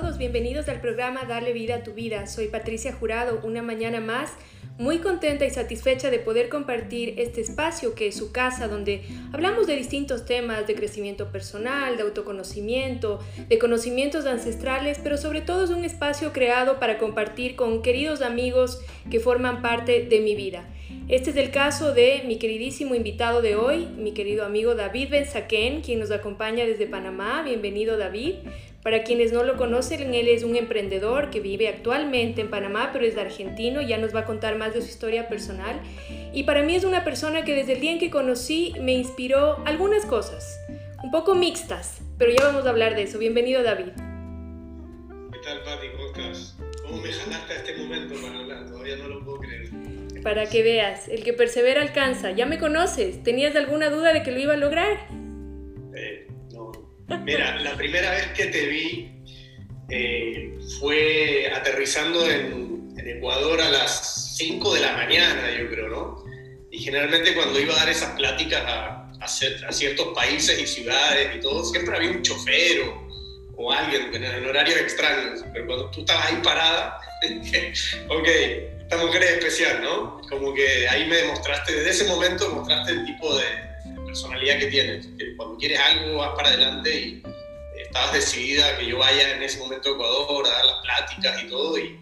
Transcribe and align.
todos, 0.00 0.18
bienvenidos 0.18 0.68
al 0.68 0.80
programa 0.80 1.24
Darle 1.24 1.52
vida 1.52 1.76
a 1.76 1.82
tu 1.84 1.92
vida. 1.92 2.26
Soy 2.26 2.48
Patricia 2.48 2.92
Jurado, 2.92 3.38
una 3.44 3.62
mañana 3.62 4.00
más, 4.00 4.32
muy 4.76 4.98
contenta 4.98 5.44
y 5.44 5.50
satisfecha 5.50 6.10
de 6.10 6.18
poder 6.18 6.48
compartir 6.48 7.14
este 7.18 7.40
espacio 7.40 7.94
que 7.94 8.08
es 8.08 8.16
su 8.16 8.32
casa, 8.32 8.66
donde 8.66 9.02
hablamos 9.32 9.68
de 9.68 9.76
distintos 9.76 10.24
temas 10.24 10.66
de 10.66 10.74
crecimiento 10.74 11.30
personal, 11.30 11.96
de 11.96 12.02
autoconocimiento, 12.02 13.20
de 13.48 13.56
conocimientos 13.60 14.26
ancestrales, 14.26 14.98
pero 15.00 15.16
sobre 15.16 15.42
todo 15.42 15.62
es 15.62 15.70
un 15.70 15.84
espacio 15.84 16.32
creado 16.32 16.80
para 16.80 16.98
compartir 16.98 17.54
con 17.54 17.80
queridos 17.80 18.20
amigos 18.20 18.80
que 19.12 19.20
forman 19.20 19.62
parte 19.62 20.06
de 20.06 20.18
mi 20.18 20.34
vida. 20.34 20.68
Este 21.06 21.30
es 21.30 21.36
el 21.36 21.52
caso 21.52 21.94
de 21.94 22.24
mi 22.26 22.38
queridísimo 22.38 22.96
invitado 22.96 23.42
de 23.42 23.54
hoy, 23.54 23.86
mi 23.96 24.12
querido 24.12 24.44
amigo 24.44 24.74
David 24.74 25.10
Benzaquén, 25.10 25.82
quien 25.82 26.00
nos 26.00 26.10
acompaña 26.10 26.64
desde 26.64 26.88
Panamá. 26.88 27.42
Bienvenido 27.44 27.96
David. 27.96 28.36
Para 28.84 29.02
quienes 29.02 29.32
no 29.32 29.44
lo 29.44 29.56
conocen, 29.56 30.12
él 30.12 30.28
es 30.28 30.42
un 30.42 30.56
emprendedor 30.56 31.30
que 31.30 31.40
vive 31.40 31.68
actualmente 31.68 32.42
en 32.42 32.50
Panamá, 32.50 32.90
pero 32.92 33.06
es 33.06 33.14
de 33.14 33.22
argentino, 33.22 33.80
ya 33.80 33.96
nos 33.96 34.14
va 34.14 34.20
a 34.20 34.24
contar 34.26 34.58
más 34.58 34.74
de 34.74 34.82
su 34.82 34.88
historia 34.88 35.26
personal. 35.26 35.80
Y 36.34 36.42
para 36.42 36.62
mí 36.62 36.74
es 36.74 36.84
una 36.84 37.02
persona 37.02 37.46
que 37.46 37.54
desde 37.54 37.72
el 37.72 37.80
día 37.80 37.92
en 37.92 37.98
que 37.98 38.10
conocí 38.10 38.74
me 38.82 38.92
inspiró 38.92 39.56
algunas 39.64 40.04
cosas, 40.04 40.60
un 41.02 41.10
poco 41.10 41.34
mixtas, 41.34 42.02
pero 42.18 42.30
ya 42.30 42.44
vamos 42.44 42.66
a 42.66 42.68
hablar 42.68 42.94
de 42.94 43.04
eso. 43.04 43.18
Bienvenido 43.18 43.62
David. 43.62 43.86
¿Qué 45.32 45.38
tal, 45.42 45.62
Pati? 45.64 45.86
¿Cómo 45.96 46.06
estás? 46.08 46.58
¿Cómo 46.82 47.00
me 47.00 47.10
jalaste 47.10 47.52
a 47.54 47.56
este 47.56 47.76
momento 47.78 48.14
para 48.20 48.38
hablar? 48.38 48.66
Todavía 48.66 48.96
no 48.96 49.08
lo 49.08 49.24
puedo 49.24 49.38
creer. 49.38 50.22
Para 50.22 50.44
que 50.50 50.62
veas, 50.62 51.08
el 51.08 51.24
que 51.24 51.32
persevera 51.32 51.80
alcanza. 51.80 52.32
Ya 52.32 52.44
me 52.44 52.58
conoces, 52.58 53.22
¿tenías 53.22 53.56
alguna 53.56 53.88
duda 53.88 54.12
de 54.12 54.22
que 54.22 54.30
lo 54.30 54.40
iba 54.40 54.52
a 54.52 54.58
lograr? 54.58 54.98
Mira, 57.08 57.56
la 57.60 57.76
primera 57.76 58.10
vez 58.10 58.28
que 58.28 58.46
te 58.46 58.66
vi 58.66 59.14
eh, 59.90 60.58
fue 60.80 61.50
aterrizando 61.54 62.28
en, 62.28 62.74
Ecuador 62.96 63.60
a 63.60 63.68
las 63.68 64.34
5 64.36 64.74
de 64.74 64.80
la 64.80 64.92
mañana, 64.94 65.50
yo 65.58 65.68
creo, 65.68 65.88
¿no? 65.88 66.24
Y 66.70 66.78
generalmente 66.78 67.34
cuando 67.34 67.60
iba 67.60 67.74
a 67.74 67.78
dar 67.78 67.88
esas 67.90 68.16
pláticas 68.16 68.62
a, 68.66 69.12
a, 69.20 69.28
ciertos 69.72 70.08
países 70.14 70.58
y 70.58 70.66
ciudades 70.66 71.36
y 71.36 71.40
todo, 71.40 71.64
siempre 71.64 71.96
había 71.96 72.10
un 72.10 72.22
chofer 72.22 72.82
o, 73.56 73.72
alguien 73.72 74.14
en, 74.14 74.46
horarios 74.46 74.78
extraños. 74.78 75.44
Pero 75.52 75.66
cuando 75.66 75.90
tú 75.90 76.00
estabas 76.00 76.26
ahí 76.26 76.40
parada, 76.42 76.98
ok, 78.08 78.28
esta 78.80 78.96
mujer 78.96 79.22
es 79.22 79.30
especial, 79.32 79.82
¿no? 79.82 80.20
Como 80.30 80.54
que 80.54 80.88
ahí 80.88 81.06
me 81.06 81.16
demostraste, 81.16 81.72
desde 81.72 81.90
ese 81.90 82.04
momento 82.04 82.48
demostraste 82.48 82.92
el 82.92 83.04
tipo 83.04 83.36
de, 83.36 83.44
personalidad 84.14 84.58
que 84.60 84.66
tienes. 84.66 85.06
Que 85.18 85.36
cuando 85.36 85.58
quieres 85.58 85.80
algo 85.80 86.18
vas 86.18 86.36
para 86.36 86.48
adelante 86.48 86.96
y 86.96 87.22
estabas 87.82 88.12
decidida 88.12 88.78
que 88.78 88.86
yo 88.86 88.98
vaya 88.98 89.34
en 89.34 89.42
ese 89.42 89.58
momento 89.58 89.88
a 89.88 89.92
Ecuador 89.92 90.46
a 90.46 90.50
dar 90.50 90.64
las 90.66 90.78
pláticas 90.82 91.42
y 91.42 91.48
todo 91.48 91.78
y, 91.78 92.00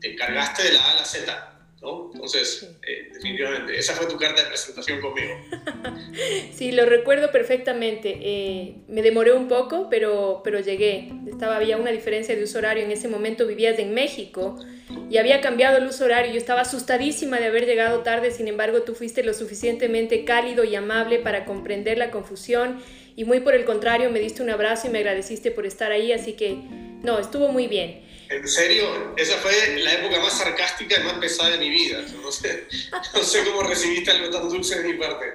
te 0.00 0.14
encargaste 0.14 0.62
de 0.62 0.72
la 0.72 0.82
A 0.82 0.92
a 0.92 0.94
la 0.94 1.04
Z. 1.04 1.49
¿no? 1.80 2.10
Entonces, 2.12 2.76
eh, 2.86 3.10
definitivamente, 3.12 3.78
esa 3.78 3.94
fue 3.94 4.06
tu 4.06 4.16
carta 4.16 4.42
de 4.42 4.48
presentación 4.48 5.00
conmigo. 5.00 5.34
Sí, 6.52 6.72
lo 6.72 6.84
recuerdo 6.84 7.30
perfectamente. 7.30 8.18
Eh, 8.20 8.74
me 8.88 9.00
demoré 9.00 9.32
un 9.32 9.48
poco, 9.48 9.88
pero, 9.88 10.42
pero 10.44 10.60
llegué. 10.60 11.10
Estaba, 11.26 11.56
había 11.56 11.78
una 11.78 11.90
diferencia 11.90 12.36
de 12.36 12.42
uso 12.42 12.58
horario. 12.58 12.84
En 12.84 12.90
ese 12.90 13.08
momento 13.08 13.46
vivías 13.46 13.78
en 13.78 13.94
México 13.94 14.58
y 15.08 15.16
había 15.16 15.40
cambiado 15.40 15.78
el 15.78 15.86
uso 15.86 16.04
horario. 16.04 16.32
Yo 16.32 16.38
estaba 16.38 16.62
asustadísima 16.62 17.38
de 17.38 17.46
haber 17.46 17.64
llegado 17.64 18.00
tarde, 18.00 18.30
sin 18.30 18.48
embargo 18.48 18.82
tú 18.82 18.94
fuiste 18.94 19.22
lo 19.22 19.32
suficientemente 19.32 20.24
cálido 20.26 20.64
y 20.64 20.74
amable 20.74 21.18
para 21.18 21.46
comprender 21.46 21.96
la 21.96 22.10
confusión 22.10 22.82
y 23.16 23.24
muy 23.24 23.40
por 23.40 23.54
el 23.54 23.64
contrario 23.64 24.10
me 24.10 24.18
diste 24.18 24.42
un 24.42 24.50
abrazo 24.50 24.88
y 24.88 24.90
me 24.90 24.98
agradeciste 24.98 25.50
por 25.50 25.66
estar 25.66 25.92
ahí, 25.92 26.12
así 26.12 26.34
que 26.34 26.56
no, 27.02 27.18
estuvo 27.18 27.48
muy 27.48 27.66
bien. 27.66 28.02
En 28.30 28.46
serio, 28.46 29.12
esa 29.16 29.36
fue 29.38 29.52
la 29.82 29.94
época 29.94 30.20
más 30.20 30.38
sarcástica 30.38 31.00
y 31.00 31.02
más 31.02 31.14
pesada 31.14 31.50
de 31.50 31.58
mi 31.58 31.68
vida. 31.68 32.00
No 32.22 32.30
sé, 32.30 32.64
no 33.14 33.22
sé 33.24 33.44
cómo 33.44 33.64
recibiste 33.64 34.12
algo 34.12 34.30
tan 34.30 34.48
dulce 34.48 34.80
de 34.80 34.92
mi 34.92 34.98
parte, 34.98 35.32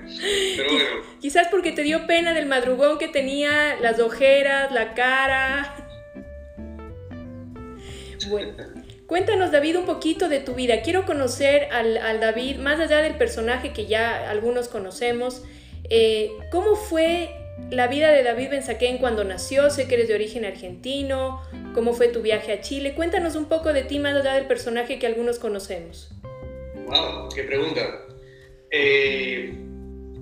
pero 0.56 0.72
bueno. 0.72 0.90
Quizás 1.19 1.50
porque 1.52 1.74
te 1.74 1.84
dio 1.84 2.08
pena 2.08 2.34
del 2.34 2.46
madrugón 2.46 2.97
que 2.97 3.09
tenía, 3.09 3.75
las 3.81 4.00
ojeras, 4.00 4.72
la 4.72 4.94
cara. 4.94 5.75
Bueno. 8.30 8.53
Cuéntanos, 9.08 9.52
David, 9.52 9.78
un 9.78 9.86
poquito 9.86 10.30
de 10.30 10.40
tu 10.40 10.56
vida. 10.56 10.81
Quiero 10.81 11.06
conocer 11.06 11.68
al, 11.72 12.19
David, 12.22 12.58
más 12.58 12.80
allá 12.80 13.02
del 13.02 13.18
personaje 13.18 13.74
que 13.74 13.88
ya 13.88 14.31
algunos 14.31 14.69
conocemos. 14.69 15.44
Eh, 15.90 16.31
¿Cómo 16.50 16.75
fue 16.75 17.44
la 17.70 17.88
vida 17.88 18.12
de 18.12 18.24
David 18.24 18.50
Benzaquén 18.50 18.98
cuando 18.98 19.24
nació? 19.24 19.70
Sé 19.70 19.88
que 19.88 19.96
eres 19.96 20.08
de 20.08 20.16
origen 20.16 20.46
argentino. 20.46 21.42
¿Cómo 21.74 21.94
fue 21.94 22.08
tu 22.08 22.22
viaje 22.22 22.52
a 22.52 22.62
Chile? 22.62 22.94
Cuéntanos 22.96 23.36
un 23.36 23.46
poco 23.46 23.74
de 23.74 23.84
ti, 23.84 24.00
más 24.00 24.16
allá 24.16 24.34
del 24.34 24.48
personaje 24.48 25.00
que 25.00 25.08
algunos 25.08 25.40
conocemos. 25.40 26.12
¡Wow! 26.86 27.30
¡Qué 27.34 27.44
pregunta! 27.44 28.06
Eh, 28.72 29.54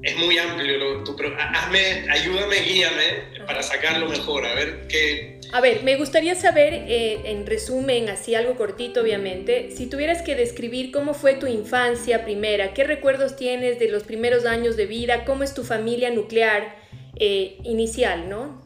es 0.02 0.18
muy 0.18 0.38
amplio, 0.38 1.04
hazme, 1.38 2.06
ayúdame, 2.10 2.58
guíame 2.60 3.46
para 3.48 3.64
sacarlo 3.64 4.10
mejor, 4.10 4.46
a 4.46 4.54
ver 4.54 4.88
qué, 4.88 5.40
a 5.54 5.62
ver, 5.62 5.84
me 5.84 5.98
gustaría 5.98 6.34
saber, 6.34 6.74
eh, 6.74 7.22
en 7.26 7.46
resumen, 7.46 8.10
así 8.10 8.34
algo 8.34 8.56
cortito 8.56 9.02
obviamente, 9.02 9.70
si 9.70 9.86
tuvieras 9.86 10.24
que 10.24 10.36
describir 10.36 10.92
cómo 10.92 11.14
fue 11.14 11.36
tu 11.36 11.46
infancia 11.46 12.26
primera, 12.26 12.74
qué 12.74 12.84
recuerdos 12.84 13.36
tienes 13.36 13.78
de 13.78 13.88
los 13.88 14.02
primeros 14.02 14.46
años 14.46 14.78
de 14.78 14.88
vida, 14.88 15.26
cómo 15.26 15.44
es 15.44 15.54
tu 15.54 15.64
familia 15.64 16.10
nuclear 16.10 16.83
eh, 17.16 17.58
inicial, 17.64 18.30
¿no? 18.30 18.62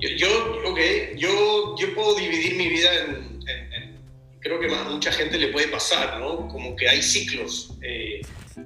Yo, 0.00 0.08
yo, 0.16 0.76
yo, 1.16 1.76
yo 1.76 1.94
puedo 1.94 2.14
dividir 2.14 2.56
mi 2.56 2.68
vida 2.68 2.90
en, 2.94 3.38
creo 4.40 4.60
que 4.60 4.72
a 4.72 4.84
mucha 4.84 5.10
gente 5.10 5.36
le 5.38 5.48
puede 5.48 5.68
pasar, 5.68 6.20
¿no? 6.20 6.48
Como 6.48 6.76
que 6.76 6.88
hay 6.88 7.02
ciclos, 7.02 7.74
eh, 7.82 8.20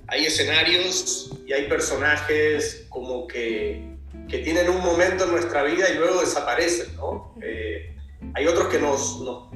hay 0.08 0.26
escenarios 0.26 1.30
y 1.46 1.52
hay 1.52 1.66
personajes 1.68 2.86
como 2.90 3.26
que 3.26 3.92
que 4.28 4.38
tienen 4.38 4.68
un 4.68 4.80
momento 4.80 5.24
en 5.24 5.30
nuestra 5.32 5.62
vida 5.62 5.90
y 5.90 5.98
luego 5.98 6.20
desaparecen, 6.20 6.96
¿no? 6.96 7.34
Eh, 7.42 7.96
hay 8.34 8.46
otros 8.46 8.68
que 8.68 8.78
nos, 8.78 9.20
nos, 9.20 9.52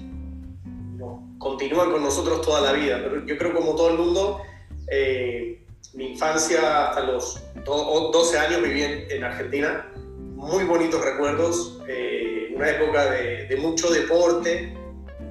nos, 0.00 1.20
continúan 1.38 1.92
con 1.92 2.02
nosotros 2.02 2.40
toda 2.40 2.60
la 2.60 2.72
vida, 2.72 3.00
pero 3.02 3.24
yo 3.24 3.36
creo 3.36 3.54
como 3.54 3.76
todo 3.76 3.90
el 3.90 3.98
mundo, 3.98 4.42
eh, 4.90 5.64
mi 5.94 6.12
infancia 6.12 6.88
hasta 6.88 7.02
los 7.02 7.42
12 7.64 8.38
años 8.38 8.62
viví 8.62 8.82
en, 8.82 9.24
Argentina, 9.24 9.92
muy 10.34 10.64
bonitos 10.64 11.04
recuerdos, 11.04 11.80
eh, 11.88 12.52
una 12.54 12.70
época 12.70 13.10
de, 13.10 13.46
de, 13.46 13.56
mucho 13.56 13.90
deporte, 13.90 14.74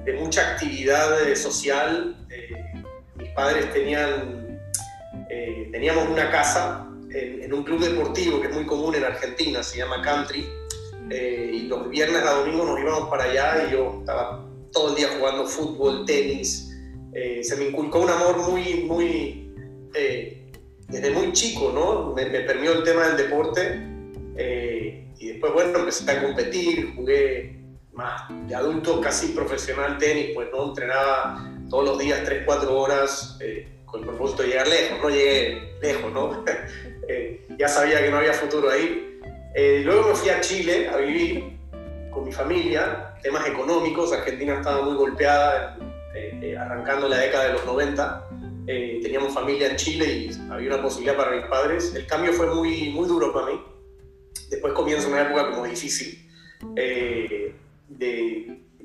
de 0.04 0.12
mucha 0.14 0.52
actividad 0.52 1.34
social. 1.34 2.16
mis 3.16 3.30
padres 3.30 3.72
tenían, 3.72 4.60
teníamos 5.72 6.08
una 6.08 6.30
casa 6.30 6.86
en, 7.16 7.52
un 7.52 7.62
club 7.62 7.80
deportivo 7.80 8.40
que 8.40 8.48
es 8.48 8.54
muy 8.54 8.66
común 8.66 8.94
en 8.94 9.04
Argentina, 9.04 9.62
se 9.62 9.78
llama 9.78 10.02
Country, 10.02 10.46
eh, 11.10 11.50
y 11.54 11.60
los 11.62 11.88
viernes 11.88 12.22
a 12.22 12.32
domingo 12.32 12.64
nos 12.64 12.80
íbamos 12.80 13.08
para 13.08 13.24
allá 13.24 13.66
y 13.68 13.72
yo 13.72 13.98
estaba 14.00 14.44
todo 14.72 14.90
el 14.90 14.96
día 14.96 15.08
jugando 15.18 15.46
fútbol, 15.46 16.04
tenis. 16.04 16.70
Eh, 17.14 17.42
se 17.42 17.56
me 17.56 17.66
inculcó 17.66 18.00
un 18.00 18.10
amor 18.10 18.38
muy, 18.50 18.84
muy, 18.84 19.54
eh, 19.94 20.45
desde 20.88 21.10
muy 21.10 21.32
chico, 21.32 21.72
¿no? 21.74 22.14
Me, 22.14 22.26
me, 22.26 22.40
permió 22.40 22.72
el 22.72 22.82
tema 22.82 23.08
del 23.08 23.16
deporte 23.16 23.82
y 25.18 25.28
después, 25.28 25.52
bueno, 25.52 25.78
empecé 25.78 26.10
a 26.10 26.22
competir, 26.22 26.94
jugué 26.94 27.58
más 27.92 28.24
de 28.46 28.54
adulto, 28.54 29.00
casi 29.00 29.28
profesional 29.28 29.96
tenis, 29.96 30.32
pues 30.34 30.48
no 30.52 30.68
entrenaba 30.68 31.50
todos 31.70 31.84
los 31.84 31.98
días 31.98 32.22
3, 32.24 32.42
4 32.44 32.78
horas 32.78 33.38
con 33.86 34.00
el 34.00 34.06
propósito 34.06 34.42
de 34.42 34.48
llegar 34.48 34.68
lejos, 34.68 34.98
no 35.02 35.08
llegué 35.08 35.72
lejos, 35.80 36.12
¿no? 36.12 36.44
Eh, 37.08 37.46
ya 37.56 37.68
sabía 37.68 38.02
que 38.02 38.10
no 38.10 38.16
había 38.16 38.32
futuro 38.32 38.68
ahí. 38.68 39.20
Eh, 39.54 39.82
luego 39.84 40.08
me 40.08 40.14
fui 40.16 40.28
a 40.28 40.40
Chile 40.40 40.88
a 40.88 40.96
vivir 40.96 41.56
con 42.10 42.24
mi 42.24 42.32
familia, 42.32 43.14
temas 43.22 43.46
económicos, 43.46 44.12
Argentina 44.12 44.54
estaba 44.54 44.82
muy 44.82 44.96
golpeada, 44.96 45.78
eh, 46.16 46.56
arrancando 46.58 47.08
la 47.08 47.18
década 47.18 47.44
de 47.44 47.52
los 47.52 47.64
90, 47.64 48.25
teníamos 48.66 49.32
familia 49.32 49.70
en 49.70 49.76
Chile 49.76 50.06
y 50.06 50.50
había 50.50 50.74
una 50.74 50.82
posibilidad 50.82 51.16
para 51.16 51.36
mis 51.36 51.46
padres. 51.46 51.94
El 51.94 52.06
cambio 52.06 52.32
fue 52.32 52.52
muy, 52.54 52.90
muy 52.90 53.06
duro 53.06 53.32
para 53.32 53.46
mí. 53.46 53.60
Después 54.50 54.72
comienza 54.72 55.08
una 55.08 55.22
época 55.22 55.50
como 55.50 55.64
difícil, 55.64 56.28
de, 56.74 57.54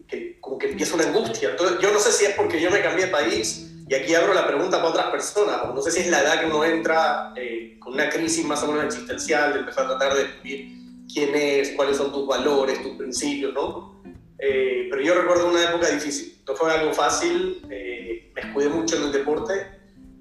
que, 0.08 0.38
como 0.40 0.58
que 0.58 0.72
empieza 0.72 0.96
una 0.96 1.06
angustia. 1.06 1.52
Entonces, 1.52 1.80
yo 1.80 1.92
no 1.92 2.00
sé 2.00 2.12
si 2.12 2.26
es 2.26 2.32
porque 2.36 2.60
yo 2.60 2.72
me 2.72 2.82
cambié 2.82 3.06
de 3.06 3.12
país 3.12 3.72
y 3.92 3.94
aquí 3.94 4.16
abro 4.16 4.34
la 4.34 4.48
pregunta 4.48 4.78
para 4.78 4.90
otras 4.90 5.08
personas. 5.08 5.76
No 5.76 5.82
sé 5.82 5.92
si 5.92 6.00
es 6.00 6.08
la 6.08 6.22
edad 6.22 6.40
que 6.40 6.46
uno 6.46 6.64
entra 6.64 7.34
eh, 7.36 7.76
con 7.78 7.92
una 7.92 8.10
crisis 8.10 8.46
más 8.46 8.64
o 8.64 8.68
menos 8.68 8.86
existencial, 8.86 9.52
de 9.52 9.60
empezar 9.60 9.84
a 9.84 9.90
tratar 9.90 10.14
de 10.16 10.24
descubrir 10.24 10.72
quién 11.14 11.36
es, 11.36 11.72
cuáles 11.72 11.98
son 11.98 12.10
tus 12.14 12.26
valores, 12.26 12.82
tus 12.82 12.96
principios, 12.96 13.54
¿no? 13.54 14.01
Eh, 14.44 14.88
pero 14.90 15.02
yo 15.04 15.14
recuerdo 15.14 15.50
una 15.50 15.70
época 15.70 15.88
difícil. 15.90 16.42
No 16.48 16.56
fue 16.56 16.74
algo 16.74 16.92
fácil, 16.94 17.62
eh, 17.70 18.32
me 18.36 18.42
escudé 18.42 18.68
mucho 18.70 18.98
en 18.98 19.04
el 19.04 19.12
deporte, 19.12 19.54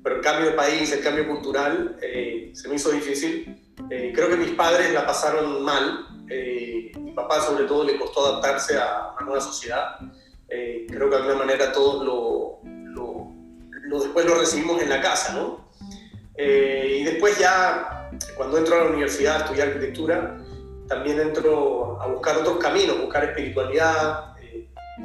pero 0.02 0.16
el 0.16 0.20
cambio 0.20 0.50
de 0.50 0.56
país, 0.56 0.92
el 0.92 1.00
cambio 1.00 1.26
cultural, 1.26 1.96
se 2.52 2.68
me 2.68 2.74
hizo 2.74 2.90
difícil. 2.90 3.56
creo 3.88 4.28
que 4.28 4.36
mis 4.36 4.50
padres 4.50 4.92
la 4.92 5.06
pasaron 5.06 5.62
mal, 5.64 6.06
Eh, 6.30 6.92
mi 6.96 7.10
papá 7.10 7.40
sobre 7.40 7.64
todo 7.64 7.82
le 7.82 7.98
costó 7.98 8.24
adaptarse 8.24 8.78
a 8.78 9.14
una 9.16 9.26
nueva 9.26 9.40
sociedad. 9.40 9.96
Eh, 10.48 10.86
creo 10.88 11.10
que 11.10 11.16
de 11.16 11.22
alguna 11.22 11.38
manera 11.44 11.72
todos 11.72 12.04
lo, 12.04 12.60
lo, 13.88 14.00
después 14.00 14.24
lo 14.24 14.36
recibimos 14.36 14.80
en 14.80 14.90
la 14.90 15.00
casa, 15.00 15.34
¿no? 15.34 15.68
Eh, 16.36 16.98
y 17.00 17.04
después 17.04 17.36
ya, 17.36 18.10
cuando 18.36 18.58
entro 18.58 18.76
a 18.76 18.84
la 18.84 18.90
universidad 18.90 19.36
a 19.36 19.38
estudiar 19.44 19.68
arquitectura, 19.68 20.38
también 20.90 21.20
entro 21.20 22.02
a 22.02 22.08
buscar 22.08 22.36
otros 22.38 22.58
caminos, 22.58 23.00
buscar 23.00 23.22
espiritualidad, 23.22 24.34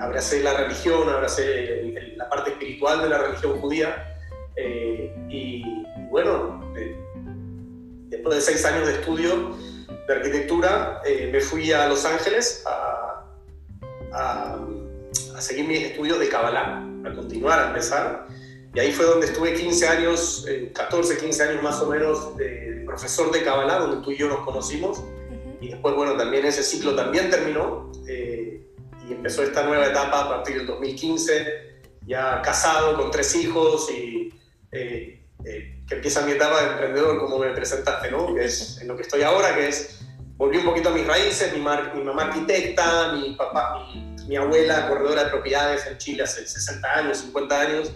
abracé 0.01 0.41
la 0.41 0.55
religión, 0.55 1.07
abracé 1.07 1.93
la 2.17 2.27
parte 2.27 2.49
espiritual 2.49 3.03
de 3.03 3.09
la 3.09 3.19
religión 3.19 3.61
judía. 3.61 4.17
y 5.29 5.63
bueno, 6.09 6.59
después 8.09 8.35
de 8.35 8.41
seis 8.41 8.65
años 8.65 8.87
de 8.87 8.93
estudio 8.93 9.55
de 10.07 10.13
arquitectura, 10.13 11.01
eh, 11.05 11.29
me 11.31 11.39
fui 11.39 11.71
a 11.71 11.87
Los 11.87 12.03
Ángeles 12.03 12.63
a, 12.65 13.23
a, 14.11 14.67
seguir 15.39 15.67
mis 15.67 15.83
estudios 15.83 16.19
de 16.19 16.29
Kabbalah, 16.29 16.83
a 17.05 17.13
continuar, 17.13 17.59
a 17.59 17.67
empezar. 17.67 18.25
Y 18.73 18.79
ahí 18.79 18.91
fue 18.91 19.05
donde 19.05 19.27
estuve 19.27 19.53
15 19.53 19.87
años, 19.87 20.47
14, 20.73 21.13
eh, 21.13 21.17
15 21.17 21.43
años 21.43 21.63
más 21.63 21.79
o 21.81 21.87
menos, 21.87 22.35
de 22.37 22.83
profesor 22.87 23.31
de 23.31 23.43
Kabbalah, 23.43 23.79
donde 23.79 24.03
tú 24.03 24.11
y 24.11 24.17
yo 24.17 24.27
nos 24.27 24.39
conocimos. 24.39 25.03
Y 25.65 25.69
después, 25.69 25.95
bueno, 25.95 26.15
también 26.15 26.45
ese 26.45 26.61
ciclo 26.61 26.95
también 26.95 27.31
terminó. 27.31 27.91
Eh, 28.07 28.61
y 29.07 29.13
empezó 29.13 29.41
esta 29.41 29.63
nueva 29.63 29.87
etapa 29.87 30.21
a 30.21 30.29
partir 30.29 30.57
del 30.57 30.67
2015, 30.67 31.81
ya 32.05 32.39
casado, 32.43 32.95
con 32.95 33.09
tres 33.09 33.35
hijos 33.35 33.89
y 33.91 34.31
eh, 34.71 35.23
que 35.43 35.95
empieza 35.95 36.23
mi 36.23 36.33
etapa 36.33 36.61
de 36.61 36.71
emprendedor, 36.71 37.19
como 37.19 37.39
me 37.39 37.49
presentaste, 37.51 38.11
¿no? 38.11 38.35
Que 38.35 38.45
es 38.45 38.79
en 38.79 38.87
lo 38.87 38.95
que 38.95 39.01
estoy 39.01 39.23
ahora, 39.23 39.55
que 39.55 39.69
es, 39.69 40.05
volví 40.37 40.57
un 40.57 40.65
poquito 40.65 40.89
a 40.89 40.91
mis 40.91 41.05
raíces, 41.05 41.51
mi, 41.51 41.59
mi 41.59 42.03
mamá 42.03 42.25
arquitecta, 42.25 43.13
mi 43.13 43.35
papá, 43.35 43.87
mi, 44.27 44.35
abuela 44.35 44.87
corredora 44.87 45.23
de 45.23 45.29
propiedades 45.31 45.87
en 45.87 45.97
Chile 45.97 46.23
hace 46.23 46.47
60 46.47 46.87
años, 46.95 47.17
50 47.17 47.59
años. 47.59 47.91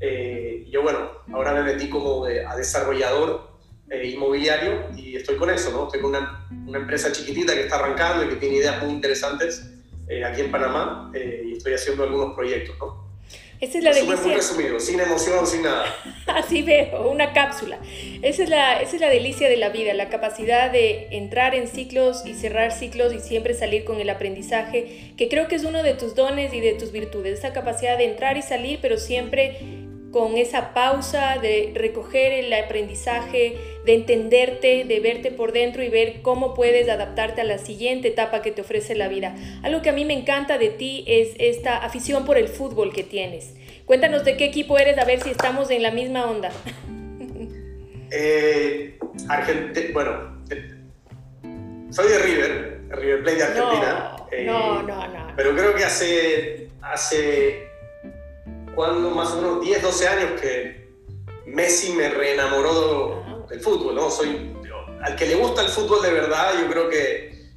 Eh, 0.00 0.64
y 0.66 0.70
yo, 0.72 0.82
bueno, 0.82 1.08
ahora 1.32 1.52
me 1.52 1.62
metí 1.62 1.88
como 1.88 2.24
a 2.24 2.56
desarrollador 2.56 3.51
eh, 3.90 4.06
inmobiliario 4.06 4.90
y 4.96 5.16
estoy 5.16 5.36
con 5.36 5.50
eso, 5.50 5.70
¿no? 5.70 5.86
Estoy 5.86 6.00
con 6.00 6.10
una, 6.10 6.46
una, 6.66 6.78
empresa 6.78 7.12
chiquitita 7.12 7.54
que 7.54 7.62
está 7.62 7.76
arrancando 7.76 8.24
y 8.24 8.28
que 8.28 8.36
tiene 8.36 8.56
ideas 8.56 8.82
muy 8.82 8.92
interesantes 8.92 9.68
aquí 10.26 10.42
en 10.42 10.50
Panamá 10.50 11.10
y 11.14 11.52
estoy 11.56 11.72
haciendo 11.72 12.02
algunos 12.04 12.34
proyectos, 12.34 12.76
¿no? 12.78 13.02
Esa 13.62 13.78
es 13.78 13.84
la 13.84 13.92
delicia. 13.92 14.16
Muy 14.16 14.34
resumido, 14.34 14.80
sin 14.80 14.98
emoción, 14.98 15.46
sin 15.46 15.62
nada. 15.62 15.84
Así 16.26 16.62
veo, 16.62 17.08
una 17.08 17.32
cápsula. 17.32 17.78
Esa 18.20 18.42
es, 18.42 18.48
la, 18.48 18.82
esa 18.82 18.96
es 18.96 19.00
la 19.00 19.08
delicia 19.08 19.48
de 19.48 19.56
la 19.56 19.68
vida, 19.68 19.94
la 19.94 20.08
capacidad 20.08 20.72
de 20.72 21.06
entrar 21.12 21.54
en 21.54 21.68
ciclos 21.68 22.26
y 22.26 22.34
cerrar 22.34 22.72
ciclos 22.72 23.14
y 23.14 23.20
siempre 23.20 23.54
salir 23.54 23.84
con 23.84 24.00
el 24.00 24.10
aprendizaje, 24.10 25.12
que 25.16 25.28
creo 25.28 25.46
que 25.46 25.54
es 25.54 25.62
uno 25.62 25.84
de 25.84 25.94
tus 25.94 26.16
dones 26.16 26.52
y 26.52 26.58
de 26.58 26.72
tus 26.72 26.90
virtudes, 26.90 27.38
esa 27.38 27.52
capacidad 27.52 27.96
de 27.96 28.06
entrar 28.06 28.36
y 28.36 28.42
salir, 28.42 28.80
pero 28.82 28.98
siempre 28.98 29.60
con 30.12 30.36
esa 30.36 30.74
pausa 30.74 31.38
de 31.40 31.72
recoger 31.74 32.32
el 32.32 32.52
aprendizaje, 32.52 33.56
de 33.84 33.94
entenderte, 33.94 34.84
de 34.84 35.00
verte 35.00 35.30
por 35.30 35.52
dentro 35.52 35.82
y 35.82 35.88
ver 35.88 36.20
cómo 36.20 36.54
puedes 36.54 36.88
adaptarte 36.88 37.40
a 37.40 37.44
la 37.44 37.58
siguiente 37.58 38.08
etapa 38.08 38.42
que 38.42 38.52
te 38.52 38.60
ofrece 38.60 38.94
la 38.94 39.08
vida. 39.08 39.34
Algo 39.62 39.80
que 39.80 39.88
a 39.88 39.92
mí 39.92 40.04
me 40.04 40.12
encanta 40.12 40.58
de 40.58 40.68
ti 40.68 41.04
es 41.08 41.30
esta 41.38 41.78
afición 41.78 42.26
por 42.26 42.36
el 42.36 42.48
fútbol 42.48 42.92
que 42.92 43.02
tienes. 43.02 43.54
Cuéntanos 43.86 44.24
de 44.24 44.36
qué 44.36 44.44
equipo 44.44 44.78
eres, 44.78 44.98
a 44.98 45.04
ver 45.06 45.20
si 45.20 45.30
estamos 45.30 45.70
en 45.70 45.82
la 45.82 45.90
misma 45.90 46.30
onda. 46.30 46.52
Eh, 48.14 48.98
bueno, 49.94 50.38
soy 51.88 52.08
de 52.10 52.18
River, 52.18 52.80
River 52.90 53.22
Plate 53.22 53.36
de 53.38 53.42
Argentina. 53.42 54.16
No, 54.18 54.26
eh, 54.30 54.44
no, 54.44 54.82
no, 54.82 55.08
no, 55.08 55.32
Pero 55.34 55.56
creo 55.56 55.74
que 55.74 55.82
hace, 55.82 56.68
hace 56.82 57.71
cuando 58.74 59.10
más 59.10 59.30
o 59.32 59.36
menos 59.36 59.60
10, 59.62 59.82
12 59.82 60.08
años 60.08 60.40
que 60.40 60.88
Messi 61.46 61.92
me 61.92 62.08
reenamoró 62.08 63.46
del 63.48 63.60
fútbol, 63.60 63.94
¿no? 63.94 64.10
Soy, 64.10 64.52
al 65.02 65.16
que 65.16 65.26
le 65.26 65.34
gusta 65.34 65.62
el 65.62 65.68
fútbol 65.68 66.02
de 66.02 66.12
verdad, 66.12 66.52
yo 66.60 66.68
creo 66.70 66.88
que, 66.88 67.50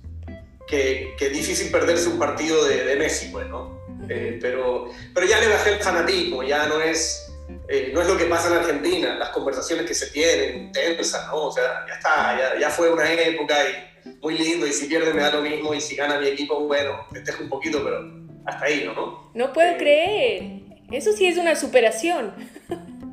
que, 0.67 1.15
es 1.19 1.33
difícil 1.33 1.71
perderse 1.71 2.09
un 2.09 2.19
partido 2.19 2.65
de, 2.65 2.85
de 2.85 2.95
Messi, 2.95 3.29
pues, 3.31 3.47
¿no? 3.47 3.79
Eh, 4.09 4.37
pero, 4.41 4.89
pero 5.13 5.25
ya 5.25 5.39
le 5.39 5.47
bajé 5.47 5.73
el 5.73 5.79
fanatismo, 5.79 6.43
ya 6.43 6.67
no 6.67 6.81
es, 6.81 7.31
eh, 7.67 7.91
no 7.93 8.01
es 8.01 8.07
lo 8.07 8.17
que 8.17 8.25
pasa 8.25 8.49
en 8.49 8.55
Argentina, 8.55 9.15
las 9.15 9.29
conversaciones 9.29 9.85
que 9.85 9.93
se 9.93 10.07
tienen, 10.07 10.71
tensas, 10.71 11.27
¿no? 11.27 11.45
O 11.45 11.51
sea, 11.51 11.85
ya 11.87 11.93
está, 11.93 12.37
ya, 12.37 12.59
ya 12.59 12.69
fue 12.69 12.91
una 12.91 13.11
época 13.11 13.55
y 13.63 14.17
muy 14.21 14.37
lindo, 14.37 14.67
y 14.67 14.73
si 14.73 14.87
pierde 14.87 15.13
me 15.13 15.21
da 15.21 15.31
lo 15.31 15.41
mismo, 15.41 15.73
y 15.73 15.81
si 15.81 15.95
gana 15.95 16.19
mi 16.19 16.27
equipo, 16.27 16.59
bueno, 16.61 17.05
festejo 17.11 17.43
un 17.43 17.49
poquito, 17.49 17.83
pero 17.83 17.99
hasta 18.45 18.65
ahí, 18.65 18.83
¿no? 18.85 19.31
No 19.33 19.53
puedo 19.53 19.71
eh, 19.71 19.77
creer. 19.77 20.64
Eso 20.91 21.11
sí 21.13 21.25
es 21.25 21.37
una 21.37 21.55
superación. 21.55 22.33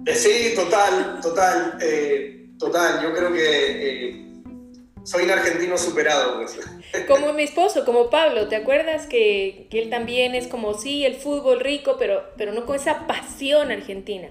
Eh, 0.07 0.15
sí, 0.15 0.55
total, 0.55 1.21
total, 1.23 1.79
eh, 1.81 2.49
total. 2.59 3.03
Yo 3.03 3.15
creo 3.15 3.33
que 3.33 4.09
eh, 4.09 4.27
soy 5.05 5.25
un 5.25 5.31
argentino 5.31 5.79
superado. 5.79 6.39
Pues. 6.39 6.59
Como 7.09 7.33
mi 7.33 7.45
esposo, 7.45 7.85
como 7.85 8.11
Pablo, 8.11 8.49
¿te 8.49 8.57
acuerdas 8.57 9.07
que, 9.07 9.67
que, 9.71 9.81
él 9.81 9.91
también 9.91 10.35
es 10.35 10.47
como, 10.47 10.75
sí, 10.75 11.07
el 11.07 11.15
fútbol 11.15 11.61
rico, 11.61 11.97
pero, 11.99 12.23
pero 12.37 12.53
no 12.53 12.67
con 12.67 12.77
esa 12.77 13.07
pasión 13.07 13.71
argentina? 13.71 14.29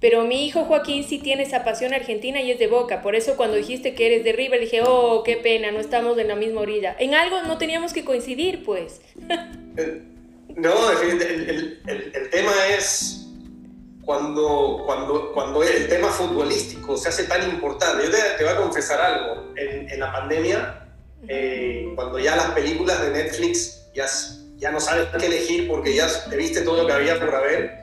Pero 0.00 0.24
mi 0.24 0.46
hijo 0.46 0.64
Joaquín 0.64 1.02
sí 1.02 1.18
tiene 1.18 1.42
esa 1.42 1.64
pasión 1.64 1.92
argentina 1.92 2.40
y 2.40 2.52
es 2.52 2.58
de 2.60 2.68
boca. 2.68 3.02
Por 3.02 3.16
eso 3.16 3.36
cuando 3.36 3.56
dijiste 3.56 3.94
que 3.94 4.06
eres 4.06 4.22
de 4.22 4.32
River 4.32 4.60
dije, 4.60 4.82
oh, 4.86 5.24
qué 5.24 5.36
pena, 5.36 5.72
no 5.72 5.80
estamos 5.80 6.16
en 6.18 6.28
la 6.28 6.36
misma 6.36 6.60
orilla. 6.60 6.94
En 7.00 7.14
algo 7.14 7.42
no 7.42 7.58
teníamos 7.58 7.92
que 7.92 8.04
coincidir, 8.04 8.62
pues. 8.64 9.00
No, 10.56 10.90
el, 10.90 11.22
el, 11.22 11.80
el, 11.86 12.30
tema 12.30 12.52
es 12.76 13.26
cuando, 14.04 14.82
cuando, 14.86 15.32
cuando 15.32 15.62
el 15.62 15.88
tema 15.88 16.08
futbolístico 16.08 16.96
se 16.96 17.10
hace 17.10 17.24
tan 17.24 17.48
importante. 17.48 18.04
Yo 18.04 18.10
te, 18.10 18.42
voy 18.42 18.52
a 18.52 18.56
confesar 18.56 19.00
algo. 19.00 19.52
En, 19.56 19.88
en 19.90 20.00
la 20.00 20.12
pandemia, 20.12 20.88
eh, 21.28 21.92
cuando 21.94 22.18
ya 22.18 22.36
las 22.36 22.50
películas 22.52 23.00
de 23.02 23.10
Netflix 23.10 23.86
ya, 23.94 24.06
ya 24.56 24.70
no 24.70 24.80
sabes 24.80 25.08
qué 25.18 25.26
elegir 25.26 25.68
porque 25.68 25.94
ya 25.94 26.08
te 26.28 26.36
viste 26.36 26.62
todo 26.62 26.82
lo 26.82 26.86
que 26.86 26.92
había 26.92 27.18
por 27.18 27.30
ver, 27.42 27.74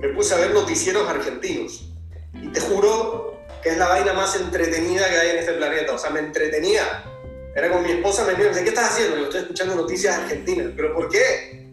me 0.00 0.08
puse 0.08 0.34
a 0.34 0.38
ver 0.38 0.52
noticieros 0.52 1.08
argentinos. 1.08 1.88
Y 2.34 2.48
te 2.48 2.60
juro 2.60 3.40
que 3.62 3.70
es 3.70 3.78
la 3.78 3.88
vaina 3.88 4.12
más 4.12 4.36
entretenida 4.36 5.08
que 5.08 5.16
hay 5.16 5.30
en 5.30 5.38
este 5.38 5.52
planeta. 5.52 5.94
O 5.94 5.98
sea, 5.98 6.10
me 6.10 6.20
entretenía. 6.20 7.04
Era 7.54 7.70
con 7.70 7.82
mi 7.82 7.92
esposa, 7.92 8.24
me 8.24 8.34
decía, 8.34 8.62
¿qué 8.62 8.68
estás 8.68 8.90
haciendo? 8.90 9.16
Yo 9.16 9.24
estoy 9.24 9.40
escuchando 9.42 9.74
noticias 9.74 10.16
argentinas. 10.16 10.68
¿Pero 10.76 10.94
por 10.94 11.08
qué? 11.08 11.69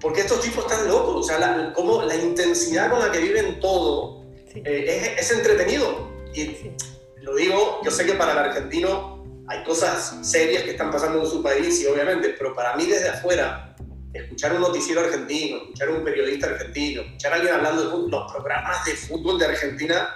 Porque 0.00 0.20
estos 0.20 0.40
tipos 0.40 0.64
están 0.64 0.88
locos, 0.88 1.16
o 1.16 1.22
sea, 1.22 1.38
la, 1.38 1.72
como 1.72 2.02
la 2.02 2.14
intensidad 2.14 2.90
con 2.90 3.00
la 3.00 3.10
que 3.10 3.18
viven 3.18 3.58
todo 3.60 4.24
eh, 4.54 5.14
es, 5.18 5.30
es, 5.30 5.38
entretenido. 5.38 6.08
Y 6.34 6.72
lo 7.20 7.34
digo, 7.34 7.80
yo 7.84 7.90
sé 7.90 8.06
que 8.06 8.14
para 8.14 8.32
el 8.32 8.38
argentino 8.38 9.24
hay 9.48 9.64
cosas 9.64 10.18
serias 10.22 10.62
que 10.62 10.70
están 10.72 10.90
pasando 10.90 11.20
en 11.20 11.26
su 11.26 11.42
país, 11.42 11.80
y 11.80 11.86
obviamente, 11.86 12.34
pero 12.38 12.54
para 12.54 12.76
mí 12.76 12.86
desde 12.86 13.08
afuera, 13.08 13.74
escuchar 14.12 14.54
un 14.54 14.60
noticiero 14.60 15.00
argentino, 15.00 15.58
escuchar 15.58 15.90
un 15.90 16.04
periodista 16.04 16.46
argentino, 16.46 17.02
escuchar 17.02 17.32
a 17.32 17.36
alguien 17.36 17.54
hablando 17.54 17.84
de 17.84 17.90
fútbol, 17.90 18.10
los 18.10 18.32
programas 18.32 18.84
de 18.84 18.92
fútbol 18.92 19.38
de 19.38 19.46
Argentina 19.46 20.14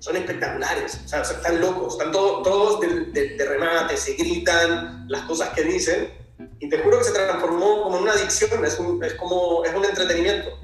son 0.00 0.16
espectaculares, 0.16 1.00
o 1.04 1.08
sea, 1.08 1.22
están 1.22 1.60
locos, 1.60 1.94
están 1.94 2.12
todos, 2.12 2.42
todos 2.42 2.80
de, 2.80 3.06
de, 3.06 3.36
de 3.36 3.44
remate, 3.46 3.96
se 3.96 4.14
gritan 4.14 5.06
las 5.08 5.22
cosas 5.22 5.50
que 5.50 5.62
dicen 5.62 6.23
y 6.58 6.68
te 6.68 6.78
juro 6.78 6.98
que 6.98 7.04
se 7.04 7.12
transformó 7.12 7.82
como 7.82 7.96
en 7.96 8.02
una 8.04 8.12
adicción, 8.12 8.64
es, 8.64 8.78
es 9.02 9.14
como, 9.14 9.64
es 9.64 9.74
un 9.74 9.84
entretenimiento. 9.84 10.58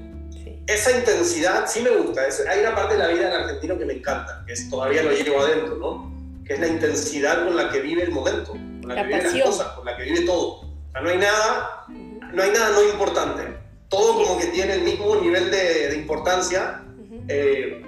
Esa 0.67 0.97
intensidad 0.97 1.67
sí 1.67 1.81
me 1.81 1.89
gusta, 1.91 2.21
hay 2.49 2.59
una 2.61 2.75
parte 2.75 2.93
de 2.93 2.99
la 2.99 3.07
vida 3.07 3.27
en 3.27 3.33
argentino 3.33 3.77
que 3.77 3.85
me 3.85 3.93
encanta, 3.93 4.43
que 4.45 4.53
es, 4.53 4.69
todavía 4.69 5.03
lo 5.03 5.11
llevo 5.11 5.41
adentro, 5.41 5.75
¿no? 5.75 6.11
Que 6.45 6.53
es 6.53 6.59
la 6.59 6.67
intensidad 6.67 7.45
con 7.45 7.55
la 7.55 7.69
que 7.69 7.81
vive 7.81 8.03
el 8.03 8.11
momento, 8.11 8.51
con 8.51 8.87
la, 8.87 8.95
que 8.95 9.03
vive 9.03 9.23
las 9.23 9.43
cosas, 9.43 9.67
con 9.69 9.85
la 9.85 9.97
que 9.97 10.03
vive 10.03 10.21
todo. 10.21 10.61
O 10.61 10.91
sea, 10.91 11.01
no 11.01 11.09
hay 11.09 11.17
nada, 11.17 11.85
no 12.33 12.43
hay 12.43 12.51
nada 12.51 12.69
no 12.69 12.83
importante. 12.83 13.43
Todo 13.89 14.23
como 14.23 14.39
que 14.39 14.47
tiene 14.47 14.75
el 14.75 14.81
mismo 14.83 15.15
nivel 15.15 15.51
de, 15.51 15.89
de 15.89 15.95
importancia, 15.95 16.83
eh, 17.27 17.83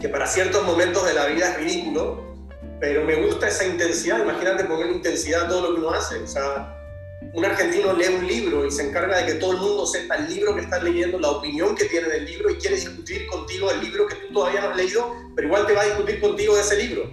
que 0.00 0.08
para 0.08 0.26
ciertos 0.26 0.64
momentos 0.64 1.04
de 1.06 1.14
la 1.14 1.26
vida 1.26 1.50
es 1.50 1.56
ridículo, 1.56 2.36
pero 2.80 3.04
me 3.04 3.16
gusta 3.16 3.48
esa 3.48 3.64
intensidad. 3.64 4.20
Imagínate 4.20 4.64
poner 4.64 4.90
intensidad 4.90 5.44
a 5.44 5.48
todo 5.48 5.68
lo 5.68 5.74
que 5.74 5.80
uno 5.80 5.90
hace. 5.90 6.18
O 6.18 6.26
sea, 6.26 6.81
un 7.34 7.44
argentino 7.44 7.94
lee 7.94 8.14
un 8.14 8.26
libro 8.26 8.66
y 8.66 8.70
se 8.70 8.86
encarga 8.88 9.18
de 9.18 9.32
que 9.32 9.34
todo 9.38 9.52
el 9.52 9.58
mundo 9.58 9.86
sepa 9.86 10.16
el 10.16 10.28
libro 10.28 10.54
que 10.54 10.62
está 10.62 10.82
leyendo, 10.82 11.18
la 11.18 11.30
opinión 11.30 11.74
que 11.74 11.86
tiene 11.86 12.08
del 12.08 12.26
libro 12.26 12.50
y 12.50 12.56
quiere 12.56 12.76
discutir 12.76 13.26
contigo 13.26 13.70
el 13.70 13.80
libro 13.80 14.06
que 14.06 14.16
tú 14.16 14.34
todavía 14.34 14.60
no 14.60 14.70
has 14.70 14.76
leído, 14.76 15.14
pero 15.34 15.48
igual 15.48 15.66
te 15.66 15.72
va 15.72 15.82
a 15.82 15.84
discutir 15.86 16.20
contigo 16.20 16.54
de 16.54 16.60
ese 16.60 16.76
libro. 16.76 17.10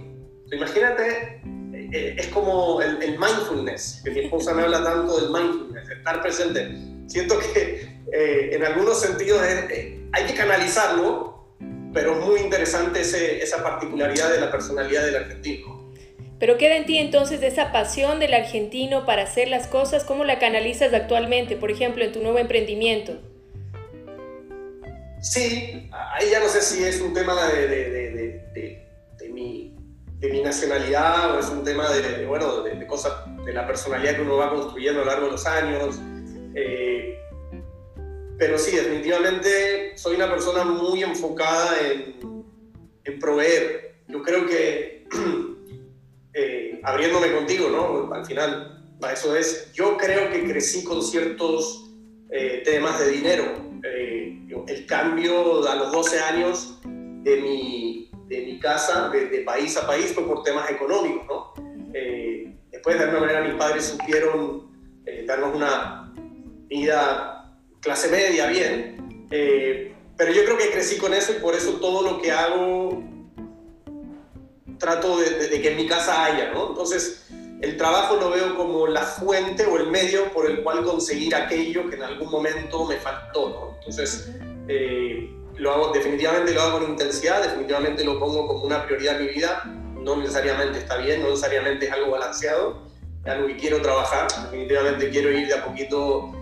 imagínate, 0.52 1.40
eh, 1.72 1.88
eh, 1.92 2.16
es 2.18 2.26
como 2.28 2.82
el, 2.82 3.18
mindfulness, 3.18 4.02
que 4.04 4.10
mi 4.10 4.20
esposa 4.20 4.52
me 4.52 4.62
habla 4.62 4.84
tanto 4.84 5.20
del 5.20 5.30
mindfulness, 5.30 5.88
estar 5.88 6.20
presente. 6.20 6.76
Siento 7.06 7.38
que 7.38 7.88
eh, 8.12 8.50
en 8.52 8.64
algunos 8.64 9.00
sentidos 9.00 9.40
hay 9.40 10.26
que 10.26 10.34
canalizarlo, 10.34 11.56
pero 11.94 12.18
es 12.18 12.26
muy 12.26 12.40
interesante 12.40 13.00
esa 13.00 13.62
particularidad 13.62 14.30
de 14.30 14.40
la 14.40 14.50
personalidad 14.50 15.06
del 15.06 15.16
argentino. 15.16 15.79
Pero 16.40 16.56
queda 16.56 16.76
en 16.76 16.86
ti 16.86 16.96
entonces 16.96 17.42
esa 17.42 17.70
pasión 17.70 18.18
del 18.18 18.32
argentino 18.32 19.04
para 19.04 19.24
hacer 19.24 19.48
las 19.48 19.66
cosas, 19.66 20.04
¿cómo 20.04 20.24
la 20.24 20.38
canalizas 20.38 20.94
actualmente, 20.94 21.54
por 21.54 21.70
ejemplo, 21.70 22.02
en 22.02 22.12
tu 22.12 22.22
nuevo 22.22 22.38
emprendimiento? 22.38 23.12
Sí, 25.20 25.86
ahí 25.92 26.30
ya 26.30 26.40
no 26.40 26.48
sé 26.48 26.62
si 26.62 26.82
es 26.82 26.98
un 27.02 27.12
tema 27.12 27.46
de, 27.48 27.68
de, 27.68 27.90
de, 29.18 29.28
mi, 29.28 29.76
mi, 30.22 30.40
nacionalidad 30.40 31.36
o 31.36 31.40
es 31.40 31.48
un 31.50 31.62
tema 31.62 31.90
de, 31.90 32.24
bueno, 32.24 32.62
de, 32.62 32.86
cosas, 32.86 33.12
de 33.44 33.52
la 33.52 33.66
personalidad 33.66 34.16
que 34.16 34.22
uno 34.22 34.38
va 34.38 34.48
construyendo 34.48 35.02
a 35.02 35.04
lo 35.04 35.10
largo 35.10 35.26
de 35.26 35.32
los 35.32 35.44
años. 35.44 36.00
Eh, 36.54 37.18
pero 38.38 38.56
sí, 38.56 38.74
definitivamente 38.74 39.92
soy 39.98 40.16
una 40.16 40.30
persona 40.30 40.64
muy 40.64 41.02
enfocada 41.02 41.76
en, 41.82 42.46
en 43.04 43.18
proveer. 43.18 43.96
Yo 44.08 44.22
creo 44.22 44.46
que, 44.46 45.06
eh, 46.34 46.80
abriéndome 46.82 47.32
contigo, 47.32 47.68
¿no? 47.68 48.12
Al 48.14 48.24
final, 48.24 48.84
eso 49.12 49.34
es, 49.34 49.72
yo 49.72 49.96
creo 49.96 50.30
que 50.30 50.44
crecí 50.44 50.84
con 50.84 51.02
ciertos 51.02 51.90
eh, 52.30 52.62
temas 52.64 52.98
de 53.00 53.10
dinero. 53.10 53.44
Eh, 53.82 54.36
el 54.66 54.86
cambio 54.86 55.66
a 55.68 55.74
los 55.76 55.92
12 55.92 56.20
años 56.20 56.80
de 56.84 57.36
mi, 57.40 58.10
de 58.28 58.42
mi 58.42 58.58
casa, 58.58 59.08
de, 59.08 59.26
de, 59.26 59.40
país 59.40 59.76
a 59.76 59.86
país, 59.86 60.12
fue 60.12 60.26
por 60.26 60.42
temas 60.42 60.70
económicos, 60.70 61.26
¿no? 61.26 61.54
después, 62.70 62.98
de 62.98 63.04
alguna 63.04 63.20
manera, 63.20 63.42
mis 63.42 63.54
padres 63.54 63.84
supieron 63.84 64.70
darnos 65.26 65.54
una 65.54 66.12
vida 66.68 67.40
clase 67.80 68.08
media, 68.08 68.46
bien. 68.46 69.26
Eh, 69.30 69.94
pero 70.16 70.32
yo 70.32 70.44
creo 70.44 70.58
que 70.58 70.70
crecí 70.70 70.98
con 70.98 71.14
eso 71.14 71.32
y 71.32 71.40
por 71.40 71.54
eso 71.54 71.74
todo 71.74 72.02
lo 72.02 72.20
que 72.20 72.30
hago 72.30 73.02
trato 74.80 75.18
de, 75.18 75.60
que 75.60 75.70
en 75.70 75.76
mi 75.76 75.86
casa 75.86 76.24
haya, 76.24 76.50
¿no? 76.52 76.70
Entonces, 76.70 77.26
el 77.60 77.76
trabajo 77.76 78.16
lo 78.16 78.30
veo 78.30 78.56
como 78.56 78.86
la 78.86 79.02
fuente 79.02 79.66
o 79.66 79.76
el 79.76 79.88
medio 79.88 80.32
por 80.32 80.50
el 80.50 80.62
cual 80.62 80.82
conseguir 80.82 81.34
aquello 81.34 81.88
que 81.88 81.96
en 81.96 82.02
algún 82.02 82.30
momento 82.30 82.86
me 82.86 82.96
faltó, 82.96 83.50
¿no? 83.50 83.76
Entonces, 83.78 84.30
eh, 84.66 85.30
lo 85.56 85.72
hago, 85.72 85.92
definitivamente 85.92 86.54
lo 86.54 86.62
hago 86.62 86.78
con 86.80 86.90
intensidad, 86.90 87.42
definitivamente 87.42 88.02
lo 88.02 88.18
pongo 88.18 88.48
como 88.48 88.64
una 88.64 88.84
prioridad 88.86 89.20
en 89.20 89.26
mi 89.26 89.32
vida, 89.32 89.62
no 90.00 90.16
necesariamente 90.16 90.78
está 90.78 90.96
bien, 90.96 91.22
no 91.22 91.28
necesariamente 91.28 91.86
es 91.86 91.92
algo 91.92 92.12
balanceado, 92.12 92.86
es 93.22 93.30
algo 93.30 93.46
que 93.48 93.56
quiero 93.56 93.82
trabajar, 93.82 94.26
definitivamente 94.44 95.10
quiero 95.10 95.30
ir 95.30 95.46
de 95.46 95.54
a 95.54 95.64
poquito 95.64 96.32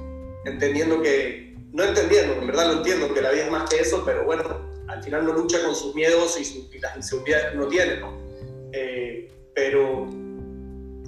entendiendo 0.45 1.03
que, 1.03 1.57
no 1.73 1.83
entendiendo, 1.83 2.35
en 2.35 2.47
verdad 2.47 2.69
lo 2.69 2.73
entiendo, 2.75 3.13
que 3.13 3.21
la 3.21 3.33
vida 3.33 3.47
es 3.47 3.51
más 3.51 3.69
que 3.69 3.81
eso, 3.81 4.05
pero 4.07 4.25
bueno, 4.25 4.45
al 4.87 5.03
final 5.03 5.25
no 5.25 5.33
lucha 5.33 5.63
con 5.63 5.75
sus 5.75 5.95
miedos 5.97 6.39
y, 6.41 6.79
las 6.79 6.97
inseguridades 6.97 7.51
que 7.51 7.57
uno 7.57 7.67
tiene, 7.67 7.97
¿no? 7.97 8.28
Eh, 8.73 9.31
pero 9.55 10.07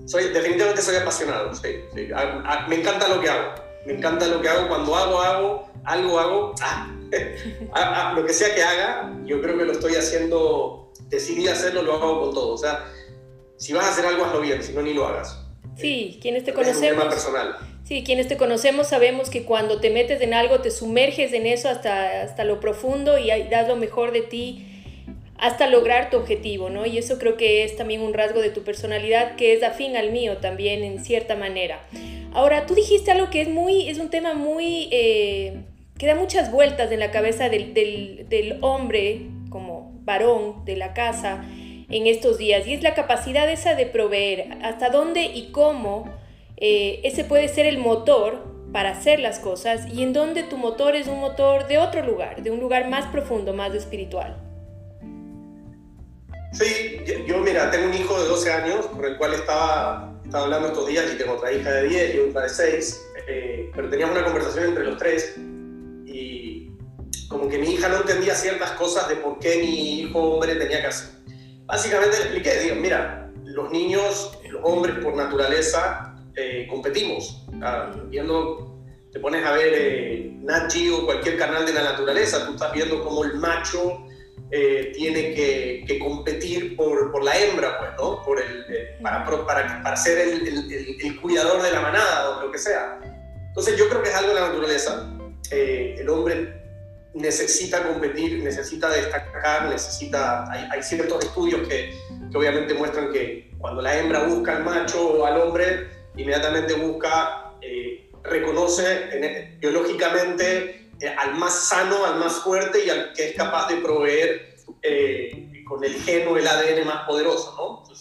soy, 0.07 0.29
definitivamente 0.31 0.83
soy 0.83 0.97
apasionado, 0.97 1.55
sí, 1.55 1.69
me 2.69 2.77
encanta 2.77 3.09
lo 3.09 3.21
que 3.21 3.29
hago, 3.29 3.55
me 3.87 3.93
encanta 3.93 4.27
lo 4.27 4.41
que 4.41 4.49
hago, 4.49 4.69
cuando 4.69 4.97
hago, 4.97 5.21
hago, 5.21 5.71
algo 5.85 6.19
hago, 6.19 6.55
ah, 6.63 6.93
ah, 7.73 8.11
ah, 8.11 8.13
lo 8.17 8.27
que 8.27 8.33
sea 8.33 8.55
que 8.55 8.63
haga, 8.63 9.17
yo 9.25 9.41
creo 9.41 9.57
que 9.57 9.65
lo 9.65 9.73
estoy 9.73 9.95
haciendo, 9.95 10.93
decidí 11.09 11.47
hacerlo, 11.49 11.83
lo 11.83 11.95
hago 11.95 12.21
con 12.21 12.35
todo, 12.35 12.55
o 12.55 12.59
sea, 12.59 12.91
si 13.57 13.73
vas 13.73 13.85
a 13.85 13.91
hacer 13.91 14.07
algo, 14.07 14.25
hazlo 14.25 14.41
bien, 14.41 14.63
si 14.63 14.73
no, 14.73 14.83
ni 14.83 14.95
lo 14.95 15.07
hagas. 15.07 15.39
Sí, 15.77 16.19
quienes 16.21 16.45
te 16.45 16.53
conocemos. 16.53 16.83
Es 16.83 16.93
un 16.93 16.99
tema 16.99 17.11
personal. 17.11 17.57
Sí, 17.85 18.05
quienes 18.05 18.29
te 18.29 18.37
conocemos 18.37 18.89
sabemos 18.89 19.31
que 19.31 19.45
cuando 19.45 19.81
te 19.81 19.91
metes 19.91 20.21
en 20.21 20.35
algo 20.35 20.61
te 20.61 20.71
sumerges 20.71 21.33
en 21.33 21.47
eso 21.47 21.69
hasta, 21.69 22.23
hasta 22.23 22.45
lo 22.45 22.61
profundo 22.61 23.19
y 23.19 23.31
das 23.49 23.69
lo 23.69 23.77
mejor 23.77 24.13
de 24.13 24.23
ti 24.23 24.70
hasta 25.41 25.67
lograr 25.67 26.11
tu 26.11 26.19
objetivo, 26.19 26.69
¿no? 26.69 26.85
Y 26.85 26.99
eso 26.99 27.19
creo 27.19 27.37
que 27.39 27.65
es 27.65 27.75
también 27.75 28.03
un 28.03 28.13
rasgo 28.13 28.41
de 28.41 28.51
tu 28.51 28.63
personalidad 28.63 29.37
que 29.37 29.55
es 29.55 29.63
afín 29.63 29.97
al 29.97 30.13
mío 30.13 30.37
también 30.37 30.85
en 30.85 31.03
cierta 31.03 31.35
manera. 31.35 31.81
Ahora, 32.35 32.67
tú 32.67 32.75
dijiste 32.75 33.11
algo 33.11 33.31
que 33.31 33.41
es 33.41 33.49
muy, 33.49 33.89
es 33.89 33.99
un 33.99 34.11
tema 34.11 34.35
muy, 34.35 34.89
eh, 34.93 35.63
que 35.97 36.07
da 36.07 36.15
muchas 36.15 36.53
vueltas 36.53 36.93
en 36.93 37.01
la 37.01 37.11
cabeza 37.11 37.49
del, 37.49 38.59
hombre 38.61 39.23
como 39.49 39.93
varón 40.05 40.65
de 40.67 40.77
la 40.77 40.93
casa 40.93 41.43
en 41.89 42.07
estos 42.07 42.37
días 42.37 42.67
y 42.67 42.75
es 42.75 42.83
la 42.83 42.95
capacidad 42.95 43.51
esa 43.51 43.75
de 43.75 43.87
proveer, 43.87 44.59
hasta 44.63 44.91
dónde 44.91 45.23
y 45.23 45.51
cómo 45.53 46.05
eh, 46.59 47.01
ese 47.03 47.25
puede 47.25 47.49
ser 47.49 47.65
el 47.65 47.79
motor 47.79 48.45
para 48.73 48.91
hacer 48.91 49.19
las 49.19 49.39
cosas 49.39 49.87
y 49.93 50.03
en 50.03 50.13
donde 50.13 50.43
tu 50.43 50.59
motor 50.59 50.95
es 50.95 51.09
un 51.09 51.19
motor 51.19 51.67
de 51.67 51.79
otro 51.79 52.05
lugar, 52.05 52.43
de 52.43 52.51
un 52.51 52.61
lugar 52.61 52.89
más 52.89 53.07
profundo, 53.07 53.55
más 53.55 53.75
espiritual. 53.75 54.50
Sí, 56.53 57.01
yo 57.27 57.39
mira, 57.39 57.71
tengo 57.71 57.87
un 57.87 57.95
hijo 57.95 58.21
de 58.21 58.29
12 58.29 58.53
años 58.53 58.87
con 58.87 59.05
el 59.05 59.17
cual 59.17 59.35
estaba, 59.35 60.21
estaba 60.25 60.45
hablando 60.45 60.69
estos 60.69 60.89
días 60.89 61.05
y 61.13 61.17
tengo 61.17 61.35
otra 61.35 61.53
hija 61.53 61.71
de 61.71 61.89
10 61.89 62.15
y 62.15 62.19
otra 62.19 62.43
de 62.43 62.49
6, 62.49 63.07
eh, 63.29 63.71
pero 63.75 63.89
teníamos 63.89 64.17
una 64.17 64.25
conversación 64.25 64.65
entre 64.67 64.85
los 64.85 64.99
tres 64.99 65.37
y 66.07 66.71
como 67.29 67.49
que 67.49 67.59
mi 67.59 67.75
hija 67.75 67.89
no 67.89 67.99
entendía 67.99 68.35
ciertas 68.35 68.73
cosas 68.73 69.09
de 69.09 69.17
por 69.17 69.39
qué 69.39 69.59
mi 69.59 70.01
hijo 70.01 70.19
hombre 70.19 70.57
tenía 70.57 70.81
que 70.81 70.89
hacer. 70.89 71.11
Básicamente 71.67 72.17
le 72.17 72.23
expliqué, 72.25 72.59
digo, 72.59 72.75
mira, 72.75 73.31
los 73.45 73.71
niños, 73.71 74.37
los 74.51 74.61
hombres 74.65 74.97
por 74.99 75.15
naturaleza 75.15 76.17
eh, 76.35 76.67
competimos. 76.69 77.47
Ah, 77.63 77.95
viendo, 78.09 78.83
te 79.13 79.21
pones 79.21 79.47
a 79.47 79.53
ver 79.53 79.73
eh, 79.73 80.33
Nat 80.41 80.73
o 80.93 81.05
cualquier 81.05 81.39
canal 81.39 81.65
de 81.65 81.75
la 81.75 81.85
naturaleza, 81.85 82.45
tú 82.45 82.55
estás 82.55 82.73
viendo 82.73 83.05
cómo 83.05 83.23
el 83.25 83.35
macho 83.35 84.05
eh, 84.51 84.93
tiene 84.95 85.35
que, 85.35 85.85
que, 85.87 85.99
competir 85.99 86.77
por, 86.77 87.13
por, 87.13 87.23
la 87.23 87.39
hembra, 87.39 87.79
pues, 87.79 87.91
¿no? 87.99 88.23
Por 88.25 88.41
el, 88.41 88.67
eh, 88.69 88.99
para, 89.03 89.25
para, 89.25 89.83
para, 89.83 89.97
ser 89.97 90.19
el, 90.19 90.47
el, 90.47 90.97
el, 91.01 91.21
cuidador 91.21 91.63
de 91.63 91.71
la 91.71 91.81
manada 91.81 92.31
o 92.31 92.43
lo 92.47 92.53
que 92.53 92.59
sea. 92.59 92.99
Entonces 93.49 93.77
yo 93.77 93.89
creo 93.89 94.03
que 94.03 94.09
es 94.09 94.15
algo 94.15 94.35
de 94.35 94.41
la 94.41 94.49
naturaleza. 94.49 95.09
el 95.51 96.09
hombre 96.09 96.61
necesita 97.15 97.83
competir, 97.83 98.43
necesita 98.43 98.89
destacar, 98.89 99.69
necesita... 99.69 100.51
Hay, 100.51 100.69
hay 100.71 100.83
ciertos 100.83 101.25
estudios 101.25 101.67
que, 101.69 101.93
que 102.31 102.39
obviamente 102.39 102.75
muestran 102.75 103.13
que 103.13 103.51
cuando 103.59 103.83
la 103.83 103.99
hembra 103.99 104.25
busca 104.25 104.57
al 104.57 104.65
macho 104.65 105.01
o 105.01 105.27
al 105.27 105.41
hombre, 105.41 105.89
inmediatamente 106.17 106.75
busca, 106.75 107.53
eh, 107.61 108.11
reconoce 108.23 108.85
e, 109.13 109.57
biológicamente 109.61 110.65
eh, 110.65 110.90
al 111.09 111.35
más 111.37 111.69
sano, 111.69 112.05
al 112.05 112.19
más 112.19 112.35
fuerte 112.37 112.85
y 112.85 112.91
al 112.91 113.13
que 113.13 113.31
es 113.31 113.37
capaz 113.37 113.69
de 113.69 113.77
proveer 113.77 114.57
eh, 114.83 115.65
con 115.67 115.83
el 115.85 115.95
gen 115.95 116.29
o 116.29 116.37
el 116.37 116.47
ADN 116.47 116.87
más 116.87 117.07
poderoso, 117.07 117.55
¿no? 117.57 117.95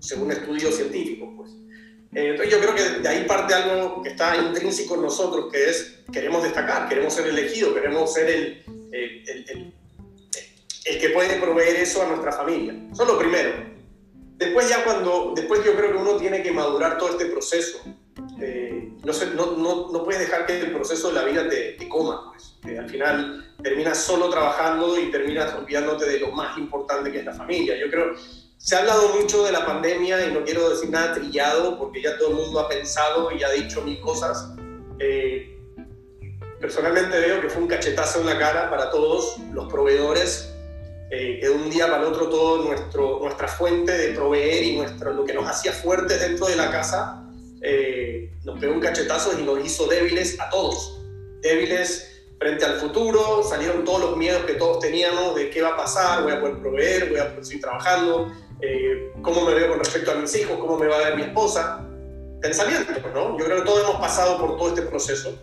Según 0.00 0.32
estudios 0.32 0.74
científicos, 0.74 1.28
pues. 1.36 1.50
entonces 2.12 2.52
yo 2.52 2.60
creo 2.60 2.74
que 2.74 3.00
de 3.00 3.08
ahí 3.08 3.24
parte 3.24 3.54
algo 3.54 4.02
que 4.02 4.10
está 4.10 4.36
intrínseco 4.36 4.96
en 4.96 5.02
nosotros, 5.02 5.50
que 5.50 5.70
es 5.70 6.00
queremos 6.12 6.42
destacar, 6.42 6.88
queremos 6.88 7.14
ser 7.14 7.28
elegidos, 7.28 7.72
queremos 7.74 8.12
ser 8.12 8.28
el, 8.28 8.64
el, 8.92 9.28
el, 9.48 9.74
el 10.84 11.00
que 11.00 11.08
puede 11.10 11.40
proveer 11.40 11.76
eso 11.76 12.02
a 12.02 12.06
nuestra 12.06 12.32
familia. 12.32 12.74
Eso 12.92 13.02
es 13.02 13.08
lo 13.08 13.18
primero. 13.18 13.74
Después 14.36 14.68
ya 14.68 14.84
cuando, 14.84 15.32
después 15.34 15.64
yo 15.64 15.74
creo 15.74 15.92
que 15.92 15.98
uno 15.98 16.16
tiene 16.16 16.42
que 16.42 16.52
madurar 16.52 16.98
todo 16.98 17.10
este 17.10 17.26
proceso. 17.26 17.78
No, 19.04 19.88
no, 19.92 20.04
puedes 20.04 20.20
dejar 20.20 20.46
que 20.46 20.60
el 20.60 20.72
proceso 20.72 21.08
de 21.08 21.14
la 21.14 21.24
vida 21.24 21.48
te, 21.48 21.76
coma. 21.88 22.32
Pues. 22.32 22.78
al 22.78 22.88
final 22.88 23.54
terminas 23.62 23.98
solo 23.98 24.30
trabajando 24.30 24.98
y 24.98 25.10
terminas 25.10 25.54
olvidándote 25.54 26.06
de 26.06 26.20
lo 26.20 26.30
más 26.30 26.56
importante 26.56 27.12
que 27.12 27.18
es 27.18 27.24
la 27.24 27.34
familia. 27.34 27.76
Yo 27.76 27.90
creo, 27.90 28.14
se 28.56 28.76
ha 28.76 28.78
hablado 28.78 29.08
mucho 29.20 29.44
de 29.44 29.52
la 29.52 29.66
pandemia 29.66 30.26
y 30.26 30.32
no 30.32 30.42
quiero 30.42 30.70
decir 30.70 30.90
nada 30.90 31.12
trillado 31.12 31.78
porque 31.78 32.02
ya 32.02 32.16
todo 32.16 32.30
el 32.30 32.36
mundo 32.36 32.60
ha 32.60 32.68
pensado 32.68 33.30
y 33.30 33.42
ha 33.42 33.50
dicho 33.50 33.82
mil 33.82 34.00
cosas. 34.00 34.54
Eh, 34.98 35.58
personalmente 36.58 37.18
veo 37.20 37.42
que 37.42 37.50
fue 37.50 37.62
un 37.62 37.68
cachetazo 37.68 38.20
en 38.20 38.26
la 38.26 38.38
cara 38.38 38.70
para 38.70 38.90
todos 38.90 39.36
los 39.52 39.70
proveedores 39.70 40.54
eh, 41.10 41.38
que 41.40 41.48
de 41.48 41.54
un 41.54 41.68
día 41.68 41.86
para 41.86 41.98
el 41.98 42.04
otro 42.04 42.30
todo 42.30 42.64
nuestro, 42.64 43.18
nuestra 43.20 43.48
fuente 43.48 43.92
de 43.92 44.14
proveer 44.14 44.62
y 44.62 44.76
nuestro, 44.76 45.12
lo 45.12 45.24
que 45.24 45.34
nos 45.34 45.46
hacía 45.46 45.72
fuertes 45.72 46.18
dentro 46.18 46.46
de 46.46 46.56
la 46.56 46.70
casa 46.70 47.23
eh, 47.64 48.30
nos 48.44 48.58
pegó 48.58 48.74
un 48.74 48.80
cachetazo 48.80 49.38
y 49.38 49.42
nos 49.42 49.64
hizo 49.64 49.86
débiles 49.86 50.38
a 50.38 50.50
todos. 50.50 51.00
Débiles 51.40 52.22
frente 52.38 52.64
al 52.64 52.78
futuro, 52.78 53.42
salieron 53.42 53.84
todos 53.84 54.00
los 54.00 54.16
miedos 54.18 54.44
que 54.44 54.54
todos 54.54 54.80
teníamos 54.80 55.34
de 55.34 55.48
qué 55.48 55.62
va 55.62 55.70
a 55.70 55.76
pasar, 55.76 56.22
voy 56.22 56.32
a 56.32 56.40
poder 56.40 56.58
proveer, 56.58 57.08
voy 57.08 57.18
a 57.18 57.30
poder 57.30 57.44
seguir 57.44 57.62
trabajando, 57.62 58.32
eh, 58.60 59.12
cómo 59.22 59.46
me 59.46 59.54
veo 59.54 59.70
con 59.70 59.78
respecto 59.78 60.10
a 60.10 60.16
mis 60.16 60.34
hijos, 60.36 60.58
cómo 60.58 60.76
me 60.76 60.86
va 60.86 60.96
a 60.96 60.98
ver 61.10 61.16
mi 61.16 61.22
esposa. 61.22 61.88
Pensamientos, 62.42 62.98
¿no? 63.14 63.38
Yo 63.38 63.44
creo 63.46 63.58
que 63.58 63.64
todos 63.64 63.88
hemos 63.88 64.00
pasado 64.00 64.38
por 64.38 64.58
todo 64.58 64.68
este 64.68 64.82
proceso. 64.82 65.38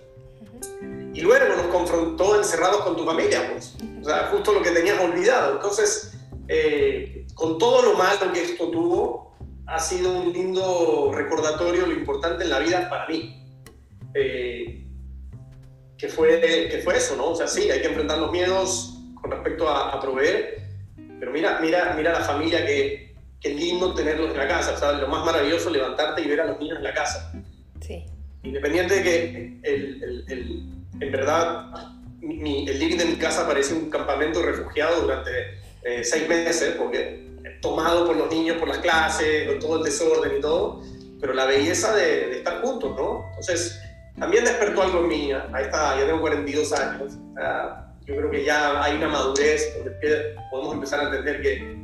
Y 1.13 1.21
luego 1.21 1.55
nos 1.55 1.65
confrontó 1.67 2.37
encerrados 2.37 2.81
con 2.81 2.95
tu 2.95 3.03
familia, 3.03 3.51
pues. 3.51 3.75
O 3.99 4.05
sea, 4.05 4.27
justo 4.31 4.53
lo 4.53 4.61
que 4.61 4.69
tenías 4.69 4.99
olvidado. 4.99 5.53
Entonces, 5.53 6.13
eh, 6.47 7.25
con 7.33 7.57
todo 7.57 7.81
lo 7.81 7.93
malo 7.97 8.31
que 8.31 8.43
esto 8.43 8.69
tuvo, 8.69 9.30
ha 9.67 9.79
sido 9.79 10.11
un 10.13 10.33
lindo 10.33 11.11
recordatorio 11.13 11.85
lo 11.85 11.93
importante 11.93 12.43
en 12.43 12.49
la 12.49 12.59
vida 12.59 12.89
para 12.89 13.07
mí. 13.07 13.37
Eh, 14.13 14.85
que, 15.97 16.07
fue, 16.07 16.67
que 16.69 16.81
fue 16.83 16.97
eso, 16.97 17.15
¿no? 17.15 17.29
O 17.29 17.35
sea, 17.35 17.47
sí, 17.47 17.69
hay 17.69 17.81
que 17.81 17.87
enfrentar 17.87 18.17
los 18.17 18.31
miedos 18.31 18.97
con 19.21 19.31
respecto 19.31 19.69
a, 19.69 19.99
proveer, 19.99 20.63
pero 21.19 21.31
mira, 21.31 21.59
mira, 21.61 21.93
mira 21.95 22.11
la 22.11 22.21
familia 22.21 22.65
que, 22.65 23.15
qué 23.39 23.49
lindo 23.49 23.93
tenerlos 23.93 24.31
en 24.31 24.37
la 24.37 24.47
casa, 24.47 24.75
o 24.89 24.93
lo 24.93 25.07
más 25.07 25.23
maravilloso 25.23 25.69
levantarte 25.69 26.21
y 26.21 26.27
ver 26.27 26.41
a 26.41 26.45
los 26.45 26.59
niños 26.59 26.77
en 26.77 26.83
la 26.83 26.93
casa. 26.93 27.31
Sí. 27.79 28.05
Independiente 28.43 28.95
de 28.95 29.03
que 29.03 29.59
el, 29.63 30.25
el, 30.27 30.65
en 30.99 31.11
verdad 31.11 31.91
el 32.21 32.79
living 32.79 32.97
de 32.97 33.05
mi 33.05 33.15
casa 33.15 33.47
parece 33.47 33.73
un 33.73 33.89
campamento 33.89 34.41
refugiado 34.41 35.01
durante 35.01 35.31
eh, 35.83 36.03
seis 36.03 36.27
meses, 36.27 36.75
porque 36.77 37.30
tomado 37.61 38.05
por 38.05 38.15
los 38.15 38.29
niños, 38.29 38.57
por 38.57 38.67
las 38.67 38.79
clases, 38.79 39.59
todo 39.59 39.77
el 39.77 39.83
desorden 39.83 40.37
y 40.37 40.41
todo, 40.41 40.81
pero 41.19 41.33
la 41.33 41.45
belleza 41.45 41.95
de, 41.95 42.37
estar 42.37 42.61
juntos, 42.61 42.95
¿no? 42.95 43.25
Entonces, 43.29 43.79
también 44.19 44.43
despertó 44.43 44.83
algo 44.83 44.99
en 44.99 45.07
mí, 45.07 45.31
ahí 45.31 45.63
está, 45.63 45.97
ya 45.99 46.05
tengo 46.05 46.21
42 46.21 46.73
años, 46.73 47.13
yo 48.05 48.15
creo 48.15 48.31
que 48.31 48.43
ya 48.43 48.83
hay 48.83 48.95
una 48.95 49.07
madurez 49.07 49.73
donde 49.75 49.91
podemos 50.49 50.73
empezar 50.73 50.99
a 51.01 51.03
entender 51.03 51.41
que 51.41 51.81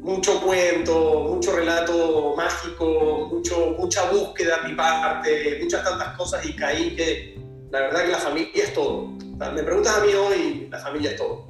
mucho 0.00 0.40
cuento, 0.40 1.20
mucho 1.28 1.56
relato 1.56 2.34
mágico, 2.36 3.28
mucho, 3.32 3.74
mucha 3.78 4.10
búsqueda 4.10 4.62
de 4.62 4.68
mi 4.68 4.74
parte, 4.74 5.58
muchas 5.62 5.84
tantas 5.84 6.16
cosas 6.16 6.46
y 6.46 6.54
caí 6.54 6.94
que 6.96 7.38
la 7.70 7.80
verdad 7.80 8.04
que 8.04 8.12
la 8.12 8.18
familia 8.18 8.64
es 8.64 8.72
todo. 8.72 9.12
Me 9.38 9.62
preguntas 9.62 9.96
a 9.96 10.00
mí 10.04 10.12
hoy, 10.14 10.68
la 10.70 10.78
familia 10.78 11.12
es 11.12 11.16
todo. 11.16 11.46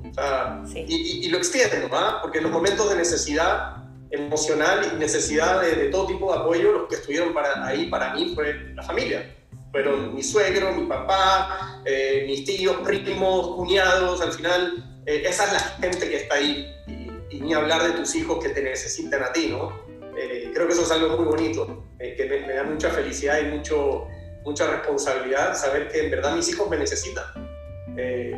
y, 0.74 1.28
lo 1.28 1.38
extiendo, 1.38 1.88
¿va? 1.88 2.20
porque 2.22 2.38
en 2.38 2.44
los 2.44 2.52
momentos 2.52 2.88
de 2.90 2.96
necesidad 2.96 3.76
emocional 4.10 4.92
y 4.92 4.98
necesidad 4.98 5.62
de, 5.62 5.88
todo 5.88 6.06
tipo 6.06 6.32
de 6.32 6.38
apoyo, 6.38 6.72
los 6.72 6.88
que 6.88 6.96
estuvieron 6.96 7.32
para, 7.32 7.66
ahí 7.66 7.86
para 7.86 8.14
mí 8.14 8.32
fue 8.34 8.72
la 8.74 8.82
familia. 8.82 9.34
Fueron 9.70 10.14
mi 10.14 10.22
suegro, 10.22 10.72
mi 10.72 10.86
papá, 10.86 11.82
eh, 11.84 12.24
mis 12.26 12.44
tíos, 12.44 12.76
primos, 12.84 13.56
cuñados, 13.56 14.20
al 14.20 14.32
final, 14.32 15.02
eh, 15.06 15.22
esa 15.26 15.44
es 15.44 15.52
la 15.52 15.58
gente 15.58 16.08
que 16.08 16.16
está 16.16 16.36
ahí. 16.36 16.74
Y, 16.86 17.36
y, 17.36 17.40
ni 17.40 17.52
hablar 17.52 17.82
de 17.82 17.90
tus 17.90 18.14
hijos 18.14 18.42
que 18.42 18.50
te 18.50 18.62
necesitan 18.62 19.22
a 19.22 19.32
ti, 19.32 19.48
¿no? 19.48 19.78
Eh, 20.16 20.50
creo 20.54 20.66
que 20.66 20.72
eso 20.72 20.82
es 20.82 20.90
algo 20.90 21.16
muy 21.16 21.26
bonito, 21.26 21.84
que 21.98 22.26
me, 22.28 22.46
me 22.46 22.54
da 22.54 22.64
mucha 22.64 22.90
felicidad 22.90 23.40
y 23.40 23.44
mucho, 23.44 24.06
mucha 24.42 24.66
responsabilidad 24.66 25.54
saber 25.54 25.88
que 25.88 26.04
en 26.04 26.10
verdad 26.10 26.34
mis 26.34 26.48
hijos 26.48 26.68
me 26.68 26.78
necesitan. 26.78 27.47
Eh, 28.00 28.32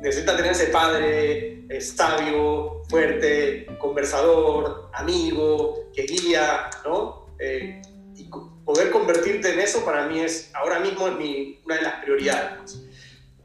necesitan 0.00 0.36
tener 0.36 0.50
ese 0.50 0.66
padre 0.66 1.62
eh, 1.68 1.80
sabio, 1.80 2.82
fuerte, 2.88 3.66
conversador, 3.78 4.90
amigo, 4.92 5.90
que 5.94 6.02
guía, 6.02 6.68
¿no? 6.84 7.26
Eh, 7.38 7.80
y 8.16 8.24
poder 8.64 8.90
convertirte 8.90 9.52
en 9.52 9.60
eso 9.60 9.84
para 9.84 10.08
mí 10.08 10.18
es, 10.18 10.50
ahora 10.54 10.80
mismo, 10.80 11.06
es 11.06 11.14
mi, 11.14 11.60
una 11.64 11.76
de 11.76 11.82
las 11.82 11.94
prioridades. 12.02 12.82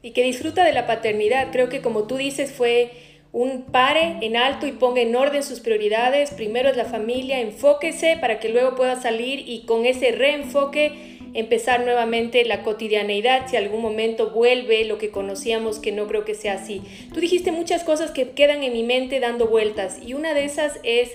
Y 0.02 0.12
que 0.12 0.24
disfruta 0.24 0.64
de 0.64 0.72
la 0.72 0.88
paternidad. 0.88 1.52
Creo 1.52 1.68
que 1.68 1.80
como 1.80 2.08
tú 2.08 2.16
dices, 2.16 2.50
fue 2.52 2.90
un 3.30 3.66
pare 3.66 4.18
en 4.20 4.36
alto 4.36 4.66
y 4.66 4.72
ponga 4.72 5.00
en 5.00 5.14
orden 5.14 5.44
sus 5.44 5.60
prioridades. 5.60 6.32
Primero 6.32 6.70
es 6.70 6.76
la 6.76 6.86
familia, 6.86 7.40
enfóquese 7.40 8.18
para 8.20 8.40
que 8.40 8.48
luego 8.48 8.74
pueda 8.74 9.00
salir 9.00 9.48
y 9.48 9.64
con 9.64 9.86
ese 9.86 10.10
reenfoque 10.10 11.11
empezar 11.34 11.84
nuevamente 11.84 12.44
la 12.44 12.62
cotidianeidad 12.62 13.48
si 13.48 13.56
algún 13.56 13.80
momento 13.80 14.30
vuelve 14.30 14.84
lo 14.84 14.98
que 14.98 15.10
conocíamos, 15.10 15.78
que 15.78 15.92
no 15.92 16.06
creo 16.06 16.24
que 16.24 16.34
sea 16.34 16.54
así. 16.54 16.82
Tú 17.12 17.20
dijiste 17.20 17.52
muchas 17.52 17.84
cosas 17.84 18.10
que 18.10 18.30
quedan 18.30 18.62
en 18.62 18.72
mi 18.72 18.82
mente 18.82 19.20
dando 19.20 19.46
vueltas 19.46 19.98
y 20.04 20.14
una 20.14 20.34
de 20.34 20.44
esas 20.44 20.78
es 20.82 21.10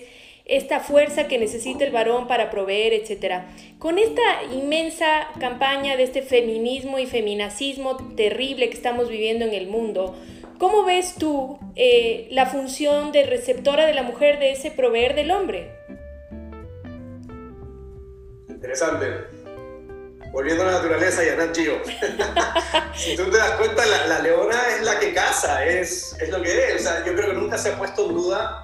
esta 0.45 0.79
fuerza 0.79 1.27
que 1.27 1.37
necesita 1.37 1.83
el 1.83 1.91
varón 1.91 2.27
para 2.27 2.49
proveer, 2.49 2.93
etc. 2.93 3.43
Con 3.79 3.97
esta 3.99 4.21
inmensa 4.53 5.27
campaña 5.39 5.97
de 5.97 6.03
este 6.03 6.21
feminismo 6.21 6.99
y 6.99 7.05
feminacismo 7.05 7.97
terrible 8.15 8.69
que 8.69 8.75
estamos 8.75 9.09
viviendo 9.09 9.45
en 9.45 9.53
el 9.53 9.67
mundo, 9.67 10.15
¿cómo 10.57 10.85
ves 10.85 11.15
tú 11.15 11.59
eh, 11.75 12.27
la 12.31 12.45
función 12.45 13.11
de 13.11 13.23
receptora 13.23 13.85
de 13.85 13.93
la 13.93 14.03
mujer 14.03 14.39
de 14.39 14.51
ese 14.51 14.71
proveer 14.71 15.15
del 15.15 15.31
hombre? 15.31 15.71
Interesante 18.47 19.36
volviendo 20.37 20.65
a 20.65 20.67
la 20.67 20.73
naturaleza 20.73 21.25
y 21.25 21.29
a 21.29 21.35
Nat 21.35 21.57
si 22.95 23.15
tú 23.15 23.23
te 23.31 23.37
das 23.37 23.53
cuenta, 23.53 23.83
la, 24.07 24.19
leona 24.19 24.67
es 24.75 24.83
la 24.83 24.99
que 24.99 25.11
caza, 25.11 25.65
es, 25.65 26.15
es 26.21 26.29
lo 26.29 26.39
que 26.43 26.73
es. 26.73 26.75
O 26.75 26.83
sea, 26.83 27.03
yo 27.03 27.15
creo 27.15 27.29
que 27.29 27.33
nunca 27.33 27.57
se 27.57 27.69
ha 27.69 27.77
puesto 27.79 28.07
en 28.07 28.13
duda 28.13 28.63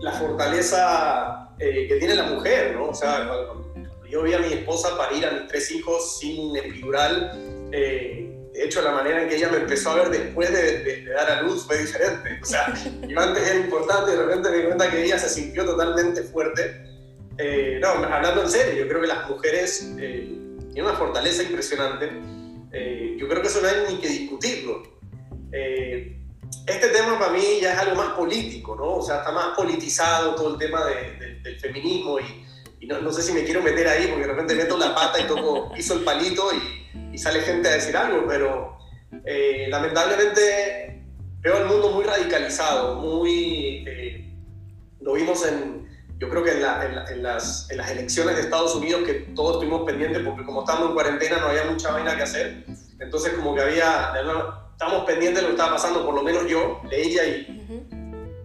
la 0.00 0.10
fortaleza 0.14 1.48
eh, 1.60 1.86
que 1.86 1.94
tiene 1.94 2.16
la 2.16 2.24
mujer, 2.24 2.74
¿no? 2.74 2.88
O 2.88 2.94
sea, 2.94 3.30
yo 4.10 4.22
vi 4.24 4.34
a 4.34 4.40
mi 4.40 4.52
esposa 4.52 4.98
parir 4.98 5.24
a 5.24 5.30
mis 5.30 5.46
tres 5.46 5.70
hijos 5.70 6.18
sin 6.18 6.56
epidural, 6.56 7.70
eh, 7.70 8.28
de 8.52 8.64
hecho, 8.64 8.82
la 8.82 8.90
manera 8.90 9.22
en 9.22 9.28
que 9.28 9.36
ella 9.36 9.48
me 9.48 9.58
empezó 9.58 9.90
a 9.92 9.94
ver 9.94 10.10
después 10.10 10.52
de, 10.52 11.04
dar 11.04 11.30
a 11.30 11.42
luz 11.42 11.64
fue 11.64 11.78
diferente. 11.78 12.40
O 12.42 12.44
sea, 12.44 12.74
yo 13.08 13.20
antes 13.20 13.48
era 13.48 13.60
importante 13.60 14.10
y 14.10 14.16
de 14.16 14.22
repente 14.24 14.50
me 14.50 14.56
di 14.56 14.64
cuenta 14.64 14.90
que 14.90 15.04
ella 15.04 15.18
se 15.20 15.28
sintió 15.28 15.64
totalmente 15.64 16.24
fuerte. 16.24 16.82
Eh, 17.38 17.78
no, 17.80 17.90
hablando 17.90 18.42
en 18.42 18.50
serio, 18.50 18.82
yo 18.82 18.88
creo 18.88 19.02
que 19.02 19.06
las 19.06 19.30
mujeres 19.30 19.88
tiene 20.72 20.88
una 20.88 20.96
fortaleza 20.96 21.42
impresionante. 21.42 22.10
Eh, 22.72 23.16
yo 23.18 23.28
creo 23.28 23.42
que 23.42 23.48
eso 23.48 23.60
no 23.60 23.68
hay 23.68 23.92
ni 23.92 24.00
que 24.00 24.08
discutirlo. 24.08 24.82
Eh, 25.52 26.18
este 26.66 26.88
tema 26.88 27.18
para 27.18 27.32
mí 27.32 27.42
ya 27.60 27.74
es 27.74 27.78
algo 27.78 27.96
más 27.96 28.12
político, 28.12 28.74
¿no? 28.74 28.96
O 28.96 29.02
sea, 29.02 29.18
está 29.18 29.32
más 29.32 29.56
politizado 29.56 30.34
todo 30.34 30.54
el 30.54 30.58
tema 30.58 30.84
del 30.86 31.60
feminismo 31.60 32.18
y, 32.20 32.86
no, 32.86 33.12
sé 33.12 33.22
si 33.22 33.32
me 33.32 33.44
quiero 33.44 33.62
meter 33.62 33.86
ahí 33.86 34.06
porque 34.06 34.22
de 34.22 34.32
repente 34.32 34.54
meto 34.54 34.76
la 34.76 34.94
pata 34.94 35.20
y 35.20 35.24
toco, 35.24 35.72
hizo 35.76 35.94
el 35.94 36.00
palito 36.04 36.50
y, 37.12 37.18
sale 37.18 37.40
gente 37.40 37.68
a 37.68 37.74
decir 37.74 37.96
algo, 37.96 38.26
pero 38.26 38.78
eh, 39.24 39.66
lamentablemente 39.68 41.02
veo 41.40 41.58
el 41.58 41.66
mundo 41.66 41.90
muy 41.90 42.04
radicalizado, 42.04 42.96
muy... 42.96 43.84
lo 45.00 45.12
vimos 45.12 45.46
en, 45.46 45.81
yo 46.22 46.28
creo 46.28 46.44
que 46.44 46.52
en, 46.52 47.22
las, 47.24 47.68
elecciones 47.68 48.36
de 48.36 48.42
Estados 48.42 48.76
Unidos, 48.76 49.02
que 49.04 49.14
todos 49.34 49.54
estuvimos 49.54 49.82
pendientes, 49.84 50.22
porque 50.24 50.44
como 50.44 50.60
estábamos 50.60 50.90
en 50.90 50.94
cuarentena 50.94 51.38
no 51.38 51.46
había 51.48 51.64
mucha 51.64 51.90
vaina 51.90 52.14
que 52.14 52.22
hacer, 52.22 52.64
entonces 53.00 53.32
como 53.32 53.56
que 53.56 53.62
había, 53.62 54.12
estábamos 54.70 55.04
pendientes 55.04 55.38
de 55.38 55.42
lo 55.42 55.48
que 55.48 55.54
estaba 55.54 55.72
pasando, 55.72 56.06
por 56.06 56.14
lo 56.14 56.22
menos 56.22 56.46
yo, 56.46 56.80
leía 56.88 57.26
y 57.26 57.90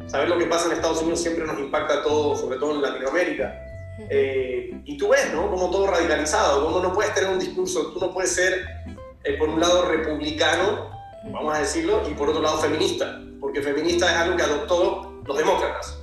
saber 0.07 0.27
lo 0.27 0.39
que 0.39 0.47
pasa 0.47 0.65
en 0.65 0.71
Estados 0.71 1.03
Unidos 1.03 1.21
siempre 1.21 1.45
nos 1.45 1.59
impacta 1.59 1.99
a 1.99 2.01
todos, 2.03 2.39
sobre 2.39 2.57
todo 2.57 2.73
en 2.73 2.81
Latinoamérica. 2.81 3.63
Eh, 4.09 4.81
y 4.83 4.97
tú 4.97 5.09
ves, 5.09 5.31
¿no? 5.31 5.47
Como 5.51 5.69
todo 5.69 5.85
radicalizado, 5.85 6.65
como 6.65 6.79
no 6.79 6.91
puedes 6.95 7.13
tener 7.13 7.29
un 7.29 7.37
discurso, 7.37 7.91
tú 7.91 7.99
no 7.99 8.11
puedes 8.11 8.33
ser, 8.33 8.65
eh, 9.23 9.37
por 9.37 9.49
un 9.49 9.59
lado, 9.59 9.85
republicano, 9.85 10.89
vamos 11.25 11.55
a 11.55 11.59
decirlo, 11.59 12.01
y 12.09 12.15
por 12.15 12.29
otro 12.29 12.41
lado, 12.41 12.57
feminista, 12.57 13.21
porque 13.39 13.61
feminista 13.61 14.09
es 14.09 14.17
algo 14.17 14.35
que 14.35 14.41
adoptó 14.41 15.21
los 15.23 15.37
demócratas. 15.37 15.96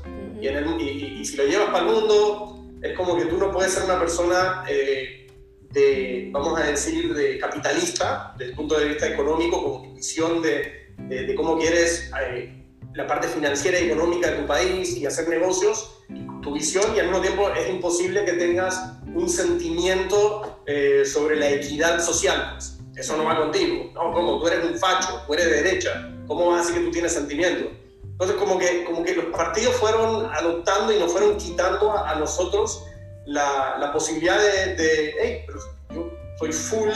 Y, 0.80 1.24
si 1.24 1.36
lo 1.36 1.44
llevas 1.46 1.70
para 1.70 1.86
el 1.86 1.92
mundo, 1.92 2.64
es 2.82 2.96
como 2.96 3.16
que 3.16 3.24
tú 3.26 3.38
no 3.38 3.50
puedes 3.50 3.72
ser 3.72 3.84
una 3.84 3.98
persona 3.98 4.64
eh, 4.68 5.26
de, 5.70 6.28
vamos 6.32 6.60
a 6.60 6.64
decir, 6.64 7.14
de 7.14 7.38
capitalista, 7.38 8.34
desde 8.36 8.50
el 8.50 8.56
punto 8.56 8.78
de 8.78 8.88
vista 8.88 9.08
económico, 9.08 9.62
como 9.62 9.94
visión 9.94 10.42
de, 10.42 10.92
de, 11.08 11.34
cómo 11.34 11.58
quieres 11.58 12.10
eh, 12.20 12.62
la 12.94 13.06
parte 13.06 13.26
financiera 13.28 13.80
y 13.80 13.86
económica 13.86 14.30
de 14.30 14.36
tu 14.38 14.46
país 14.46 14.96
y 14.96 15.06
hacer 15.06 15.28
negocios, 15.28 16.02
tu 16.42 16.52
visión, 16.52 16.94
y 16.94 17.00
al 17.00 17.06
mismo 17.06 17.22
tiempo 17.22 17.48
es 17.50 17.70
imposible 17.70 18.24
que 18.24 18.34
tengas 18.34 18.98
un 19.14 19.28
sentimiento 19.28 20.62
eh, 20.66 21.04
sobre 21.06 21.36
la 21.36 21.50
equidad 21.50 22.00
social. 22.00 22.58
Eso 22.94 23.16
no 23.16 23.24
va 23.24 23.36
contigo. 23.36 23.90
No, 23.94 24.12
como 24.12 24.40
tú 24.40 24.46
eres 24.46 24.64
un 24.64 24.78
facho, 24.78 25.22
tú 25.26 25.34
eres 25.34 25.46
de 25.46 25.62
derecha, 25.62 26.14
¿cómo 26.26 26.48
vas 26.48 26.56
a 26.56 26.60
decir 26.60 26.78
que 26.78 26.86
tú 26.86 26.90
tienes 26.92 27.12
sentimiento? 27.12 27.70
Entonces, 28.14 28.36
como 28.36 28.58
que, 28.58 28.84
como 28.84 29.02
que 29.02 29.16
los 29.16 29.24
partidos 29.26 29.74
fueron 29.74 30.26
adoptando 30.32 30.92
y 30.92 31.00
nos 31.00 31.10
fueron 31.10 31.36
quitando 31.36 31.98
a, 31.98 32.14
nosotros 32.14 32.84
la, 33.26 33.76
la, 33.80 33.92
posibilidad 33.92 34.38
de, 34.38 34.76
de 34.76 35.14
hey, 35.20 35.44
pero 35.44 35.58
yo 35.90 36.10
soy 36.38 36.52
full, 36.52 36.90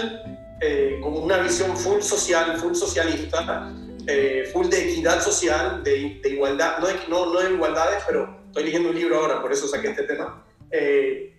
eh, 0.60 1.00
como 1.02 1.18
una 1.18 1.38
visión 1.38 1.76
full 1.76 2.00
social, 2.02 2.56
full 2.58 2.74
socialista, 2.74 3.72
eh, 4.06 4.48
full 4.52 4.68
de 4.68 4.90
equidad 4.90 5.20
social, 5.20 5.82
de, 5.82 6.20
de 6.22 6.28
igualdad, 6.30 6.78
no 6.78 6.86
de, 6.86 6.94
no, 7.08 7.32
no 7.32 7.40
de 7.40 7.50
igualdades, 7.50 8.04
pero 8.06 8.38
estoy 8.46 8.64
leyendo 8.64 8.90
un 8.90 8.94
libro 8.94 9.18
ahora, 9.18 9.42
por 9.42 9.52
eso 9.52 9.66
saqué 9.66 9.88
este 9.88 10.04
tema. 10.04 10.44
Eh, 10.70 11.34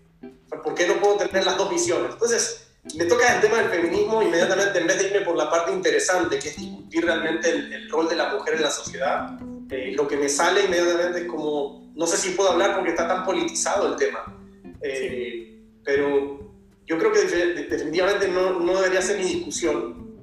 ¿Por 0.62 0.76
qué 0.76 0.88
no 0.88 0.96
puedo 0.96 1.16
tener 1.16 1.46
las 1.46 1.56
dos 1.56 1.70
visiones? 1.70 2.12
Entonces, 2.12 2.68
me 2.96 3.06
toca 3.06 3.34
el 3.34 3.40
tema 3.40 3.60
del 3.60 3.70
feminismo 3.70 4.22
inmediatamente, 4.22 4.78
en 4.78 4.88
vez 4.88 4.98
de 5.00 5.08
irme 5.08 5.22
por 5.22 5.38
la 5.38 5.50
parte 5.50 5.72
interesante, 5.72 6.38
que 6.38 6.50
es 6.50 6.58
discutir 6.58 7.06
realmente 7.06 7.50
el, 7.50 7.72
el 7.72 7.90
rol 7.90 8.10
de 8.10 8.18
la 8.18 8.34
mujer 8.34 8.56
en 8.56 8.64
la 8.64 8.72
sociedad, 8.72 9.40
eh, 9.72 9.94
lo 9.96 10.08
que 10.08 10.18
me 10.18 10.30
sale 10.30 10.66
inmediatamente 10.66 11.22
es 11.22 11.26
como, 11.26 11.92
no 11.96 12.08
sé 12.08 12.18
si 12.18 12.32
puedo 12.32 12.52
hablar 12.52 12.76
porque 12.76 12.90
está 12.90 13.08
tan 13.08 13.24
politizado 13.24 13.92
el 13.92 13.98
tema, 13.98 14.36
eh, 14.82 15.62
pero 15.84 16.54
yo 16.88 16.98
creo 16.98 17.12
que 17.12 17.22
definitivamente 17.70 18.28
no, 18.30 18.60
no 18.60 18.76
debería 18.78 19.02
ser 19.02 19.20
ni 19.20 19.26
discusión. 19.26 20.18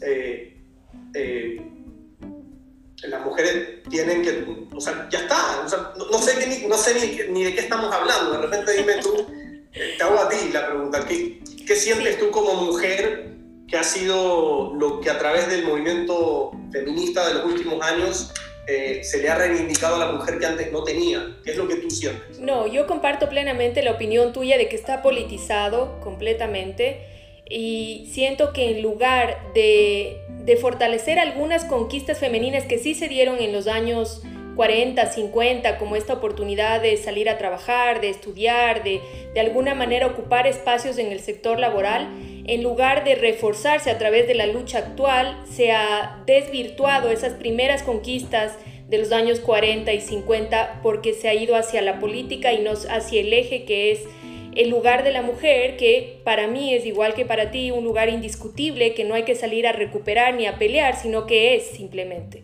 Eh, 0.00 0.52
las 3.02 3.24
mujeres 3.24 3.82
tienen 3.88 4.22
que, 4.22 4.44
o 4.74 4.80
sea, 4.80 5.08
ya 5.10 5.20
está, 5.20 5.62
o 5.64 5.68
sea, 5.68 5.92
no, 6.10 6.18
sé, 6.18 6.46
ni, 6.46 6.66
no 6.66 6.76
sé 6.76 6.94
ni, 6.94 7.32
ni, 7.32 7.44
de 7.44 7.54
qué 7.54 7.60
estamos 7.60 7.94
hablando, 7.94 8.32
de 8.32 8.38
repente 8.38 8.72
dime 8.72 8.94
tú, 9.02 9.26
te 9.72 10.02
hago 10.02 10.18
a 10.18 10.28
ti 10.28 10.36
la 10.52 10.66
pregunta, 10.66 11.06
¿qué, 11.06 11.40
qué 11.66 11.76
sientes 11.76 12.18
tú 12.18 12.30
como 12.30 12.54
mujer 12.64 13.36
que 13.68 13.76
ha 13.76 13.84
sido 13.84 14.74
lo 14.74 15.00
que 15.00 15.10
a 15.10 15.18
través 15.18 15.48
del 15.48 15.64
movimiento 15.64 16.52
feminista 16.72 17.28
de 17.28 17.34
los 17.34 17.44
últimos 17.44 17.80
años 17.82 18.32
eh, 18.66 19.04
se 19.04 19.22
le 19.22 19.28
ha 19.28 19.36
reivindicado 19.36 19.96
a 19.96 19.98
la 20.06 20.12
mujer 20.12 20.38
que 20.38 20.46
antes 20.46 20.72
no 20.72 20.82
tenía. 20.82 21.36
¿Qué 21.44 21.52
es 21.52 21.56
lo 21.56 21.68
que 21.68 21.76
tú 21.76 21.90
sientes? 21.90 22.38
No, 22.40 22.66
yo 22.66 22.86
comparto 22.86 23.28
plenamente 23.28 23.82
la 23.82 23.92
opinión 23.92 24.32
tuya 24.32 24.58
de 24.58 24.68
que 24.68 24.76
está 24.76 25.02
politizado 25.02 26.00
completamente 26.00 27.00
y 27.48 28.08
siento 28.12 28.52
que 28.52 28.70
en 28.70 28.82
lugar 28.82 29.52
de, 29.54 30.20
de 30.44 30.56
fortalecer 30.56 31.18
algunas 31.18 31.64
conquistas 31.64 32.18
femeninas 32.18 32.64
que 32.64 32.78
sí 32.78 32.94
se 32.94 33.08
dieron 33.08 33.38
en 33.40 33.52
los 33.52 33.68
años 33.68 34.22
40, 34.56 35.06
50, 35.12 35.78
como 35.78 35.94
esta 35.94 36.14
oportunidad 36.14 36.80
de 36.80 36.96
salir 36.96 37.28
a 37.28 37.38
trabajar, 37.38 38.00
de 38.00 38.08
estudiar, 38.08 38.82
de 38.82 39.00
de 39.36 39.40
alguna 39.40 39.74
manera 39.74 40.06
ocupar 40.06 40.46
espacios 40.46 40.96
en 40.96 41.12
el 41.12 41.20
sector 41.20 41.60
laboral, 41.60 42.08
en 42.46 42.62
lugar 42.62 43.04
de 43.04 43.16
reforzarse 43.16 43.90
a 43.90 43.98
través 43.98 44.26
de 44.26 44.34
la 44.34 44.46
lucha 44.46 44.78
actual, 44.78 45.42
se 45.44 45.72
ha 45.72 46.22
desvirtuado 46.24 47.10
esas 47.10 47.34
primeras 47.34 47.82
conquistas 47.82 48.56
de 48.88 48.96
los 48.96 49.12
años 49.12 49.40
40 49.40 49.92
y 49.92 50.00
50 50.00 50.80
porque 50.82 51.12
se 51.12 51.28
ha 51.28 51.34
ido 51.34 51.54
hacia 51.54 51.82
la 51.82 52.00
política 52.00 52.54
y 52.54 52.62
no 52.62 52.70
hacia 52.70 53.20
el 53.20 53.30
eje 53.34 53.64
que 53.64 53.92
es 53.92 54.04
el 54.54 54.70
lugar 54.70 55.04
de 55.04 55.12
la 55.12 55.20
mujer, 55.20 55.76
que 55.76 56.20
para 56.24 56.46
mí 56.46 56.72
es 56.72 56.86
igual 56.86 57.12
que 57.12 57.26
para 57.26 57.50
ti, 57.50 57.70
un 57.70 57.84
lugar 57.84 58.08
indiscutible 58.08 58.94
que 58.94 59.04
no 59.04 59.14
hay 59.14 59.24
que 59.24 59.34
salir 59.34 59.66
a 59.66 59.72
recuperar 59.72 60.32
ni 60.32 60.46
a 60.46 60.56
pelear, 60.56 60.96
sino 60.96 61.26
que 61.26 61.56
es 61.56 61.66
simplemente. 61.66 62.42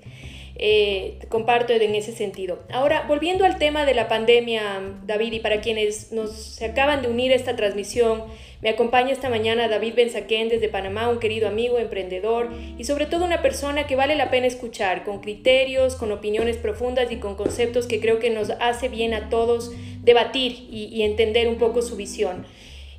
Eh, 0.65 1.19
comparto 1.29 1.73
en 1.73 1.97
ese 1.97 2.13
sentido. 2.13 2.61
Ahora, 2.73 3.05
volviendo 3.09 3.45
al 3.45 3.59
tema 3.59 3.85
de 3.85 3.95
la 3.95 4.07
pandemia, 4.07 4.81
David, 5.05 5.33
y 5.33 5.41
para 5.41 5.61
quienes 5.61 6.13
nos 6.13 6.31
se 6.31 6.67
acaban 6.67 7.03
de 7.03 7.09
unir 7.09 7.33
a 7.33 7.35
esta 7.35 7.57
transmisión, 7.57 8.23
me 8.61 8.69
acompaña 8.69 9.11
esta 9.11 9.29
mañana 9.29 9.67
David 9.67 9.95
Benzaquén 9.97 10.49
desde 10.49 10.69
Panamá, 10.69 11.09
un 11.09 11.19
querido 11.19 11.49
amigo, 11.49 11.81
emprendedor 11.81 12.49
y 12.79 12.85
sobre 12.85 13.07
todo 13.07 13.25
una 13.25 13.43
persona 13.43 13.89
que 13.89 13.97
vale 13.97 14.15
la 14.15 14.31
pena 14.31 14.47
escuchar, 14.47 15.03
con 15.03 15.21
criterios, 15.21 15.97
con 15.97 16.13
opiniones 16.13 16.59
profundas 16.59 17.11
y 17.11 17.17
con 17.17 17.35
conceptos 17.35 17.89
que 17.89 17.99
creo 17.99 18.21
que 18.21 18.31
nos 18.31 18.51
hace 18.61 18.89
bien 18.89 19.15
a 19.15 19.31
todos 19.31 19.73
debatir 20.05 20.69
y, 20.71 20.85
y 20.93 21.03
entender 21.03 21.49
un 21.49 21.57
poco 21.57 21.83
su 21.83 21.97
visión. 21.97 22.47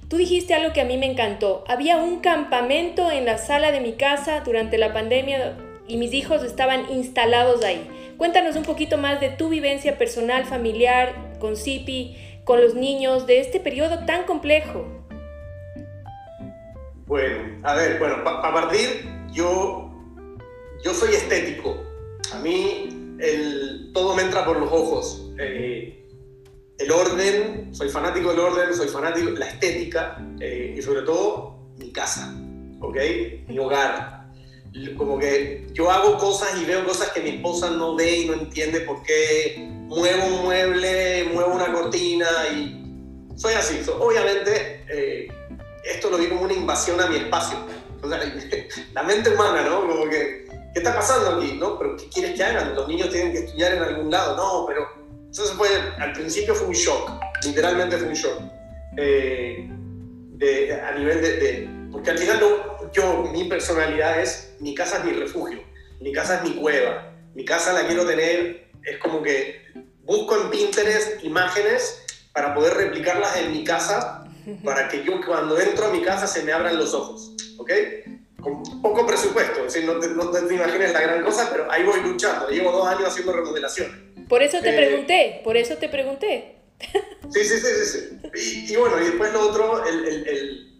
Tú 0.09 0.17
dijiste 0.17 0.53
algo 0.53 0.73
que 0.73 0.81
a 0.81 0.85
mí 0.85 0.97
me 0.97 1.05
encantó. 1.05 1.63
Había 1.69 1.95
un 1.95 2.19
campamento 2.19 3.09
en 3.09 3.23
la 3.23 3.37
sala 3.37 3.71
de 3.71 3.79
mi 3.79 3.93
casa 3.93 4.41
durante 4.41 4.77
la 4.77 4.91
pandemia 4.91 5.55
y 5.87 5.97
mis 5.97 6.13
hijos 6.13 6.43
estaban 6.43 6.91
instalados 6.91 7.63
ahí. 7.63 7.89
Cuéntanos 8.17 8.55
un 8.55 8.63
poquito 8.63 8.97
más 8.97 9.19
de 9.19 9.29
tu 9.29 9.49
vivencia 9.49 9.97
personal, 9.97 10.45
familiar, 10.45 11.37
con 11.39 11.57
Zipi, 11.57 12.17
con 12.43 12.61
los 12.61 12.75
niños, 12.75 13.27
de 13.27 13.39
este 13.39 13.59
periodo 13.59 14.05
tan 14.05 14.25
complejo. 14.25 14.85
Bueno, 17.05 17.59
a 17.63 17.75
ver, 17.75 17.99
bueno, 17.99 18.23
para 18.23 18.53
partir, 18.53 19.05
yo, 19.31 19.91
yo 20.83 20.93
soy 20.93 21.15
estético. 21.15 21.83
A 22.33 22.39
mí 22.39 23.17
el, 23.19 23.91
todo 23.93 24.15
me 24.15 24.23
entra 24.23 24.45
por 24.45 24.59
los 24.59 24.71
ojos. 24.71 25.31
Eh, 25.37 25.99
el 26.77 26.91
orden, 26.91 27.73
soy 27.73 27.89
fanático 27.89 28.29
del 28.29 28.39
orden, 28.39 28.73
soy 28.73 28.87
fanático 28.87 29.31
de 29.31 29.39
la 29.39 29.47
estética 29.47 30.17
eh, 30.39 30.75
y 30.77 30.81
sobre 30.81 31.01
todo 31.03 31.57
mi 31.77 31.91
casa, 31.91 32.33
¿ok? 32.81 32.97
Mi 33.47 33.59
hogar 33.59 34.22
como 34.97 35.19
que 35.19 35.67
yo 35.73 35.89
hago 35.91 36.17
cosas 36.17 36.59
y 36.59 36.65
veo 36.65 36.85
cosas 36.85 37.11
que 37.11 37.21
mi 37.21 37.29
esposa 37.31 37.69
no 37.71 37.95
ve 37.95 38.19
y 38.19 38.25
no 38.25 38.33
entiende 38.33 38.81
por 38.81 39.03
qué 39.03 39.55
muevo 39.87 40.25
un 40.25 40.43
mueble, 40.45 41.29
muevo 41.33 41.53
una 41.53 41.71
cortina 41.71 42.27
y 42.53 42.83
soy 43.35 43.53
así. 43.53 43.81
obviamente, 43.99 44.83
eh, 44.89 45.27
esto 45.83 46.09
lo 46.09 46.17
vi 46.17 46.27
como 46.27 46.41
una 46.43 46.53
invasión 46.53 46.99
a 47.01 47.07
mi 47.07 47.17
espacio. 47.17 47.57
la 48.93 49.03
mente 49.03 49.29
humana, 49.29 49.63
¿no? 49.63 49.87
Como 49.87 50.09
que, 50.09 50.45
¿qué 50.73 50.79
está 50.79 50.93
pasando 50.95 51.37
aquí? 51.37 51.57
¿No? 51.59 51.77
¿Pero 51.77 51.95
qué 51.95 52.09
quieres 52.09 52.35
que 52.35 52.43
hagan? 52.43 52.75
Los 52.75 52.87
niños 52.87 53.09
tienen 53.09 53.31
que 53.31 53.39
estudiar 53.39 53.73
en 53.73 53.83
algún 53.83 54.11
lado. 54.11 54.35
No, 54.35 54.65
pero... 54.67 55.03
Entonces 55.27 55.55
fue, 55.55 55.67
al 55.97 56.13
principio 56.13 56.53
fue 56.53 56.67
un 56.67 56.73
shock, 56.73 57.09
literalmente 57.43 57.97
fue 57.97 58.07
un 58.09 58.13
shock. 58.13 58.39
Eh, 58.97 59.67
de, 60.33 60.79
a 60.79 60.91
nivel 60.91 61.21
de, 61.23 61.37
de, 61.37 61.69
Porque 61.91 62.11
al 62.11 62.19
final 62.19 62.39
no, 62.39 62.72
yo, 62.93 63.23
mi 63.31 63.45
personalidad 63.45 64.19
es 64.19 64.55
mi 64.59 64.73
casa 64.75 64.99
es 64.99 65.05
mi 65.05 65.11
refugio, 65.11 65.63
mi 65.99 66.13
casa 66.13 66.37
es 66.37 66.49
mi 66.49 66.55
cueva, 66.55 67.11
mi 67.33 67.43
casa 67.43 67.73
la 67.73 67.85
quiero 67.87 68.05
tener, 68.05 68.69
es 68.85 68.97
como 68.99 69.21
que 69.21 69.61
busco 70.03 70.37
en 70.39 70.49
Pinterest 70.49 71.23
imágenes 71.23 72.03
para 72.33 72.53
poder 72.53 72.73
replicarlas 72.75 73.37
en 73.37 73.51
mi 73.51 73.63
casa, 73.63 74.25
para 74.63 74.87
que 74.87 75.03
yo 75.03 75.19
cuando 75.25 75.59
entro 75.59 75.85
a 75.85 75.89
mi 75.89 76.01
casa 76.01 76.27
se 76.27 76.43
me 76.43 76.51
abran 76.51 76.77
los 76.77 76.93
ojos, 76.93 77.33
¿ok? 77.57 77.71
Con 78.41 78.81
poco 78.81 79.07
presupuesto, 79.07 79.61
no, 79.61 79.99
te, 79.99 80.07
no 80.09 80.29
te 80.29 80.53
imagines 80.53 80.93
la 80.93 81.01
gran 81.01 81.23
cosa, 81.23 81.49
pero 81.51 81.71
ahí 81.71 81.83
voy 81.83 82.01
luchando, 82.01 82.49
llevo 82.49 82.71
dos 82.71 82.87
años 82.87 83.07
haciendo 83.07 83.33
remodelaciones. 83.33 83.95
Por 84.27 84.41
eso 84.43 84.59
te 84.61 84.69
eh, 84.69 84.77
pregunté, 84.77 85.41
por 85.43 85.57
eso 85.57 85.77
te 85.77 85.89
pregunté. 85.89 86.55
Sí, 87.31 87.43
sí, 87.43 87.57
sí, 87.57 87.85
sí. 87.85 88.19
sí. 88.33 88.73
Y, 88.73 88.75
bueno, 88.75 88.99
y 88.99 89.05
después 89.05 89.31
lo 89.31 89.49
otro, 89.49 89.85
el, 89.85 90.27
el 90.27 90.72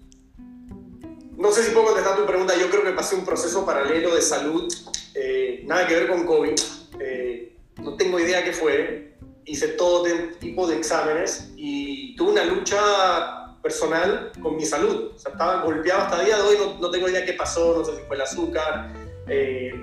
no 1.38 1.52
sé 1.52 1.64
si 1.64 1.72
puedo 1.72 1.88
contestar 1.88 2.16
tu 2.16 2.26
pregunta. 2.26 2.54
Yo 2.60 2.70
creo 2.70 2.84
que 2.84 2.92
pasé 2.92 3.16
un 3.16 3.26
proceso 3.26 3.66
paralelo 3.66 4.16
de 4.16 4.22
salud, 4.22 4.72
eh, 5.16 5.64
nada 5.66 5.88
que 5.88 5.96
ver 5.96 6.08
con 6.08 6.26
COVID. 6.26 6.54
Eh, 7.00 7.56
no 7.82 7.96
tengo 7.96 8.20
idea 8.20 8.44
qué 8.44 8.54
fue. 8.54 9.14
Hice 9.46 9.70
todo 9.70 10.06
tipo 10.40 10.68
de 10.68 10.78
exámenes 10.78 11.52
y 11.58 12.16
tuve 12.16 12.32
una 12.32 12.46
lucha 12.46 13.58
personal 13.62 14.32
con 14.42 14.56
mi 14.56 14.66
salud. 14.66 15.12
O 15.16 15.20
sea, 15.20 15.32
estaba 15.32 15.64
golpeado 15.64 16.04
hasta 16.04 16.20
el 16.20 16.26
día 16.28 16.38
de 16.38 16.44
hoy, 16.44 16.58
no, 16.80 16.90
tengo 16.92 17.10
idea 17.10 17.26
qué 17.26 17.34
pasó, 17.34 17.78
no 17.80 17.86
sé 17.86 17.98
si 17.98 18.04
fue 18.04 18.16
el 18.16 18.22
azúcar. 18.22 18.94
Eh, 19.28 19.74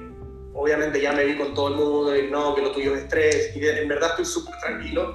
obviamente 0.54 1.00
ya 1.00 1.12
me 1.12 1.24
vi 1.24 1.36
con 1.36 1.52
todo 1.54 1.68
el 1.68 1.74
mundo 1.74 2.16
y 2.16 2.30
no, 2.30 2.54
que 2.54 2.62
lo 2.62 2.72
tuyo 2.72 2.94
es 2.94 3.02
estrés. 3.02 3.54
Y 3.56 3.66
en 3.66 3.88
verdad 3.88 4.10
estoy 4.10 4.24
súper 4.24 4.54
tranquilo. 4.60 5.14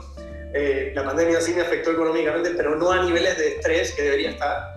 la 0.94 1.04
pandemia 1.04 1.42
sí 1.42 1.54
me 1.54 1.62
afectó 1.62 1.92
económicamente, 1.92 2.52
pero 2.52 2.76
no 2.76 2.92
a 2.92 3.04
niveles 3.04 3.38
de 3.38 3.48
estrés 3.56 3.94
que 3.94 4.04
debería 4.04 4.30
estar. 4.32 4.76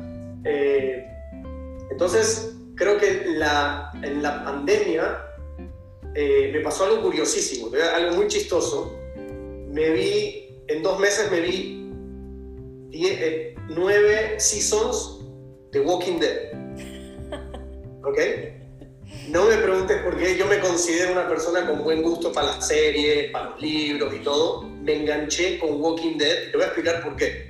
Entonces, 1.90 2.55
creo 2.74 2.98
que 2.98 3.24
la, 3.27 3.90
en 4.03 4.22
la 4.22 4.44
pandemia 4.44 5.24
eh, 6.14 6.51
me 6.53 6.61
pasó 6.61 6.85
algo 6.85 7.03
curiosísimo, 7.03 7.70
algo 7.94 8.16
muy 8.16 8.29
chistoso. 8.29 8.96
Me 9.68 9.90
vi, 9.90 10.62
en 10.68 10.83
dos 10.83 10.98
meses 10.98 11.31
me 11.31 11.40
vi 11.40 11.90
eh, 12.92 13.55
nueve 13.68 14.38
seasons 14.38 15.20
de 15.72 15.81
Walking 15.81 16.18
Dead. 16.18 16.53
¿Ok? 18.05 18.18
No 19.29 19.44
me 19.44 19.57
preguntes 19.57 20.03
por 20.03 20.16
qué, 20.16 20.37
yo 20.37 20.46
me 20.46 20.59
considero 20.61 21.12
una 21.12 21.29
persona 21.29 21.66
con 21.66 21.83
buen 21.83 22.03
gusto 22.03 22.33
para 22.33 22.48
las 22.48 22.68
series, 22.68 23.31
para 23.31 23.51
los 23.51 23.61
libros 23.61 24.14
y 24.14 24.18
todo. 24.20 24.62
Me 24.62 25.03
enganché 25.03 25.59
con 25.59 25.81
Walking 25.81 26.16
Dead, 26.16 26.51
te 26.51 26.57
voy 26.57 26.62
a 26.62 26.66
explicar 26.66 27.03
por 27.03 27.16
qué 27.16 27.47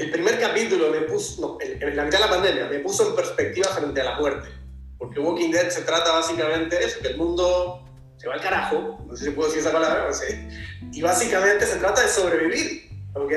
el 0.00 0.10
primer 0.10 0.40
capítulo 0.40 0.90
me 0.90 1.02
puso, 1.02 1.40
no, 1.40 1.58
en, 1.60 1.94
la 1.94 2.04
mitad 2.04 2.18
de 2.18 2.24
la 2.24 2.30
pandemia, 2.30 2.66
me 2.66 2.78
puso 2.80 3.08
en 3.08 3.16
perspectiva 3.16 3.68
frente 3.68 4.00
a 4.00 4.04
la 4.04 4.18
muerte. 4.18 4.48
Porque 4.98 5.20
Walking 5.20 5.50
Dead 5.50 5.68
se 5.68 5.82
trata 5.82 6.12
básicamente 6.12 6.76
de 6.76 6.84
eso, 6.84 7.00
que 7.00 7.08
el 7.08 7.16
mundo 7.16 7.84
se 8.16 8.28
va 8.28 8.34
al 8.34 8.40
carajo, 8.40 8.98
no 9.06 9.16
sé 9.16 9.26
si 9.26 9.30
puedo 9.30 9.48
decir 9.48 9.62
esa 9.62 9.72
palabra, 9.72 10.06
no 10.08 10.14
sé, 10.14 10.48
y 10.92 11.00
básicamente 11.00 11.66
se 11.66 11.76
trata 11.76 12.02
de 12.02 12.08
sobrevivir, 12.08 12.90
¿ok? 13.14 13.32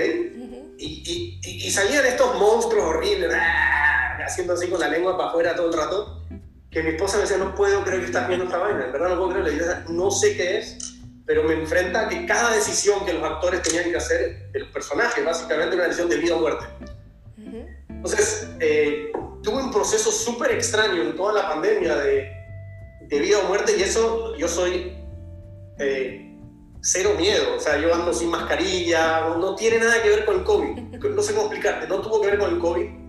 y, 0.77 1.39
y, 1.41 1.71
salían 1.71 2.05
estos 2.05 2.37
monstruos 2.37 2.83
horribles, 2.83 3.31
¡ah! 3.33 4.17
haciendo 4.25 4.53
así 4.53 4.67
con 4.67 4.79
la 4.79 4.89
lengua 4.89 5.17
para 5.17 5.29
afuera 5.29 5.55
todo 5.55 5.67
el 5.67 5.73
rato, 5.73 6.21
que 6.69 6.83
mi 6.83 6.89
esposa 6.89 7.17
me 7.17 7.23
decía, 7.23 7.37
no 7.37 7.55
puedo 7.55 7.83
creer 7.83 8.01
que 8.01 8.07
estás 8.07 8.27
viendo 8.27 8.45
esta 8.45 8.57
vaina, 8.57 8.85
en 8.85 8.91
verdad 8.91 9.09
no 9.09 9.17
puedo 9.17 9.41
creerlo, 9.41 9.89
no 9.89 10.11
sé 10.11 10.35
qué 10.35 10.57
es, 10.57 10.92
pero 11.25 11.43
me 11.43 11.53
enfrenta 11.53 12.01
a 12.01 12.09
que 12.09 12.25
cada 12.25 12.53
decisión 12.53 13.05
que 13.05 13.13
los 13.13 13.23
actores 13.23 13.61
tenían 13.61 13.89
que 13.91 13.97
hacer, 13.97 14.49
el 14.53 14.69
personaje, 14.71 15.23
básicamente 15.23 15.75
una 15.75 15.85
decisión 15.85 16.09
de 16.09 16.17
vida 16.17 16.35
o 16.35 16.39
muerte. 16.39 16.65
Entonces, 17.89 18.49
eh, 18.59 19.11
tuve 19.41 19.63
un 19.63 19.71
proceso 19.71 20.11
súper 20.11 20.51
extraño 20.51 21.01
en 21.01 21.15
toda 21.15 21.33
la 21.33 21.49
pandemia 21.49 21.95
de, 21.95 22.29
de, 23.01 23.19
vida 23.19 23.39
o 23.39 23.47
muerte 23.47 23.75
y 23.77 23.83
eso 23.83 24.35
yo 24.35 24.47
soy 24.47 24.97
eh, 25.79 26.37
cero 26.81 27.11
miedo, 27.17 27.55
o 27.55 27.59
sea, 27.59 27.79
yo 27.79 27.93
ando 27.93 28.13
sin 28.13 28.29
mascarilla, 28.29 29.21
no, 29.37 29.55
tiene 29.55 29.79
nada 29.79 30.01
que 30.03 30.09
ver 30.09 30.25
con 30.25 30.39
el 30.39 30.43
COVID, 30.43 30.79
no 31.09 31.21
sé 31.21 31.33
cómo 31.33 31.47
explicarte, 31.47 31.87
no 31.87 32.01
tuvo 32.01 32.21
que 32.21 32.27
ver 32.27 32.39
con 32.39 32.53
el 32.53 32.59
COVID, 32.59 33.02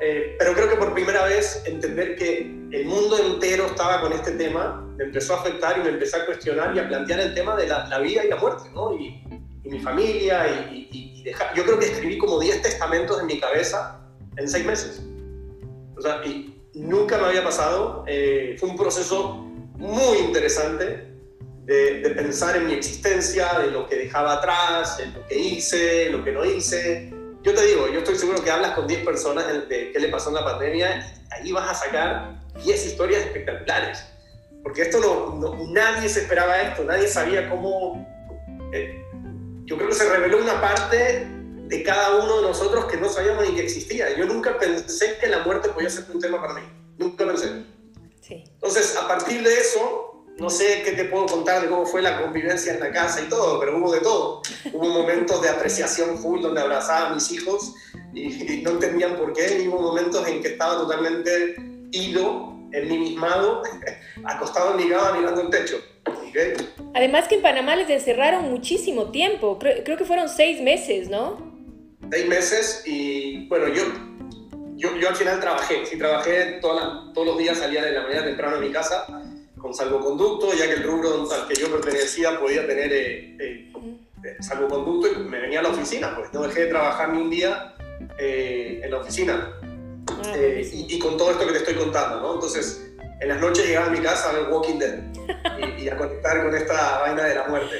eh, 0.00 0.34
pero 0.38 0.54
creo 0.54 0.68
que 0.70 0.76
por 0.76 0.94
primera 0.94 1.24
vez 1.24 1.62
entender 1.66 2.16
que 2.16 2.38
el 2.72 2.86
mundo 2.86 3.18
entero 3.18 3.66
estaba 3.66 4.00
con 4.00 4.12
este 4.14 4.32
tema, 4.32 4.86
me 4.96 5.04
empezó 5.04 5.34
a 5.34 5.40
afectar 5.40 5.78
y 5.78 5.82
me 5.82 5.90
empecé 5.90 6.16
a 6.16 6.26
cuestionar 6.26 6.74
y 6.74 6.78
a 6.78 6.88
plantear 6.88 7.20
el 7.20 7.34
tema 7.34 7.54
de 7.54 7.66
la, 7.66 7.98
vida 7.98 8.24
y 8.24 8.28
la 8.28 8.36
muerte, 8.36 8.70
¿no? 8.74 8.94
Y, 8.96 9.22
mi 9.64 9.78
familia, 9.78 10.48
y, 10.72 11.22
yo 11.54 11.64
creo 11.64 11.78
que 11.78 11.86
escribí 11.86 12.18
como 12.18 12.40
10 12.40 12.62
testamentos 12.62 13.20
en 13.20 13.26
mi 13.26 13.38
cabeza 13.38 14.00
en 14.36 14.48
6 14.48 14.66
meses. 14.66 15.02
O 15.96 16.00
sea, 16.00 16.22
y 16.24 16.60
nunca 16.74 17.18
me 17.18 17.26
había 17.26 17.44
pasado, 17.44 18.04
eh, 18.08 18.56
fue 18.58 18.70
un 18.70 18.76
proceso 18.76 19.46
muy 19.76 20.18
interesante 20.18 21.08
de, 21.66 22.00
de, 22.00 22.10
pensar 22.10 22.56
en 22.56 22.66
mi 22.66 22.72
existencia, 22.72 23.58
de 23.60 23.70
lo 23.70 23.86
que 23.86 23.96
dejaba 23.96 24.34
atrás, 24.38 24.98
en 24.98 25.12
lo 25.12 25.26
que 25.26 25.38
hice, 25.38 26.10
lo 26.10 26.24
que 26.24 26.32
no 26.32 26.44
hice. 26.44 27.19
Yo 27.42 27.54
te 27.54 27.64
digo, 27.64 27.88
yo 27.88 28.00
estoy 28.00 28.16
seguro 28.16 28.42
que 28.42 28.50
hablas 28.50 28.72
con 28.72 28.86
10 28.86 29.04
personas 29.04 29.46
de 29.68 29.92
qué 29.92 29.98
le 29.98 30.08
pasó 30.08 30.28
en 30.28 30.34
la 30.36 30.44
pandemia, 30.44 31.14
y 31.30 31.34
ahí 31.34 31.52
vas 31.52 31.70
a 31.70 31.74
sacar 31.74 32.40
10 32.64 32.86
historias 32.86 33.22
espectaculares. 33.22 34.04
porque 34.62 34.82
esto 34.82 35.00
no, 35.00 35.56
nadie 35.72 36.08
se 36.08 36.20
esperaba 36.20 36.60
esto, 36.60 36.84
nadie 36.84 37.08
sabía 37.08 37.48
cómo... 37.48 38.06
Eh, 38.72 39.02
yo 39.64 39.76
creo 39.76 39.88
que 39.88 39.94
se 39.94 40.08
reveló 40.08 40.38
una 40.38 40.60
parte 40.60 41.26
de 41.70 41.82
cada 41.82 42.16
uno 42.16 42.36
de 42.38 42.42
nosotros 42.42 42.84
que 42.86 42.96
no 42.96 43.08
sabíamos 43.08 43.48
ni 43.48 43.54
que 43.54 43.62
existía. 43.62 44.14
Yo 44.16 44.26
nunca 44.26 44.58
pensé 44.58 45.16
que 45.18 45.28
la 45.28 45.38
muerte 45.44 45.68
podía 45.70 45.88
ser 45.88 46.04
un 46.12 46.20
tema 46.20 46.40
para 46.40 46.54
mí, 46.54 46.62
nunca 46.98 47.24
pensé. 47.24 47.64
Entonces, 48.28 48.96
a 48.96 49.08
partir 49.08 49.42
de 49.42 49.54
eso, 49.54 50.09
no 50.40 50.48
sé 50.48 50.82
qué 50.82 50.92
te 50.92 51.04
puedo 51.04 51.26
contar 51.26 51.60
de 51.60 51.68
cómo 51.68 51.84
fue 51.84 52.00
la 52.00 52.22
convivencia 52.22 52.72
en 52.72 52.80
la 52.80 52.90
casa 52.90 53.20
y 53.20 53.28
todo, 53.28 53.60
pero 53.60 53.76
hubo 53.76 53.92
de 53.92 54.00
todo. 54.00 54.40
Hubo 54.72 54.88
momentos 54.88 55.42
de 55.42 55.50
apreciación 55.50 56.16
full 56.16 56.40
donde 56.40 56.62
abrazaba 56.62 57.10
a 57.10 57.14
mis 57.14 57.30
hijos 57.30 57.74
y, 58.14 58.62
no 58.62 58.70
entendían 58.70 59.16
por 59.16 59.34
qué, 59.34 59.60
y 59.62 59.68
hubo 59.68 59.80
momentos 59.80 60.26
en 60.26 60.40
que 60.40 60.48
estaba 60.48 60.76
totalmente 60.76 61.56
ido, 61.92 62.58
en 62.72 62.88
mismado, 62.88 63.62
acostado 64.24 64.72
en 64.72 64.76
mi 64.78 64.88
cama 64.88 65.12
mirando 65.18 65.42
el 65.42 65.50
techo. 65.50 65.76
Además 66.94 67.28
que 67.28 67.34
en 67.34 67.42
Panamá 67.42 67.76
les 67.76 67.90
encerraron 67.90 68.50
muchísimo 68.50 69.10
tiempo, 69.10 69.58
creo, 69.58 69.84
creo, 69.84 69.98
que 69.98 70.04
fueron 70.04 70.28
seis 70.28 70.62
meses, 70.62 71.10
¿no? 71.10 71.36
Seis 72.10 72.26
meses 72.26 72.82
y 72.86 73.46
bueno, 73.48 73.68
yo 73.68 73.82
yo, 74.76 74.96
yo 74.96 75.10
al 75.10 75.16
final 75.16 75.38
trabajé, 75.40 75.84
sí 75.84 75.98
trabajé 75.98 76.58
todos 76.62 77.26
los 77.26 77.36
días, 77.36 77.58
salía 77.58 77.84
de 77.84 77.92
la 77.92 78.02
mañana 78.02 78.24
temprano 78.24 78.56
a 78.56 78.60
mi 78.60 78.70
casa 78.70 79.04
con 79.60 79.74
salvoconducto, 79.74 80.52
ya 80.54 80.66
que 80.66 80.74
el 80.74 80.82
rubro 80.82 81.28
al 81.30 81.48
que 81.48 81.54
yo 81.54 81.70
pertenecía 81.70 82.38
podía 82.38 82.66
tener 82.66 82.92
eh, 82.92 83.36
eh, 83.38 83.72
eh, 84.24 84.36
salvoconducto 84.40 85.08
y 85.12 85.24
me 85.24 85.40
venía 85.40 85.60
a 85.60 85.62
la 85.62 85.68
oficina, 85.70 86.14
pues 86.16 86.32
no 86.32 86.42
dejé 86.42 86.62
de 86.62 86.66
trabajar 86.66 87.12
ni 87.12 87.20
un 87.20 87.30
día 87.30 87.74
en 88.18 88.90
la 88.90 88.98
oficina. 88.98 89.52
Ah, 90.08 90.36
y, 90.36 90.98
con 90.98 91.16
todo 91.16 91.30
esto 91.30 91.46
que 91.46 91.52
te 91.52 91.58
estoy 91.58 91.74
contando, 91.74 92.20
¿no? 92.20 92.34
Entonces, 92.34 92.92
en 93.20 93.28
las 93.28 93.40
noches 93.40 93.66
llegaba 93.66 93.86
a 93.86 93.90
mi 93.90 94.00
casa 94.00 94.30
a 94.30 94.32
ver 94.32 94.50
Walking 94.50 94.78
Dead 94.78 94.98
y, 95.78 95.84
y 95.84 95.88
a 95.88 95.96
conectar 95.96 96.42
con 96.42 96.54
esta 96.54 97.00
vaina 97.00 97.24
de 97.24 97.34
la 97.34 97.48
muerte. 97.48 97.76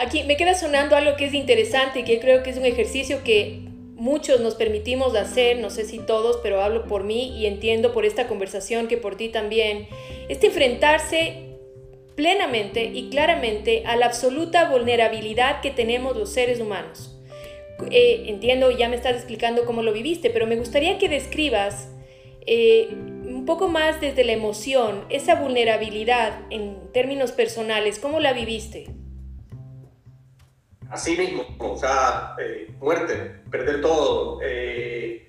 Aquí 0.00 0.24
me 0.24 0.36
queda 0.36 0.54
sonando 0.54 0.96
algo 0.96 1.16
que 1.16 1.26
es 1.26 1.34
interesante 1.34 2.00
y 2.00 2.04
que 2.04 2.20
creo 2.20 2.42
que 2.42 2.50
es 2.50 2.56
un 2.56 2.64
ejercicio 2.64 3.22
que 3.24 3.65
muchos 3.96 4.40
nos 4.40 4.54
permitimos 4.54 5.16
hacer, 5.16 5.58
no 5.58 5.70
sé 5.70 5.84
si 5.84 5.98
todos, 5.98 6.38
pero 6.42 6.60
hablo 6.60 6.86
por 6.86 7.02
mí 7.02 7.36
y 7.36 7.46
entiendo 7.46 7.92
por 7.92 8.04
esta 8.04 8.28
conversación 8.28 8.88
que 8.88 8.98
por 8.98 9.16
ti 9.16 9.30
también, 9.30 9.88
es 10.28 10.42
enfrentarse 10.44 11.46
plenamente 12.14 12.84
y 12.84 13.08
claramente 13.08 13.84
a 13.86 13.96
la 13.96 14.06
absoluta 14.06 14.70
vulnerabilidad 14.70 15.60
que 15.60 15.70
tenemos 15.70 16.16
los 16.16 16.30
seres 16.32 16.60
humanos. 16.60 17.18
Eh, 17.90 18.24
entiendo, 18.28 18.70
ya 18.70 18.88
me 18.88 18.96
estás 18.96 19.16
explicando 19.16 19.64
cómo 19.64 19.82
lo 19.82 19.92
viviste, 19.92 20.30
pero 20.30 20.46
me 20.46 20.56
gustaría 20.56 20.98
que 20.98 21.08
describas 21.08 21.90
eh, 22.46 22.88
un 22.90 23.44
poco 23.44 23.68
más 23.68 24.00
desde 24.00 24.24
la 24.24 24.32
emoción 24.32 25.04
esa 25.08 25.34
vulnerabilidad 25.36 26.40
en 26.50 26.92
términos 26.92 27.32
personales, 27.32 27.98
¿cómo 27.98 28.20
la 28.20 28.32
viviste? 28.32 28.86
Así 30.90 31.16
mismo, 31.16 31.44
o 31.58 31.76
sea, 31.76 32.34
eh, 32.38 32.74
muerte, 32.78 33.42
perder 33.50 33.80
todo, 33.80 34.38
eh, 34.42 35.26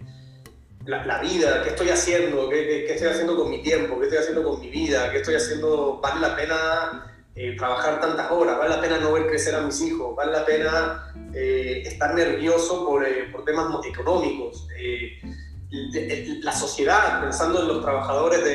la, 0.86 1.20
vida, 1.20 1.64
qué 1.64 1.70
estoy 1.70 1.90
haciendo, 1.90 2.50
¿Qué, 2.50 2.86
¿Qué, 2.88 2.94
estoy 2.94 3.10
haciendo 3.10 3.36
con 3.36 3.50
mi 3.50 3.62
tiempo, 3.62 4.00
qué 4.00 4.06
estoy 4.06 4.20
haciendo 4.20 4.44
con 4.44 4.60
mi 4.62 4.70
vida, 4.70 5.12
qué 5.12 5.18
estoy 5.18 5.36
haciendo, 5.36 6.00
vale 6.02 6.22
la 6.22 6.36
pena 6.36 7.14
eh, 7.36 7.56
trabajar 7.58 8.00
tantas 8.00 8.32
horas, 8.32 8.58
vale 8.58 8.70
la 8.76 8.82
pena 8.82 8.98
no 9.00 9.12
ver 9.12 9.28
crecer 9.28 9.56
a 9.56 9.62
mis 9.62 9.82
hijos, 9.82 10.16
vale 10.16 10.32
la 10.32 10.46
pena 10.46 11.14
estar 11.34 12.16
nervioso 12.16 12.84
por, 12.84 13.06
por 13.32 13.46
temas 13.46 13.68
económicos, 13.86 14.68
la 16.42 16.52
sociedad, 16.52 17.22
pensando 17.22 17.62
en 17.62 17.68
los 17.68 17.82
trabajadores 17.84 18.44
de, 18.44 18.52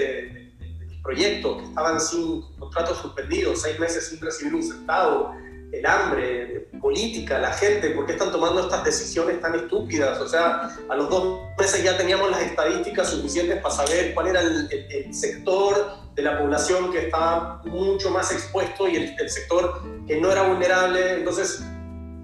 de, 0.59 1.01
proyectos 1.03 1.59
que 1.59 1.65
estaban 1.69 2.01
sin 2.01 2.43
contratos 2.59 2.99
suspendidos, 2.99 3.61
seis 3.61 3.79
meses 3.79 4.09
sin 4.09 4.21
recibir 4.21 4.55
un 4.55 4.63
centavo, 4.63 5.33
el 5.73 5.87
hambre, 5.87 6.69
política, 6.81 7.39
la 7.39 7.53
gente, 7.53 7.91
¿por 7.91 8.05
qué 8.05 8.13
están 8.13 8.31
tomando 8.31 8.61
estas 8.61 8.85
decisiones 8.85 9.41
tan 9.41 9.55
estúpidas? 9.55 10.21
O 10.21 10.29
sea, 10.29 10.71
a 10.89 10.97
los 10.97 11.09
dos 11.09 11.41
meses 11.59 11.83
ya 11.83 11.97
teníamos 11.97 12.31
las 12.31 12.43
estadísticas 12.43 13.09
suficientes 13.09 13.61
para 13.63 13.75
saber 13.75 14.13
cuál 14.15 14.29
era 14.29 14.41
el, 14.41 15.15
sector 15.15 16.03
de 16.15 16.23
la 16.23 16.39
población 16.39 16.93
que 16.93 17.07
estaba 17.07 17.63
mucho 17.65 18.11
más 18.11 18.31
expuesto 18.33 18.87
y 18.87 18.97
el, 18.97 19.31
sector 19.31 19.83
que 20.07 20.21
no 20.21 20.31
era 20.31 20.43
vulnerable. 20.43 21.15
Entonces, 21.15 21.65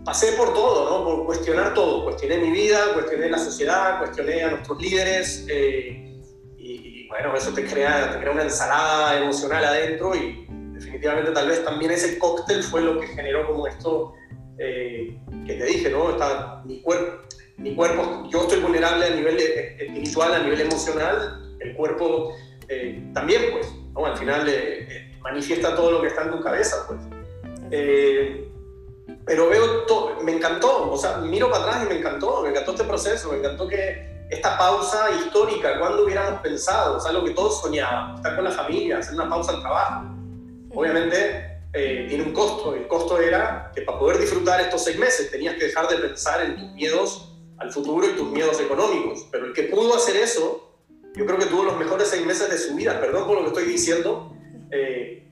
pasé 0.04 0.32
por 0.32 0.52
todo, 0.52 0.90
¿no? 0.90 1.04
Por 1.04 1.26
cuestionar 1.26 1.72
todo. 1.72 2.04
Cuestioné 2.04 2.38
mi 2.38 2.50
vida, 2.50 2.92
cuestioné 2.92 3.30
la 3.30 3.38
sociedad, 3.38 3.98
cuestioné 3.98 4.42
a 4.42 4.50
nuestros 4.50 4.80
líderes. 4.80 5.46
Eh, 5.48 6.20
y, 6.58 7.08
bueno, 7.08 7.34
eso 7.34 7.54
te 7.54 7.64
crea, 7.64 8.12
te 8.12 8.18
crea 8.18 8.32
una 8.32 8.42
ensalada 8.42 9.16
emocional 9.18 9.64
adentro 9.64 10.14
y 10.14 10.47
definitivamente 10.98 11.32
tal 11.32 11.48
vez 11.48 11.64
también 11.64 11.90
ese 11.92 12.18
cóctel 12.18 12.62
fue 12.62 12.80
lo 12.80 13.00
que 13.00 13.06
generó 13.08 13.46
como 13.46 13.66
esto 13.66 14.14
eh, 14.58 15.18
que 15.46 15.54
te 15.54 15.64
dije, 15.64 15.90
¿no? 15.90 16.10
Está 16.10 16.62
mi 16.64 16.80
cuerpo, 16.80 17.22
mi 17.56 17.74
cuerpo, 17.74 18.24
yo 18.28 18.42
estoy 18.42 18.60
vulnerable 18.60 19.06
a 19.06 19.10
nivel 19.10 19.38
eh, 19.38 19.76
espiritual, 19.78 20.34
a 20.34 20.40
nivel 20.40 20.60
emocional, 20.60 21.56
el 21.60 21.74
cuerpo 21.74 22.34
eh, 22.68 23.02
también, 23.14 23.42
pues, 23.52 23.72
¿no? 23.92 24.06
Al 24.06 24.16
final 24.16 24.50
manifiesta 25.22 25.74
todo 25.74 25.92
lo 25.92 26.00
que 26.00 26.08
está 26.08 26.22
en 26.24 26.30
tu 26.32 26.40
cabeza, 26.40 26.86
pues. 26.88 27.00
pero 29.24 29.48
veo, 29.48 29.82
todo, 29.86 30.20
me 30.22 30.32
encantó, 30.32 30.90
o 30.90 30.96
sea, 30.96 31.18
miro 31.18 31.50
para 31.50 31.64
atrás 31.64 31.84
y 31.84 31.88
me 31.88 31.98
encantó, 32.00 32.42
me 32.42 32.50
encantó 32.50 32.72
este 32.72 32.84
proceso, 32.84 33.30
me 33.30 33.38
encantó 33.38 33.68
que 33.68 34.26
esta 34.30 34.58
pausa 34.58 35.10
histórica, 35.10 35.78
cuando 35.78 36.04
hubiéramos 36.04 36.40
pensado, 36.40 36.96
o 36.96 37.00
sea, 37.00 37.12
lo 37.12 37.24
que 37.24 37.30
todos 37.30 37.60
soñábamos, 37.60 38.16
estar 38.16 38.34
con 38.34 38.44
la 38.44 38.50
familia, 38.50 38.98
hacer 38.98 39.14
una 39.14 39.28
pausa 39.28 39.52
al 39.52 39.60
trabajo, 39.60 40.17
obviamente 40.78 41.58
eh, 41.72 42.06
tiene 42.08 42.22
un 42.22 42.32
costo. 42.32 42.74
El 42.74 42.86
costo 42.86 43.20
era 43.20 43.72
que 43.74 43.82
para 43.82 43.98
poder 43.98 44.18
disfrutar 44.18 44.60
estos 44.60 44.84
seis 44.84 44.96
meses 44.96 45.28
tenías 45.30 45.56
que 45.56 45.64
dejar 45.64 45.88
de 45.88 45.96
pensar 45.96 46.40
en 46.44 46.56
tus 46.56 46.72
miedos 46.72 47.36
al 47.58 47.72
futuro 47.72 48.08
y 48.08 48.12
tus 48.12 48.30
miedos 48.30 48.60
económicos. 48.60 49.26
Pero 49.32 49.46
el 49.46 49.52
que 49.52 49.64
pudo 49.64 49.96
hacer 49.96 50.16
eso, 50.16 50.78
yo 51.16 51.26
creo 51.26 51.36
que 51.36 51.46
tuvo 51.46 51.64
los 51.64 51.76
mejores 51.76 52.08
seis 52.08 52.24
meses 52.24 52.48
de 52.48 52.56
su 52.58 52.76
vida. 52.76 53.00
Perdón 53.00 53.26
por 53.26 53.36
lo 53.36 53.42
que 53.42 53.48
estoy 53.48 53.64
diciendo. 53.64 54.32
Eh, 54.70 55.28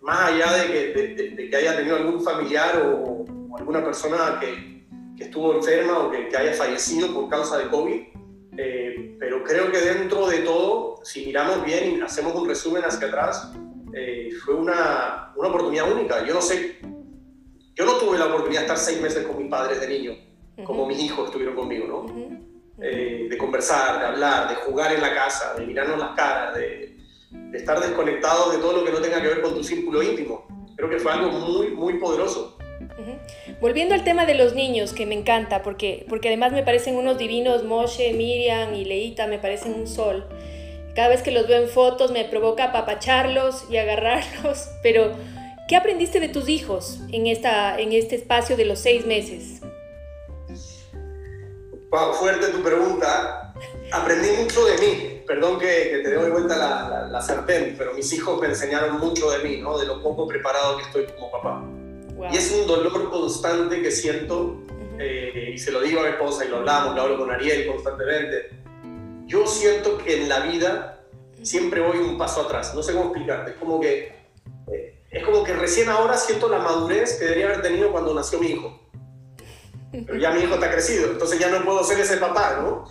más 0.00 0.32
allá 0.32 0.52
de 0.54 1.48
que, 1.48 1.56
haya 1.56 1.76
tenido 1.76 1.94
algún 1.94 2.20
familiar 2.24 2.82
o, 2.84 3.24
alguna 3.56 3.84
persona 3.84 4.38
que, 4.40 4.84
que, 5.16 5.24
estuvo 5.24 5.54
enferma 5.54 6.00
o 6.00 6.10
que, 6.10 6.36
haya 6.36 6.54
fallecido 6.54 7.14
por 7.14 7.28
causa 7.28 7.56
de 7.58 7.68
COVID, 7.68 8.02
eh, 8.58 9.16
pero 9.20 9.44
creo 9.44 9.70
que 9.70 9.78
dentro 9.78 10.26
de 10.26 10.38
todo, 10.38 10.98
si 11.04 11.24
miramos 11.26 11.64
bien 11.64 11.98
y 11.98 12.00
hacemos 12.00 12.34
un 12.34 12.48
resumen 12.48 12.82
hacia 12.84 13.06
atrás, 13.06 13.52
eh, 13.94 14.30
fue 14.44 14.54
una, 14.54 15.32
una, 15.36 15.48
oportunidad 15.48 15.90
única. 15.90 16.24
Yo 16.26 16.34
no 16.34 16.42
sé, 16.42 16.78
yo 17.74 17.84
no 17.84 17.94
tuve 17.94 18.18
la 18.18 18.26
oportunidad 18.26 18.60
de 18.60 18.66
estar 18.66 18.78
seis 18.78 19.00
meses 19.00 19.26
con 19.26 19.38
mis 19.38 19.48
padres 19.48 19.80
de 19.80 19.88
niño, 19.88 20.12
como 20.64 20.86
mis 20.86 21.00
hijos 21.00 21.26
estuvieron 21.26 21.54
conmigo, 21.54 21.86
¿no? 21.86 22.42
Eh, 22.80 23.26
de 23.28 23.38
conversar, 23.38 24.00
de 24.00 24.06
hablar, 24.06 24.48
de 24.48 24.54
jugar 24.56 24.92
en 24.92 25.00
la 25.00 25.14
casa, 25.14 25.54
de 25.54 25.66
mirarnos 25.66 25.98
las 25.98 26.16
caras, 26.16 26.54
de, 26.56 26.96
de 27.30 27.58
estar 27.58 27.78
desconectados 27.80 28.52
de 28.52 28.58
todo 28.58 28.78
lo 28.78 28.84
que 28.84 28.92
no 28.92 29.00
tenga 29.00 29.20
que 29.20 29.28
ver 29.28 29.42
con 29.42 29.54
tu 29.54 29.62
círculo 29.62 30.02
íntimo. 30.02 30.46
Creo 30.76 30.88
que 30.88 30.98
fue 30.98 31.12
algo 31.12 31.30
muy, 31.30 31.68
muy 31.68 31.94
poderoso. 31.98 32.58
Volviendo 33.60 33.94
al 33.94 34.04
tema 34.04 34.26
de 34.26 34.34
los 34.34 34.54
niños, 34.54 34.92
que 34.92 35.06
me 35.06 35.14
encanta, 35.14 35.62
porque, 35.62 36.04
porque 36.08 36.28
además 36.28 36.52
me 36.52 36.62
parecen 36.62 36.96
unos 36.96 37.18
divinos, 37.18 37.64
Moshe, 37.64 38.12
Miriam 38.12 38.74
y 38.74 38.84
Leita, 38.84 39.26
me 39.26 39.38
parecen 39.38 39.74
un 39.74 39.86
sol. 39.86 40.26
Cada 40.94 41.08
vez 41.08 41.22
que 41.22 41.30
los 41.30 41.46
veo 41.46 41.62
en 41.62 41.68
fotos 41.68 42.10
me 42.10 42.24
provoca 42.24 42.64
apapacharlos 42.64 43.64
y 43.70 43.78
agarrarlos, 43.78 44.68
pero 44.82 45.12
¿qué 45.68 45.76
aprendiste 45.76 46.20
de 46.20 46.28
tus 46.28 46.48
hijos 46.48 46.98
en, 47.10 47.26
esta, 47.26 47.78
en 47.78 47.92
este 47.92 48.16
espacio 48.16 48.56
de 48.56 48.66
los 48.66 48.78
seis 48.78 49.06
meses? 49.06 49.60
Wow, 51.90 52.14
fuerte 52.14 52.48
tu 52.48 52.62
pregunta. 52.62 53.54
Aprendí 53.90 54.30
mucho 54.42 54.64
de 54.64 54.78
mí. 54.78 55.22
Perdón 55.26 55.58
que, 55.58 56.00
te 56.02 56.14
doy 56.14 56.30
vuelta 56.30 56.56
la, 56.56 57.08
la, 57.10 57.22
sartén, 57.22 57.74
pero 57.78 57.94
mis 57.94 58.12
hijos 58.12 58.40
me 58.40 58.48
enseñaron 58.48 58.98
mucho 58.98 59.30
de 59.30 59.38
mí, 59.38 59.58
¿no? 59.58 59.78
de 59.78 59.86
lo 59.86 60.02
poco 60.02 60.26
preparado 60.26 60.78
que 60.78 60.84
estoy 60.84 61.06
como 61.06 61.30
papá. 61.30 61.64
Y 62.32 62.36
es 62.36 62.52
un 62.52 62.66
dolor 62.66 63.10
constante 63.10 63.82
que 63.82 63.90
siento, 63.90 64.62
eh, 64.98 65.52
y 65.54 65.58
se 65.58 65.70
lo 65.70 65.80
digo 65.80 66.00
a 66.00 66.04
mi 66.04 66.08
esposa 66.10 66.44
y 66.44 66.48
lo 66.48 66.58
hablamos, 66.58 66.94
lo 66.94 67.02
hablo 67.02 67.18
con 67.18 67.30
Ariel 67.30 67.66
constantemente 67.66 68.61
yo 69.32 69.46
siento 69.46 69.96
que 69.96 70.22
en 70.22 70.28
la 70.28 70.40
vida 70.40 71.06
siempre 71.42 71.80
voy 71.80 71.96
un 71.96 72.18
paso 72.18 72.42
atrás. 72.42 72.74
No 72.74 72.82
sé 72.82 72.92
cómo 72.92 73.06
explicarte. 73.06 73.52
Es 73.52 73.56
como 73.56 73.80
que, 73.80 74.14
eh, 74.70 75.02
es 75.10 75.24
como 75.24 75.42
que 75.42 75.54
recién 75.54 75.88
ahora 75.88 76.18
siento 76.18 76.50
la 76.50 76.58
madurez 76.58 77.14
que 77.14 77.24
debería 77.24 77.46
haber 77.46 77.62
tenido 77.62 77.90
cuando 77.90 78.12
nació 78.12 78.38
mi 78.38 78.48
hijo. 78.48 78.78
Pero 79.90 80.18
ya 80.18 80.32
mi 80.32 80.42
hijo 80.42 80.54
está 80.54 80.70
crecido, 80.70 81.10
entonces 81.10 81.38
ya 81.38 81.50
no 81.50 81.62
puedo 81.66 81.84
ser 81.84 82.00
ese 82.00 82.16
papá, 82.16 82.60
¿no? 82.62 82.88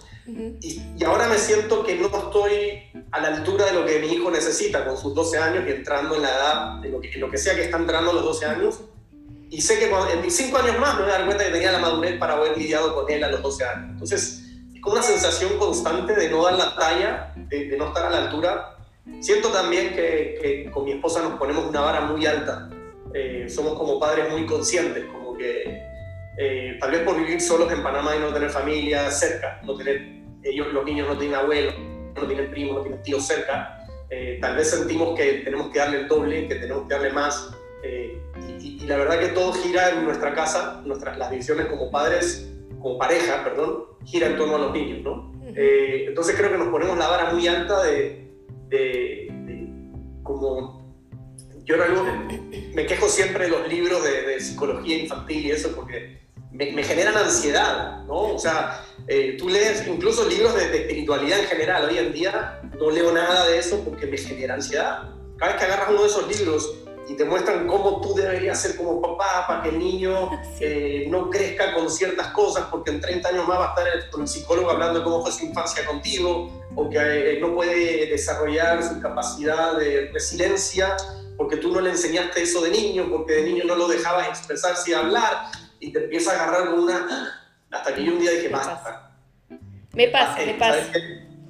y, 0.61 0.81
y, 0.99 1.03
ahora 1.03 1.27
me 1.27 1.39
siento 1.39 1.83
que 1.83 1.95
no 1.95 2.05
estoy 2.05 2.83
a 3.11 3.19
la 3.19 3.29
altura 3.29 3.65
de 3.65 3.73
lo 3.73 3.85
que 3.87 3.97
mi 3.97 4.13
hijo 4.13 4.29
necesita 4.29 4.85
con 4.85 4.95
sus 4.95 5.15
12 5.15 5.37
años 5.39 5.63
y 5.67 5.71
entrando 5.71 6.15
en 6.15 6.21
la 6.21 6.29
edad, 6.29 6.73
de 6.79 6.89
lo 6.89 7.01
que, 7.01 7.17
lo 7.17 7.31
que 7.31 7.39
sea 7.39 7.55
que 7.55 7.63
está 7.63 7.77
entrando 7.77 8.11
a 8.11 8.13
los 8.13 8.23
12 8.23 8.45
años. 8.45 8.81
Y 9.49 9.61
sé 9.61 9.79
que 9.79 9.89
en 9.89 10.21
mis 10.21 10.35
5 10.35 10.55
años 10.59 10.79
más 10.79 10.95
me 10.95 11.01
voy 11.01 11.09
a 11.09 11.13
dar 11.17 11.25
cuenta 11.25 11.43
que 11.43 11.51
tenía 11.51 11.71
la 11.71 11.79
madurez 11.79 12.19
para 12.19 12.33
haber 12.33 12.55
lidiado 12.55 12.93
con 12.93 13.09
él 13.11 13.23
a 13.23 13.29
los 13.29 13.41
12 13.41 13.65
años. 13.65 13.89
Entonces, 13.93 14.40
como 14.81 14.95
una 14.95 15.03
sensación 15.03 15.57
constante 15.57 16.15
de 16.15 16.29
no 16.29 16.43
dar 16.43 16.55
la 16.55 16.75
talla, 16.75 17.33
de, 17.35 17.75
no 17.77 17.87
estar 17.87 18.05
a 18.05 18.09
la 18.09 18.17
altura. 18.25 18.77
Siento 19.19 19.49
también 19.49 19.93
que, 19.93 20.37
que, 20.41 20.71
con 20.71 20.85
mi 20.85 20.93
esposa 20.93 21.21
nos 21.21 21.39
ponemos 21.39 21.65
una 21.65 21.81
vara 21.81 22.01
muy 22.01 22.25
alta. 22.25 22.69
Eh, 23.13 23.47
somos 23.49 23.77
como 23.77 23.99
padres 23.99 24.31
muy 24.31 24.45
conscientes, 24.45 25.05
como 25.05 25.37
que 25.37 25.81
eh, 26.37 26.77
tal 26.79 26.91
vez 26.91 27.01
por 27.01 27.17
vivir 27.17 27.41
solos 27.41 27.71
en 27.71 27.83
Panamá 27.83 28.15
y 28.15 28.19
no 28.19 28.33
tener 28.33 28.49
familia 28.49 29.11
cerca, 29.11 29.59
no 29.63 29.75
tener, 29.75 30.01
ellos 30.43 30.67
los 30.73 30.85
niños 30.85 31.07
no 31.07 31.17
tienen 31.17 31.35
abuelos, 31.35 31.75
no 32.15 32.25
tienen 32.25 32.49
primos, 32.49 32.77
no 32.77 32.81
tienen 32.81 33.03
tíos 33.03 33.27
cerca, 33.27 33.85
eh, 34.09 34.39
tal 34.41 34.55
vez 34.55 34.69
sentimos 34.69 35.17
que 35.17 35.41
tenemos 35.43 35.69
que 35.69 35.79
darle 35.79 36.01
el 36.01 36.07
doble, 36.07 36.47
que 36.47 36.55
tenemos 36.55 36.87
que 36.87 36.93
darle 36.93 37.11
más. 37.11 37.51
Y, 37.83 38.83
y, 38.83 38.85
la 38.85 38.97
verdad 38.97 39.19
que 39.19 39.29
todo 39.29 39.51
gira 39.53 39.89
en 39.89 40.05
nuestra 40.05 40.33
casa, 40.35 40.81
nuestras, 40.85 41.17
las 41.17 41.31
decisiones 41.31 41.65
como 41.65 41.89
padres, 41.89 42.51
como 42.81 42.97
pareja, 42.97 43.43
perdón, 43.43 43.85
gira 44.05 44.27
en 44.27 44.37
torno 44.37 44.55
a 44.55 44.59
los 44.59 44.73
niños, 44.73 45.01
¿no? 45.03 45.31
entonces 45.53 46.35
creo 46.37 46.49
que 46.49 46.57
nos 46.57 46.69
ponemos 46.69 46.97
la 46.97 47.09
vara 47.09 47.33
muy 47.33 47.45
alta 47.45 47.83
de, 47.83 48.31
de, 48.69 49.27
como 50.23 50.81
yo 51.65 51.75
me 52.73 52.85
quejo 52.85 53.07
siempre 53.07 53.45
de 53.45 53.51
los 53.51 53.67
libros 53.67 54.03
de, 54.03 54.39
psicología 54.39 54.97
infantil 54.97 55.45
y 55.45 55.51
eso 55.51 55.75
porque 55.75 56.19
me, 56.51 56.83
generan 56.83 57.15
ansiedad, 57.15 58.03
¿no? 58.05 58.33
O 58.35 58.39
sea, 58.39 58.83
eh, 59.07 59.35
tú 59.37 59.47
lees 59.49 59.87
incluso 59.87 60.27
libros 60.27 60.55
de, 60.55 60.65
espiritualidad 60.65 61.39
en 61.39 61.45
general, 61.45 61.89
hoy 61.89 61.97
en 61.97 62.11
día 62.11 62.61
no 62.77 62.89
leo 62.89 63.11
nada 63.11 63.47
de 63.47 63.57
eso 63.59 63.83
porque 63.83 64.07
me 64.07 64.17
genera 64.17 64.55
ansiedad. 64.55 65.09
Cada 65.37 65.53
vez 65.53 65.61
que 65.61 65.71
agarras 65.71 65.89
uno 65.91 66.01
de 66.01 66.07
esos 66.07 66.37
libros 66.37 66.80
y 67.07 67.15
te 67.15 67.25
muestran 67.25 67.67
cómo 67.67 68.01
tú 68.01 68.13
deberías 68.13 68.61
ser 68.61 68.75
como 68.75 69.01
papá 69.01 69.45
para 69.47 69.63
que 69.63 69.69
el 69.69 69.79
niño 69.79 70.29
eh, 70.59 71.07
no 71.09 71.29
crezca 71.29 71.73
con 71.73 71.89
ciertas 71.89 72.27
cosas 72.27 72.65
porque 72.71 72.91
en 72.91 73.01
30 73.01 73.29
años 73.29 73.47
más 73.47 73.59
va 73.59 73.73
a 73.75 73.79
estar 73.79 74.09
con 74.09 74.21
el 74.21 74.27
psicólogo 74.27 74.71
hablando 74.71 74.99
de 74.99 75.03
cómo 75.03 75.21
fue 75.21 75.31
su 75.31 75.45
infancia 75.45 75.85
contigo 75.85 76.63
o 76.75 76.89
que 76.89 76.97
eh, 76.97 77.39
no 77.39 77.53
puede 77.53 78.07
desarrollar 78.07 78.83
su 78.83 79.01
capacidad 79.01 79.77
de 79.77 80.09
resiliencia 80.13 80.95
porque 81.41 81.57
tú 81.57 81.71
no 81.71 81.81
le 81.81 81.89
enseñaste 81.89 82.43
eso 82.43 82.61
de 82.61 82.69
niño, 82.69 83.07
porque 83.09 83.33
de 83.33 83.43
niño 83.43 83.63
no 83.65 83.75
lo 83.75 83.87
dejabas 83.87 84.27
expresarse 84.27 84.91
y 84.91 84.93
hablar, 84.93 85.47
y 85.79 85.91
te 85.91 86.03
empieza 86.03 86.31
a 86.31 86.35
agarrar 86.35 86.69
con 86.69 86.81
una... 86.81 87.49
Hasta 87.71 87.95
que 87.95 88.05
yo 88.05 88.13
un 88.13 88.19
día 88.19 88.29
dije, 88.29 88.49
basta. 88.49 89.11
Me 89.93 90.07
pasa, 90.09 90.45
me 90.45 90.53
pasa. 90.53 90.91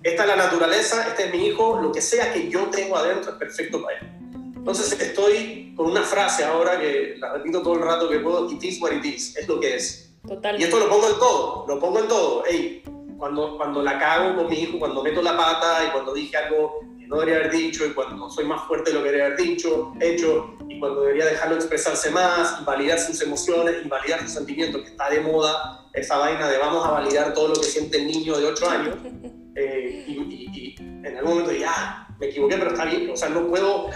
Esta 0.02 0.24
es 0.24 0.30
la 0.30 0.36
naturaleza, 0.38 1.08
este 1.08 1.26
es 1.26 1.32
mi 1.34 1.48
hijo, 1.48 1.82
lo 1.82 1.92
que 1.92 2.00
sea 2.00 2.32
que 2.32 2.50
yo 2.50 2.70
tengo 2.70 2.96
adentro 2.96 3.34
es 3.34 3.38
perfecto 3.38 3.84
para 3.84 3.98
él. 3.98 4.21
Entonces 4.62 5.02
estoy 5.02 5.74
con 5.76 5.88
una 5.88 6.04
frase 6.04 6.44
ahora 6.44 6.80
que 6.80 7.16
la 7.18 7.34
repito 7.34 7.64
todo 7.64 7.74
el 7.74 7.82
rato 7.82 8.08
que 8.08 8.20
puedo, 8.20 8.48
it 8.48 8.64
is 8.64 8.80
what 8.80 8.92
it 8.92 9.04
is, 9.04 9.36
es 9.36 9.48
lo 9.48 9.60
que 9.60 9.76
es. 9.76 10.14
Totalmente. 10.22 10.62
Y 10.62 10.64
esto 10.66 10.80
lo 10.80 10.88
pongo 10.88 11.08
en 11.08 11.18
todo, 11.18 11.66
lo 11.68 11.80
pongo 11.80 12.00
en 12.00 12.08
todo. 12.08 12.44
Hey, 12.48 12.84
cuando, 13.18 13.58
cuando 13.58 13.82
la 13.82 13.98
cago 13.98 14.36
con 14.36 14.48
mi 14.48 14.60
hijo, 14.60 14.78
cuando 14.78 15.02
meto 15.02 15.20
la 15.24 15.36
pata 15.36 15.84
y 15.88 15.92
cuando 15.92 16.14
dije 16.14 16.38
algo 16.38 16.80
que 17.00 17.08
no 17.08 17.16
debería 17.16 17.38
haber 17.38 17.52
dicho 17.52 17.88
y 17.88 17.94
cuando 17.94 18.30
soy 18.30 18.46
más 18.46 18.62
fuerte 18.68 18.92
de 18.92 18.98
lo 18.98 19.04
que 19.04 19.10
debería 19.10 19.34
haber 19.34 19.40
dicho, 19.40 19.94
hecho, 20.00 20.54
y 20.70 20.80
cuando 20.80 21.02
debería 21.02 21.26
dejarlo 21.26 21.56
expresarse 21.56 22.12
más 22.12 22.60
y 22.62 22.64
validar 22.64 23.00
sus 23.00 23.20
emociones 23.24 23.78
y 23.84 23.88
validar 23.88 24.20
sus 24.22 24.34
sentimientos, 24.34 24.84
que 24.84 24.90
está 24.90 25.10
de 25.10 25.22
moda 25.22 25.88
esa 25.94 26.20
vaina 26.20 26.48
de 26.48 26.60
vamos 26.60 26.86
a 26.86 26.92
validar 26.92 27.34
todo 27.34 27.48
lo 27.48 27.56
que 27.56 27.66
siente 27.66 27.98
el 27.98 28.06
niño 28.06 28.38
de 28.38 28.46
8 28.46 28.70
años. 28.70 28.96
Eh, 29.54 30.06
y, 30.08 30.76
en 30.80 31.18
algún 31.18 31.34
momento 31.34 31.52
ya, 31.52 31.74
ah, 31.76 32.11
me 32.22 32.28
equivoqué, 32.28 32.56
pero 32.58 32.72
está 32.72 32.86
bien. 32.86 33.10
O 33.10 33.18
sea, 33.18 33.30
no 33.30 33.48
puedo. 33.48 33.90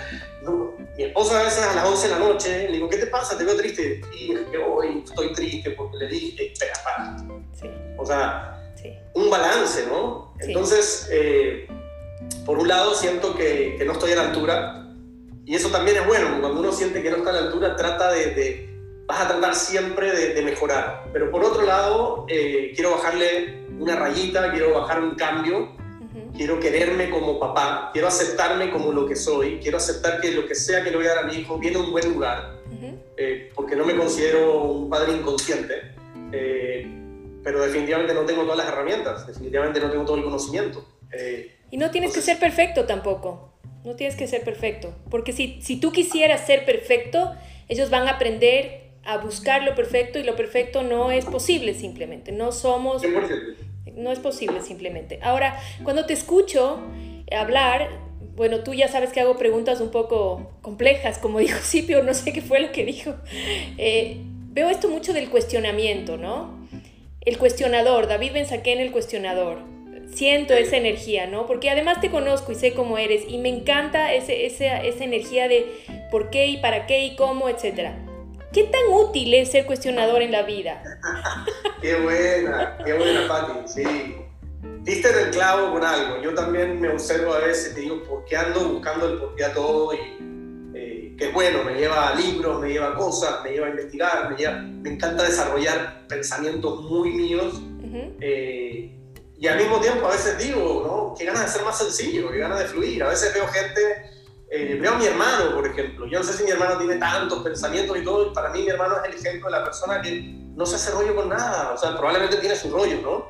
Mi 0.98 1.04
esposa 1.04 1.40
a 1.40 1.44
veces 1.44 1.64
a 1.64 1.76
las 1.76 1.86
11 1.88 2.08
de 2.08 2.14
la 2.14 2.20
noche 2.20 2.68
le 2.68 2.74
digo, 2.74 2.90
¿qué 2.90 2.98
te 2.98 3.08
pasa? 3.08 3.38
Te 3.38 3.46
veo 3.46 3.56
triste. 3.56 4.02
Y 4.14 4.36
que 4.52 4.58
hoy 4.58 5.04
estoy 5.06 5.32
triste 5.34 5.72
porque 5.72 5.98
le 5.98 6.08
dije, 6.08 6.52
espera, 6.52 6.74
para. 6.84 7.18
Sí. 7.54 7.70
O 7.98 8.06
sea, 8.06 8.56
un 9.14 9.30
balance, 9.30 9.86
¿no? 9.88 10.34
Entonces, 10.40 11.08
eh, 11.12 11.68
por 12.46 12.60
un 12.60 12.68
lado 12.68 12.94
siento 12.94 13.36
que, 13.36 13.82
no 13.86 13.94
estoy 13.94 14.12
a 14.12 14.16
la 14.18 14.22
altura 14.24 14.86
y 15.46 15.56
eso 15.56 15.70
también 15.70 15.98
es 15.98 16.08
bueno, 16.08 16.40
cuando 16.42 16.60
uno 16.60 16.72
siente 16.72 17.04
que 17.04 17.12
no 17.12 17.18
está 17.18 17.30
a 17.30 17.34
la 17.34 17.40
altura, 17.40 17.76
trata 17.76 18.12
de, 18.12 18.68
vas 19.06 19.22
a 19.22 19.28
tratar 19.28 19.56
siempre 19.56 20.12
de, 20.12 20.42
mejorar. 20.42 21.06
Pero 21.14 21.30
por 21.30 21.44
otro 21.44 21.64
lado, 21.64 22.26
eh, 22.28 22.72
quiero 22.74 22.92
bajarle 22.92 23.64
una 23.80 23.96
rayita, 23.96 24.52
quiero 24.52 24.74
bajar 24.74 25.02
un 25.02 25.16
cambio, 25.16 25.75
quiero 26.36 26.60
quererme 26.60 27.10
como 27.10 27.40
papá, 27.40 27.90
quiero 27.94 28.08
aceptarme 28.08 28.72
como 28.72 28.92
lo 28.92 29.08
que 29.08 29.16
soy, 29.16 29.60
quiero 29.62 29.78
aceptar 29.78 30.22
que 30.22 30.32
lo 30.32 30.48
que 30.48 30.56
sea 30.56 30.84
que 30.84 30.92
le 30.92 30.98
voy 30.98 31.06
a 31.06 31.16
dar 31.16 31.24
a 31.26 31.28
mi 31.28 31.36
hijo 31.36 31.58
viene 31.58 31.78
a 31.78 31.80
un 31.82 31.92
buen 31.92 32.12
lugar, 32.14 32.56
eh, 33.18 33.52
porque 33.56 33.76
no 33.76 33.86
me 33.86 33.96
considero 33.96 34.64
un 34.64 34.90
padre 34.90 35.14
inconsciente 35.14 35.96
pero 37.46 37.62
definitivamente 37.62 38.16
no 38.16 38.26
tengo 38.26 38.42
todas 38.42 38.58
las 38.58 38.68
herramientas, 38.68 39.28
definitivamente 39.28 39.80
no 39.80 39.92
tengo 39.92 40.04
todo 40.04 40.18
el 40.18 40.24
conocimiento. 40.24 40.84
Eh, 41.12 41.56
y 41.70 41.78
no 41.78 41.92
tienes 41.92 42.12
que 42.12 42.22
ser 42.22 42.40
perfecto 42.40 42.86
tampoco, 42.86 43.54
no 43.84 43.96
tienes 43.96 44.16
que 44.16 44.28
ser 44.28 44.44
perfecto, 44.44 44.96
porque 45.12 45.32
si, 45.32 45.62
si 45.62 45.80
tú 45.80 45.92
quisieras 45.92 46.48
ser 46.48 46.66
perfecto, 46.66 47.36
ellos 47.70 47.92
van 47.92 48.08
a 48.08 48.14
aprender 48.14 48.90
a 49.04 49.20
buscar 49.20 49.62
lo 49.62 49.76
perfecto 49.76 50.18
y 50.18 50.24
lo 50.24 50.36
perfecto 50.36 50.82
no 50.82 51.12
es 51.12 51.26
posible 51.26 51.76
simplemente, 51.76 52.32
no 52.32 52.52
somos... 52.52 53.04
No 53.94 54.12
es 54.12 54.20
posible 54.20 54.62
simplemente. 54.62 55.20
Ahora, 55.22 55.60
cuando 55.84 56.06
te 56.06 56.14
escucho 56.14 56.80
hablar, 57.32 57.90
bueno, 58.36 58.62
tú 58.62 58.74
ya 58.74 58.88
sabes 58.88 59.12
que 59.12 59.22
hago 59.22 59.38
preguntas 59.38 59.82
un 59.82 59.92
poco 59.92 60.52
complejas, 60.62 61.20
como 61.20 61.40
dijo 61.40 61.60
Cipio, 61.60 62.04
no 62.04 62.14
sé 62.14 62.34
qué 62.34 62.42
fue 62.42 62.60
lo 62.60 62.72
que 62.72 62.86
dijo. 62.86 63.16
Eh, 63.78 64.18
veo 64.52 64.70
esto 64.70 64.90
mucho 64.90 65.14
del 65.14 65.30
cuestionamiento, 65.30 66.18
¿no? 66.18 66.66
el 67.26 67.40
cuestionador, 67.40 68.08
David 68.08 68.36
en 68.36 68.80
el 68.80 68.92
cuestionador. 68.92 69.58
Siento 70.14 70.54
esa 70.54 70.78
energía, 70.78 71.26
¿no? 71.26 71.48
Porque 71.48 71.72
además 71.72 72.00
te 72.00 72.12
conozco 72.12 72.52
y 72.52 72.56
sé 72.56 72.74
cómo 72.74 73.00
eres 73.00 73.24
y 73.28 73.40
me 73.40 73.50
encanta 73.50 74.14
ese, 74.14 74.46
esa, 74.46 74.82
esa 74.84 75.04
energía 75.04 75.48
de 75.48 75.66
por 76.12 76.30
qué 76.30 76.46
y 76.48 76.58
para 76.58 76.86
qué 76.86 77.04
y 77.04 77.16
cómo, 77.16 77.50
etc. 77.50 77.90
¿Qué 78.56 78.64
tan 78.64 78.84
útil 78.90 79.34
es 79.34 79.52
ser 79.52 79.66
cuestionador 79.66 80.22
en 80.22 80.32
la 80.32 80.44
vida? 80.44 80.82
qué 81.82 81.96
buena, 81.98 82.78
qué 82.86 82.94
buena, 82.94 83.28
Pati, 83.28 83.68
sí. 83.68 84.16
Diste 84.84 85.10
en 85.10 85.28
el 85.28 85.32
clavo 85.32 85.74
con 85.74 85.84
algo. 85.84 86.22
Yo 86.22 86.34
también 86.34 86.80
me 86.80 86.88
observo 86.88 87.34
a 87.34 87.40
veces, 87.40 87.76
te 87.76 87.82
digo, 87.82 88.02
¿por 88.04 88.24
qué 88.24 88.38
ando 88.38 88.70
buscando 88.70 89.10
el 89.10 89.20
porqué 89.20 89.44
a 89.44 89.54
todo? 89.54 89.94
Y 89.94 90.26
que 91.18 91.28
es 91.28 91.34
bueno, 91.34 91.64
me 91.64 91.76
lleva 91.76 92.10
a 92.10 92.16
libros, 92.16 92.62
me 92.62 92.70
lleva 92.70 92.92
a 92.92 92.96
cosas, 92.96 93.44
me 93.44 93.52
lleva 93.52 93.68
a 93.68 93.70
investigar, 93.72 94.30
me, 94.30 94.62
me 94.82 94.90
encanta 94.92 95.24
desarrollar 95.24 96.08
pensamientos 96.08 96.82
muy 96.82 97.12
míos. 97.12 97.62
Eh, 98.20 98.92
y 99.38 99.48
al 99.48 99.58
mismo 99.58 99.80
tiempo 99.80 100.08
a 100.08 100.12
veces 100.12 100.38
digo, 100.38 100.84
¿no? 100.86 101.16
Qué 101.18 101.26
ganas 101.26 101.46
de 101.46 101.52
ser 101.52 101.64
más 101.64 101.78
sencillo, 101.78 102.32
qué 102.32 102.40
ganas 102.40 102.60
de 102.60 102.66
fluir. 102.66 103.04
A 103.04 103.10
veces 103.10 103.34
veo 103.34 103.48
gente, 103.48 103.82
eh, 104.56 104.78
veo 104.80 104.94
a 104.94 104.98
mi 104.98 105.06
hermano, 105.06 105.54
por 105.54 105.68
ejemplo. 105.68 106.08
Yo 106.08 106.20
no 106.20 106.24
sé 106.24 106.34
si 106.34 106.44
mi 106.44 106.52
hermano 106.52 106.78
tiene 106.78 106.96
tantos 106.96 107.44
pensamientos 107.44 107.98
y 107.98 108.04
todo. 108.04 108.32
Para 108.32 108.52
mí 108.52 108.62
mi 108.64 108.70
hermano 108.70 108.96
es 109.04 109.14
el 109.14 109.20
ejemplo 109.20 109.50
de 109.50 109.58
la 109.58 109.64
persona 109.66 110.02
que 110.02 110.22
no 110.56 110.66
se 110.66 110.76
hace 110.76 110.92
rollo 110.92 111.14
con 111.14 111.28
nada. 111.28 111.74
O 111.74 111.78
sea, 111.78 111.98
probablemente 111.98 112.38
tiene 112.38 112.56
su 112.56 112.72
rollo, 112.72 113.02
¿no? 113.02 113.28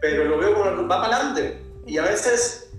Pero 0.00 0.24
lo 0.24 0.38
veo 0.38 0.54
como 0.54 0.88
va 0.88 1.02
para 1.02 1.16
adelante. 1.16 1.58
Y 1.86 1.98
a 1.98 2.02
veces 2.04 2.70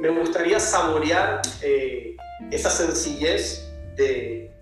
me 0.00 0.10
gustaría 0.10 0.60
saborear 0.60 1.40
eh, 1.62 2.14
esa 2.50 2.68
sencillez 2.68 3.72
de, 3.96 4.52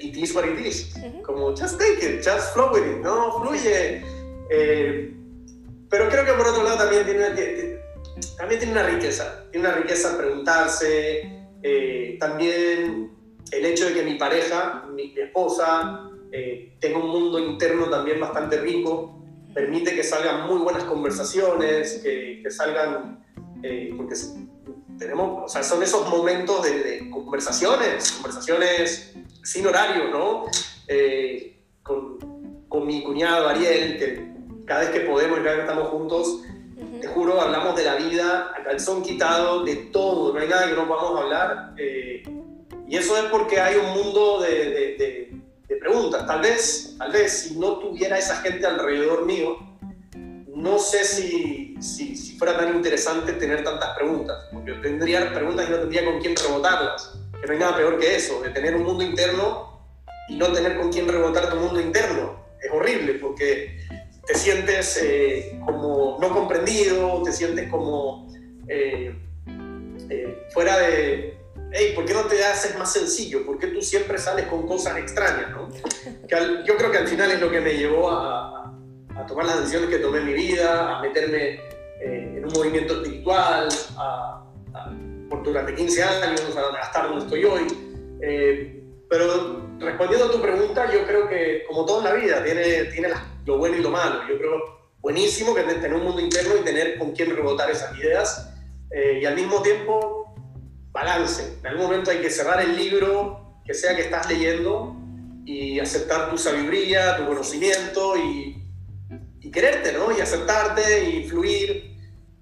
it 0.00 0.16
is 0.16 0.34
what 0.34 0.44
it 0.44 0.58
is. 0.58 0.94
Como 1.24 1.50
just 1.50 1.78
take 1.78 2.04
it, 2.04 2.24
just 2.24 2.52
flow 2.52 2.72
with 2.72 2.84
it, 2.84 2.98
no 2.98 3.40
fluye. 3.40 4.02
Eh, 4.50 5.14
pero 5.88 6.08
creo 6.08 6.24
que 6.24 6.32
por 6.32 6.48
otro 6.48 6.64
lado 6.64 6.78
también 6.78 7.04
tiene, 7.04 7.80
también 8.36 8.60
tiene 8.60 8.72
una 8.72 8.82
riqueza, 8.82 9.44
tiene 9.52 9.68
una 9.68 9.76
riqueza 9.76 10.18
preguntarse, 10.18 11.37
eh, 11.62 12.16
también 12.20 13.10
el 13.50 13.64
hecho 13.64 13.86
de 13.86 13.94
que 13.94 14.02
mi 14.02 14.14
pareja, 14.14 14.86
mi, 14.94 15.14
esposa, 15.16 16.10
eh, 16.32 16.76
tenga 16.80 16.98
un 16.98 17.08
mundo 17.08 17.38
interno 17.38 17.88
también 17.88 18.20
bastante 18.20 18.60
rico, 18.60 19.22
permite 19.54 19.94
que 19.94 20.02
salgan 20.02 20.46
muy 20.46 20.58
buenas 20.58 20.84
conversaciones, 20.84 22.00
que, 22.02 22.40
que 22.42 22.50
salgan, 22.50 23.24
porque 23.96 24.14
tenemos, 24.98 25.44
o 25.44 25.48
sea, 25.48 25.62
son 25.62 25.82
esos 25.82 26.08
momentos 26.10 26.62
de, 26.64 27.08
conversaciones, 27.10 28.12
conversaciones 28.12 29.14
sin 29.42 29.66
horario, 29.66 30.10
¿no? 30.10 30.44
Eh, 30.88 31.62
con, 31.82 32.18
con, 32.68 32.86
mi 32.86 33.02
cuñado 33.02 33.48
Ariel, 33.48 33.98
que 33.98 34.28
cada 34.66 34.80
vez 34.80 34.90
que 34.90 35.00
podemos 35.00 35.38
cada 35.38 35.56
vez 35.56 35.64
que 35.64 35.70
estamos 35.70 35.88
juntos, 35.90 36.42
te 37.00 37.08
juro, 37.08 37.40
hablamos 37.40 37.76
de 37.76 37.84
la 37.84 37.96
vida 37.96 38.52
a 38.56 38.62
calzón 38.62 39.02
quitado, 39.02 39.64
de 39.64 39.76
todo, 39.76 40.32
no 40.32 40.40
hay 40.40 40.48
nada 40.48 40.68
que 40.68 40.74
no 40.74 40.86
podamos 40.86 41.20
hablar. 41.20 41.74
Eh, 41.76 42.22
y 42.86 42.96
eso 42.96 43.16
es 43.16 43.24
porque 43.24 43.60
hay 43.60 43.76
un 43.76 43.90
mundo 43.92 44.40
de, 44.40 44.48
de, 44.48 45.30
de, 45.68 45.76
preguntas. 45.76 46.26
Tal 46.26 46.40
vez, 46.40 46.96
tal 46.98 47.12
vez 47.12 47.32
si 47.32 47.58
no 47.58 47.78
tuviera 47.78 48.18
esa 48.18 48.36
gente 48.36 48.66
alrededor 48.66 49.26
mío, 49.26 49.56
no 50.54 50.78
sé 50.78 51.04
si, 51.04 51.76
si, 51.80 52.16
si, 52.16 52.36
fuera 52.36 52.56
tan 52.56 52.74
interesante 52.74 53.32
tener 53.34 53.62
tantas 53.62 53.96
preguntas, 53.96 54.36
porque 54.52 54.72
tendría 54.74 55.32
preguntas 55.32 55.68
y 55.68 55.70
no 55.70 55.78
tendría 55.78 56.04
con 56.04 56.20
quién 56.20 56.34
rebotarlas. 56.34 57.16
Que 57.40 57.46
no 57.46 57.52
hay 57.52 57.58
nada 57.58 57.76
peor 57.76 57.98
que 57.98 58.16
eso, 58.16 58.42
de 58.42 58.50
tener 58.50 58.74
un 58.74 58.82
mundo 58.82 59.04
interno 59.04 59.80
y 60.28 60.36
no 60.36 60.52
tener 60.52 60.76
con 60.76 60.90
quién 60.90 61.06
rebotar 61.06 61.48
tu 61.50 61.56
mundo 61.56 61.80
interno. 61.80 62.44
Es 62.60 62.72
horrible 62.72 63.14
porque 63.14 63.77
te 64.28 64.34
sientes 64.34 65.00
eh, 65.02 65.58
como 65.64 66.18
no 66.20 66.28
comprendido, 66.28 67.22
te 67.22 67.32
sientes 67.32 67.70
como, 67.70 68.30
eh, 68.68 69.18
eh, 70.10 70.46
fuera 70.50 70.76
de, 70.76 71.38
hey, 71.72 71.92
¿por 71.94 72.04
qué 72.04 72.12
no 72.12 72.24
te 72.24 72.44
haces 72.44 72.78
más 72.78 72.92
sencillo? 72.92 73.46
¿Por 73.46 73.58
qué 73.58 73.68
tú 73.68 73.80
siempre 73.80 74.18
sales 74.18 74.46
con 74.46 74.66
cosas 74.66 74.98
extrañas? 74.98 75.50
¿no? 75.50 75.70
Que 76.28 76.36
yo 76.66 76.76
creo 76.76 76.90
que 76.90 76.98
al 76.98 77.08
final 77.08 77.30
es 77.30 77.40
lo 77.40 77.50
que 77.50 77.62
me 77.62 77.72
llevó 77.72 78.10
a, 78.10 78.54
tomar 79.26 79.46
las 79.46 79.60
decisiones 79.60 79.88
que 79.88 79.98
tomé 79.98 80.18
en 80.18 80.26
mi 80.26 80.34
vida, 80.34 80.98
a 80.98 81.02
meterme 81.02 81.60
en 82.00 82.44
un 82.44 82.52
movimiento 82.52 83.02
espiritual, 83.02 83.68
a, 83.96 84.44
por 85.28 85.42
durante 85.42 85.74
15 85.74 86.02
años, 86.02 86.42
a 86.56 86.80
estar 86.80 87.08
donde 87.08 87.24
estoy 87.24 87.44
hoy. 87.44 87.66
Pero 89.10 89.67
respondiendo 89.78 90.26
a 90.26 90.32
tu 90.32 90.40
pregunta, 90.40 90.92
yo 90.92 91.06
creo 91.06 91.28
que 91.28 91.64
como 91.66 91.84
todo 91.84 91.98
en 91.98 92.04
la 92.04 92.14
vida, 92.14 92.44
tiene, 92.44 92.84
tiene 92.84 93.08
lo 93.44 93.58
bueno 93.58 93.76
y 93.76 93.80
lo 93.80 93.90
malo. 93.90 94.20
Yo 94.28 94.38
creo 94.38 94.78
buenísimo 95.00 95.54
que 95.54 95.62
tener 95.62 95.94
un 95.94 96.04
mundo 96.04 96.20
interno 96.20 96.56
y 96.56 96.64
tener 96.64 96.98
con 96.98 97.12
quién 97.12 97.34
rebotar 97.34 97.70
esas 97.70 97.96
ideas. 97.98 98.50
Eh, 98.90 99.20
y 99.22 99.24
al 99.26 99.34
mismo 99.34 99.62
tiempo, 99.62 100.34
balance. 100.92 101.58
En 101.60 101.66
algún 101.66 101.84
momento 101.84 102.10
hay 102.10 102.18
que 102.18 102.30
cerrar 102.30 102.60
el 102.60 102.76
libro 102.76 103.60
que 103.64 103.74
sea 103.74 103.94
que 103.94 104.02
estás 104.02 104.28
leyendo 104.28 104.96
y 105.44 105.78
aceptar 105.78 106.30
tu 106.30 106.38
sabiduría, 106.38 107.16
tu 107.16 107.26
conocimiento 107.26 108.16
y, 108.16 108.62
y 109.40 109.50
quererte, 109.50 109.92
¿no? 109.92 110.16
Y 110.16 110.20
aceptarte 110.20 111.08
y 111.08 111.28
fluir 111.28 111.96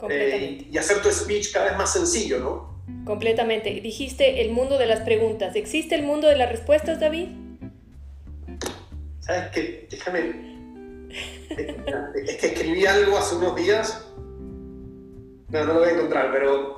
eh, 0.09 0.67
y 0.71 0.79
hacer 0.79 1.01
tu 1.01 1.11
speech 1.11 1.53
cada 1.53 1.67
vez 1.67 1.77
más 1.77 1.93
sencillo, 1.93 2.39
¿no? 2.39 2.76
Completamente. 3.05 3.71
Dijiste 3.81 4.43
el 4.43 4.53
mundo 4.53 4.79
de 4.79 4.87
las 4.87 5.01
preguntas. 5.01 5.57
¿Existe 5.57 5.95
el 5.95 6.03
mundo 6.03 6.29
de 6.29 6.37
las 6.37 6.51
respuestas, 6.51 7.01
David? 7.01 7.29
¿Sabes 9.21 9.51
qué? 9.53 9.89
Déjame. 9.91 10.57
Es 11.49 12.37
que 12.37 12.47
escribí 12.47 12.87
algo 12.87 13.17
hace 13.17 13.37
unos 13.37 13.57
días. 13.57 14.07
No, 15.49 15.65
no 15.65 15.75
lo 15.75 15.81
voy 15.81 15.89
a 15.89 15.93
encontrar, 15.93 16.33
pero 16.33 16.77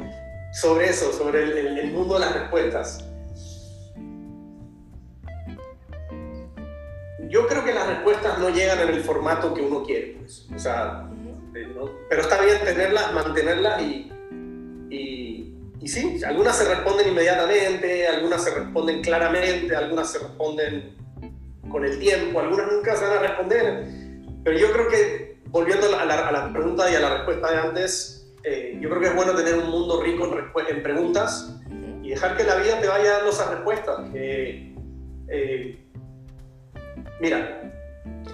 sobre 0.53 0.91
eso, 0.91 1.13
sobre 1.13 1.43
el, 1.43 1.79
el 1.79 1.91
mundo 1.93 2.15
de 2.15 2.21
las 2.21 2.35
respuestas. 2.35 3.05
Yo 7.29 7.47
creo 7.47 7.65
que 7.65 7.75
las 7.75 7.87
respuestas 7.87 8.39
no 8.39 8.49
llegan 8.49 8.81
en 8.81 8.89
el 8.89 9.03
formato 9.03 9.53
que 9.53 9.61
uno 9.61 9.83
quiere, 9.83 10.17
pues. 10.19 10.49
O 10.55 10.59
sea, 10.59 11.09
pero 12.09 12.23
está 12.23 12.41
bien 12.43 12.59
tenerlas, 12.65 13.13
mantenerlas 13.13 13.83
y, 13.83 14.13
y, 14.91 15.48
y, 15.81 15.89
sí, 15.89 16.21
algunas 16.25 16.57
se 16.57 16.69
responden 16.69 17.09
inmediatamente, 17.09 18.07
algunas 18.07 18.43
se 18.43 18.55
responden 18.55 19.03
claramente, 19.03 19.75
algunas 19.77 20.11
se 20.11 20.19
responden 20.19 20.97
con 21.71 21.85
el 21.85 21.99
tiempo, 21.99 22.41
algunas 22.41 22.73
nunca 22.73 22.97
se 22.97 23.05
van 23.05 23.19
a 23.19 23.21
responder. 23.21 23.85
Pero 24.45 24.59
yo 24.59 24.73
creo 24.73 24.89
que, 24.89 25.41
volviendo 25.47 25.87
a 25.87 26.05
la, 26.05 26.29
a 26.29 26.33
la 26.33 26.53
pregunta 26.53 26.91
y 26.91 26.95
a 26.95 27.01
la 27.01 27.17
respuesta 27.19 27.51
de 27.51 27.59
antes, 27.59 28.35
eh, 28.45 28.79
yo 28.81 28.89
creo 28.89 29.01
que 29.01 29.09
es 29.09 29.15
bueno 29.15 29.35
tener 29.35 29.55
un 29.55 29.71
mundo 29.71 30.03
rico 30.03 30.27
en, 30.27 30.77
en, 30.77 30.83
preguntas 30.83 31.61
y 32.03 32.11
dejar 32.11 32.37
que 32.37 32.45
la 32.45 32.57
vida 32.57 32.81
te 32.81 32.89
vaya 32.89 33.13
dando 33.13 33.31
esas 33.31 33.51
respuestas. 33.51 34.09
Eh, 34.15 34.75
mira, 37.21 37.73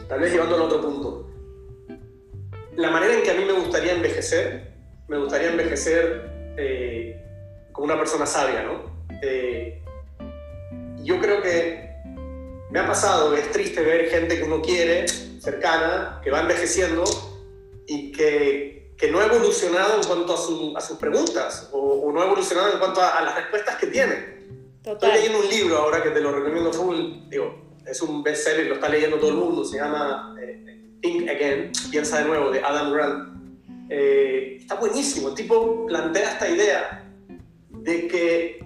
tal 0.08 0.20
vez 0.20 0.32
llevándolo 0.32 0.64
a 0.64 0.66
otro 0.66 0.80
punto 0.80 1.24
la 2.76 2.90
manera 2.90 3.14
en 3.14 3.22
que 3.22 3.30
a 3.30 3.34
mí 3.34 3.44
me 3.44 3.52
gustaría 3.52 3.92
envejecer, 3.92 4.72
me 5.08 5.18
gustaría 5.18 5.50
envejecer 5.50 6.30
eh, 6.56 7.23
como 7.74 7.86
una 7.86 7.98
persona 7.98 8.24
sabia, 8.24 8.62
¿no? 8.62 8.84
Eh, 9.20 9.82
yo 11.02 11.20
creo 11.20 11.42
que 11.42 11.90
me 12.70 12.78
ha 12.78 12.86
pasado, 12.86 13.34
es 13.34 13.50
triste 13.50 13.82
ver 13.82 14.08
gente 14.08 14.38
que 14.38 14.44
uno 14.44 14.62
quiere, 14.62 15.06
cercana, 15.08 16.20
que 16.22 16.30
va 16.30 16.40
envejeciendo 16.40 17.04
y 17.86 18.12
que, 18.12 18.94
que 18.96 19.10
no 19.10 19.20
ha 19.20 19.26
evolucionado 19.26 20.00
en 20.00 20.06
cuanto 20.06 20.32
a, 20.32 20.78
a 20.78 20.80
sus 20.80 20.98
preguntas 20.98 21.68
o, 21.72 22.10
no 22.12 22.22
ha 22.22 22.26
evolucionado 22.26 22.72
en 22.72 22.78
cuanto 22.78 23.02
a, 23.02 23.20
las 23.22 23.34
respuestas 23.34 23.76
que 23.76 23.88
tiene. 23.88 24.34
Estoy 24.84 25.12
leyendo 25.12 25.40
un 25.40 25.48
libro 25.48 25.76
ahora 25.78 26.00
que 26.00 26.10
te 26.10 26.20
lo 26.20 26.30
recomiendo 26.30 26.72
full, 26.72 27.28
digo, 27.28 27.56
es 27.84 28.00
un 28.02 28.22
bestseller, 28.22 28.66
lo 28.66 28.74
está 28.74 28.88
leyendo 28.88 29.18
todo 29.18 29.30
el 29.30 29.36
mundo, 29.36 29.64
se 29.64 29.78
llama 29.78 30.36
eh, 30.40 30.96
Think 31.00 31.28
Again, 31.28 31.72
piensa 31.90 32.20
de 32.20 32.24
nuevo, 32.26 32.50
de 32.50 32.60
Adam 32.60 32.92
Grant, 32.92 33.34
eh, 33.90 34.58
está 34.60 34.76
buenísimo. 34.76 35.30
El 35.30 35.34
tipo 35.34 35.86
plantea 35.86 36.32
esta 36.32 36.48
idea 36.48 37.03
de 37.84 38.08
que 38.08 38.64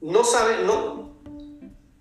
no 0.00 0.22
sabe, 0.22 0.64
no, 0.64 1.20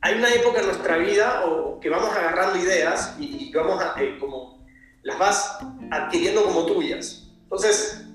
hay 0.01 0.15
una 0.15 0.31
época 0.33 0.59
en 0.59 0.67
nuestra 0.67 0.97
vida 0.97 1.45
o, 1.45 1.79
que 1.79 1.89
vamos 1.89 2.11
agarrando 2.15 2.59
ideas 2.59 3.15
y, 3.19 3.51
vamos 3.51 3.81
a, 3.81 3.99
eh, 3.99 4.19
como, 4.19 4.63
las 5.01 5.17
vas 5.17 5.57
adquiriendo 5.89 6.43
como 6.43 6.67
tuyas. 6.67 7.27
Entonces, 7.43 8.05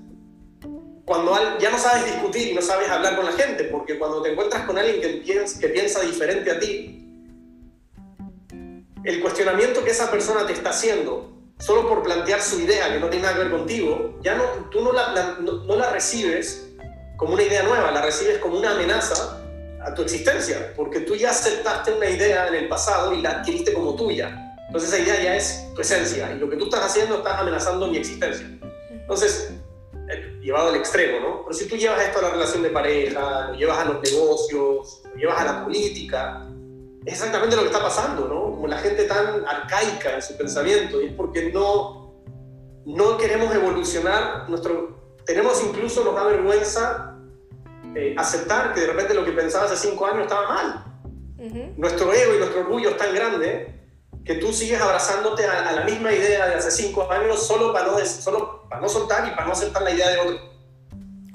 cuando 1.03 1.35
ya 1.59 1.69
no 1.69 1.77
sabes 1.77 2.05
discutir 2.05 2.51
y 2.51 2.53
no 2.53 2.61
sabes 2.61 2.89
hablar 2.89 3.17
con 3.17 3.25
la 3.25 3.33
gente, 3.33 3.65
porque 3.65 3.99
cuando 3.99 4.21
te 4.21 4.31
encuentras 4.31 4.65
con 4.65 4.77
alguien 4.77 5.01
que 5.01 5.21
piensa, 5.21 5.59
que 5.59 5.67
piensa 5.67 6.01
diferente 6.01 6.49
a 6.49 6.59
ti, 6.59 7.03
el 9.03 9.21
cuestionamiento 9.21 9.83
que 9.83 9.91
esa 9.91 10.09
persona 10.09 10.47
te 10.47 10.53
está 10.53 10.69
haciendo 10.69 11.33
solo 11.59 11.89
por 11.89 12.03
plantear 12.03 12.41
su 12.41 12.59
idea 12.61 12.91
que 12.93 12.99
no 12.99 13.09
tiene 13.09 13.25
nada 13.25 13.37
que 13.37 13.43
ver 13.43 13.51
contigo, 13.51 14.19
ya 14.21 14.35
no, 14.35 14.43
tú 14.71 14.81
no 14.81 14.93
la, 14.93 15.37
no, 15.41 15.75
la 15.75 15.89
recibes 15.91 16.66
como 17.17 17.33
una 17.33 17.43
idea 17.43 17.63
nueva, 17.63 17.91
la 17.91 18.01
recibes 18.01 18.37
como 18.37 18.57
una 18.57 18.71
amenaza 18.71 19.43
a 19.83 19.93
tu 19.93 20.03
existencia, 20.03 20.73
porque 20.75 21.01
tú 21.01 21.15
ya 21.15 21.31
aceptaste 21.31 21.91
una 21.91 22.09
idea 22.09 22.47
en 22.47 22.55
el 22.55 22.67
pasado 22.67 23.13
y 23.13 23.21
la 23.21 23.39
adquiriste 23.39 23.73
como 23.73 23.95
tuya. 23.95 24.55
Entonces 24.67 24.93
esa 24.93 24.99
idea 25.01 25.23
ya 25.23 25.35
es 25.35 25.65
tu 25.73 25.81
esencia 25.81 26.31
y 26.31 26.39
lo 26.39 26.49
que 26.49 26.57
tú 26.57 26.65
estás 26.65 26.85
haciendo 26.85 27.17
estás 27.17 27.39
amenazando 27.39 27.87
mi 27.87 27.97
existencia. 27.97 28.47
Entonces, 28.91 29.53
eh, 30.09 30.39
llevado 30.41 30.69
al 30.69 30.75
extremo, 30.75 31.19
¿no? 31.19 31.43
Pero 31.43 31.53
si 31.53 31.67
tú 31.67 31.75
llevas 31.75 32.01
esto 32.01 32.19
a 32.19 32.23
la 32.23 32.29
relación 32.31 32.63
de 32.63 32.69
pareja, 32.69 33.47
lo 33.47 33.53
llevas 33.55 33.79
a 33.79 33.85
los 33.85 34.01
negocios, 34.01 35.01
lo 35.05 35.15
llevas 35.15 35.39
a 35.39 35.45
la 35.45 35.63
política, 35.63 36.47
es 37.05 37.13
exactamente 37.13 37.55
lo 37.55 37.61
que 37.61 37.69
está 37.69 37.81
pasando, 37.81 38.27
¿no? 38.27 38.55
Como 38.55 38.67
la 38.67 38.77
gente 38.79 39.05
tan 39.05 39.45
arcaica 39.47 40.15
en 40.15 40.21
su 40.21 40.35
pensamiento, 40.35 41.01
y 41.01 41.07
es 41.07 41.13
porque 41.13 41.51
no, 41.53 42.21
no 42.85 43.17
queremos 43.17 43.55
evolucionar, 43.55 44.49
nuestro, 44.49 45.06
tenemos 45.27 45.61
incluso, 45.61 46.05
nos 46.05 46.15
da 46.15 46.23
vergüenza 46.23 47.13
eh, 47.93 48.15
aceptar 48.17 48.73
que 48.73 48.81
de 48.81 48.87
repente 48.87 49.13
lo 49.13 49.25
que 49.25 49.33
pensaba 49.33 49.65
hace 49.65 49.75
cinco 49.75 50.05
años 50.05 50.21
estaba 50.23 50.47
mal. 50.47 50.83
Nuestro 51.75 52.11
ego 52.13 52.33
y 52.33 52.39
nuestro 52.39 52.61
orgullo 52.61 52.89
es 52.89 52.97
tan 52.97 53.13
grande 53.13 53.75
que 54.25 54.35
tú 54.35 54.51
sigues 54.51 54.81
abrazándote 54.81 55.45
a, 55.45 55.71
la 55.71 55.83
misma 55.83 56.11
idea 56.11 56.47
de 56.47 56.55
hace 56.55 56.71
cinco 56.71 57.11
años 57.11 57.45
solo 57.45 57.71
para, 57.73 57.87
no, 57.87 57.99
solo 57.99 58.67
para 58.69 58.81
no 58.81 58.89
soltar 58.89 59.27
y 59.27 59.31
para 59.31 59.45
no 59.45 59.51
aceptar 59.51 59.83
la 59.83 59.91
idea 59.91 60.09
de 60.09 60.17
otro. 60.17 60.39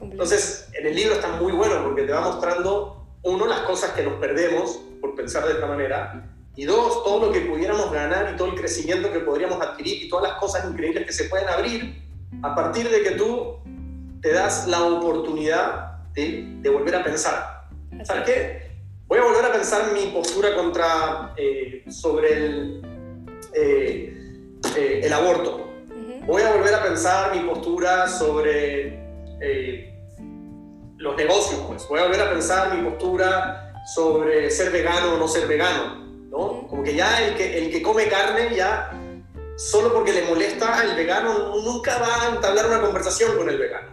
Entonces, 0.01 0.69
en 0.73 0.87
el 0.87 0.97
libro 0.97 1.15
está 1.15 1.29
muy 1.29 1.53
bueno 1.53 1.85
porque 1.85 2.03
te 2.03 2.13
va 2.13 2.23
mostrando, 2.23 3.07
uno, 3.23 3.47
las 3.47 3.61
cosas 3.61 3.91
que 3.93 4.03
nos 4.03 4.15
perdemos 4.15 4.81
por 5.01 5.15
pensar 5.15 5.47
de 5.47 5.53
esta 5.53 5.67
manera, 5.67 6.29
y 6.57 6.65
dos, 6.65 7.05
todo 7.05 7.27
lo 7.27 7.33
que 7.33 7.43
pudiéramos 7.43 7.93
ganar 7.93 8.33
y 8.33 8.37
todo 8.37 8.49
el 8.49 8.55
crecimiento 8.55 9.13
que 9.13 9.21
podríamos 9.21 9.61
adquirir 9.61 10.03
y 10.03 10.09
todas 10.09 10.31
las 10.31 10.41
cosas 10.41 10.65
increíbles 10.69 11.07
que 11.07 11.13
se 11.13 11.25
pueden 11.25 11.49
abrir 11.49 12.03
a 12.43 12.55
partir 12.55 12.91
de 12.91 13.03
que 13.03 13.13
tú 13.13 13.59
te 14.23 14.33
das 14.33 14.67
la 14.69 14.85
oportunidad 14.85 15.99
de, 16.15 16.45
de 16.61 16.71
volver 16.71 16.97
a 16.97 17.05
pensar. 17.05 17.69
¿Sabes 18.05 18.25
qué? 18.25 18.73
Voy 19.07 19.19
a 19.19 19.25
volver 19.25 19.45
a 19.45 19.53
pensar 19.53 19.93
mi 19.93 20.07
postura 20.07 20.55
contra, 20.55 21.35
eh, 21.37 21.85
sobre 21.91 22.33
el, 22.33 22.83
eh, 23.53 24.17
eh, 24.75 25.01
el 25.05 25.13
aborto. 25.13 25.69
Voy 26.25 26.41
a 26.41 26.53
volver 26.53 26.73
a 26.73 26.83
pensar 26.83 27.35
mi 27.35 27.43
postura 27.43 28.09
sobre 28.09 29.03
los 30.97 31.17
negocios. 31.17 31.61
Pues. 31.67 31.87
Voy 31.89 32.01
a 32.01 32.05
volver 32.05 32.23
a 32.23 32.31
pensar 32.31 32.75
mi 32.75 32.89
postura 32.89 33.75
sobre 33.95 34.51
ser 34.51 34.71
vegano 34.71 35.15
o 35.15 35.19
no 35.19 35.27
ser 35.29 35.47
vegano, 35.49 35.97
¿no? 36.31 36.67
Como 36.69 36.83
que 36.83 36.95
ya 36.95 37.27
el 37.27 37.35
que, 37.35 37.59
el 37.59 37.71
que 37.71 37.83
come 37.83 38.07
carne 38.09 38.55
ya, 38.55 38.93
solo 39.57 39.93
porque 39.93 40.13
le 40.13 40.23
molesta 40.23 40.79
al 40.79 40.95
vegano, 40.97 41.57
nunca 41.57 41.99
va 41.99 42.23
a 42.23 42.35
entablar 42.35 42.67
una 42.67 42.81
conversación 42.81 43.37
con 43.37 43.51
el 43.51 43.59
vegano, 43.59 43.89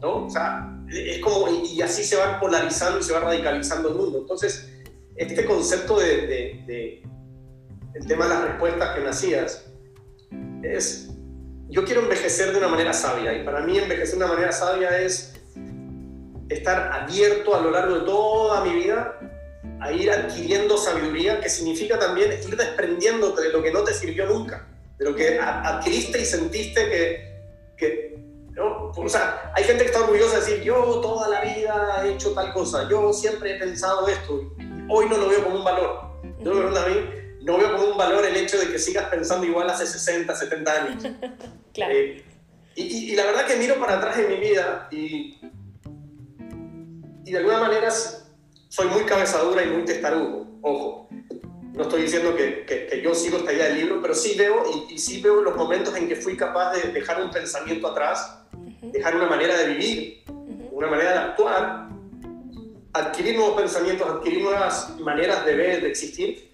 ¿no? 0.00 0.26
O 0.26 0.30
sea, 0.30 0.72
es 0.88 1.18
como, 1.20 1.48
y 1.48 1.80
así 1.82 2.04
se 2.04 2.16
va 2.16 2.38
polarizando 2.38 3.00
y 3.00 3.02
se 3.02 3.12
va 3.12 3.20
radicalizando 3.20 3.88
el 3.88 3.94
mundo. 3.94 4.18
Entonces, 4.18 4.72
este 5.16 5.44
concepto 5.44 5.98
de, 5.98 7.02
el 7.94 8.06
tema 8.06 8.24
de 8.26 8.34
las 8.34 8.44
respuestas 8.44 8.94
que 8.94 9.00
me 9.00 9.08
hacías, 9.08 9.66
es, 10.62 11.10
yo 11.68 11.84
quiero 11.84 12.02
envejecer 12.02 12.52
de 12.52 12.58
una 12.58 12.68
manera 12.68 12.92
sabia, 12.92 13.32
y 13.34 13.44
para 13.44 13.60
mí 13.60 13.78
envejecer 13.78 14.18
de 14.18 14.24
una 14.24 14.34
manera 14.34 14.52
sabia 14.52 14.98
es 14.98 15.34
estar 16.48 16.92
abierto 16.92 17.54
a 17.54 17.60
lo 17.60 17.70
largo 17.70 17.96
de 17.96 18.00
toda 18.02 18.64
mi 18.64 18.72
vida 18.74 19.18
a 19.80 19.92
ir 19.92 20.10
adquiriendo 20.10 20.76
sabiduría, 20.76 21.40
que 21.40 21.48
significa 21.48 21.98
también 21.98 22.32
ir 22.32 22.56
desprendiéndote 22.56 23.42
de 23.42 23.52
lo 23.52 23.62
que 23.62 23.72
no 23.72 23.82
te 23.82 23.92
sirvió 23.92 24.26
nunca, 24.26 24.66
de 24.98 25.04
lo 25.04 25.14
que 25.14 25.38
adquiriste 25.38 26.20
y 26.20 26.24
sentiste 26.24 26.88
que 27.76 28.17
¿no? 28.96 29.02
O 29.04 29.08
sea, 29.08 29.52
hay 29.54 29.64
gente 29.64 29.84
que 29.84 29.90
está 29.90 30.00
orgullosa 30.00 30.38
de 30.38 30.40
decir, 30.40 30.62
yo 30.62 31.00
toda 31.00 31.28
la 31.28 31.40
vida 31.42 32.02
he 32.04 32.14
hecho 32.14 32.32
tal 32.32 32.52
cosa, 32.52 32.88
yo 32.88 33.12
siempre 33.12 33.56
he 33.56 33.58
pensado 33.58 34.06
esto, 34.08 34.52
hoy 34.88 35.06
no 35.08 35.16
lo 35.16 35.28
veo 35.28 35.44
como 35.44 35.56
un 35.56 35.64
valor. 35.64 36.08
Yo 36.40 36.52
lo 36.52 36.78
a 36.78 36.86
mí, 36.86 36.96
no 37.42 37.58
veo 37.58 37.72
como 37.76 37.92
un 37.92 37.98
valor 37.98 38.24
el 38.24 38.36
hecho 38.36 38.58
de 38.58 38.70
que 38.70 38.78
sigas 38.78 39.08
pensando 39.08 39.46
igual 39.46 39.68
hace 39.70 39.86
60, 39.86 40.34
70 40.34 40.72
años. 40.72 41.02
claro. 41.74 41.94
Eh, 41.94 42.24
y, 42.74 42.82
y, 42.82 43.12
y, 43.12 43.16
la 43.16 43.24
verdad 43.24 43.44
que 43.46 43.56
miro 43.56 43.74
para 43.80 43.98
atrás 43.98 44.18
en 44.18 44.28
mi 44.28 44.36
vida 44.36 44.88
y 44.92 45.36
y 47.28 47.32
de 47.32 47.38
alguna 47.38 47.58
manera 47.58 47.90
soy 47.90 48.86
muy 48.86 49.02
cabezadura 49.02 49.62
y 49.62 49.66
muy 49.66 49.84
testarudo, 49.84 50.46
ojo. 50.62 51.08
No 51.74 51.82
estoy 51.82 52.02
diciendo 52.02 52.34
que, 52.34 52.64
que, 52.64 53.02
yo 53.02 53.14
sigo 53.14 53.36
esta 53.36 53.52
idea 53.52 53.66
del 53.66 53.76
libro, 53.76 54.00
pero 54.00 54.14
sí 54.14 54.34
veo 54.36 54.64
y, 54.88 54.94
y, 54.94 54.98
sí 54.98 55.20
veo 55.20 55.42
los 55.42 55.54
momentos 55.54 55.94
en 55.94 56.08
que 56.08 56.16
fui 56.16 56.38
capaz 56.38 56.72
de 56.72 56.88
dejar 56.90 57.22
un 57.22 57.30
pensamiento 57.30 57.86
atrás, 57.86 58.37
dejar 58.82 59.16
una 59.16 59.26
manera 59.26 59.56
de 59.58 59.74
vivir, 59.74 60.24
una 60.72 60.86
manera 60.88 61.12
de 61.12 61.18
actuar, 61.18 61.88
adquirir 62.92 63.36
nuevos 63.36 63.60
pensamientos, 63.60 64.08
adquirir 64.08 64.42
nuevas 64.42 64.98
maneras 65.00 65.44
de 65.44 65.54
ver, 65.54 65.82
de 65.82 65.88
existir, 65.88 66.48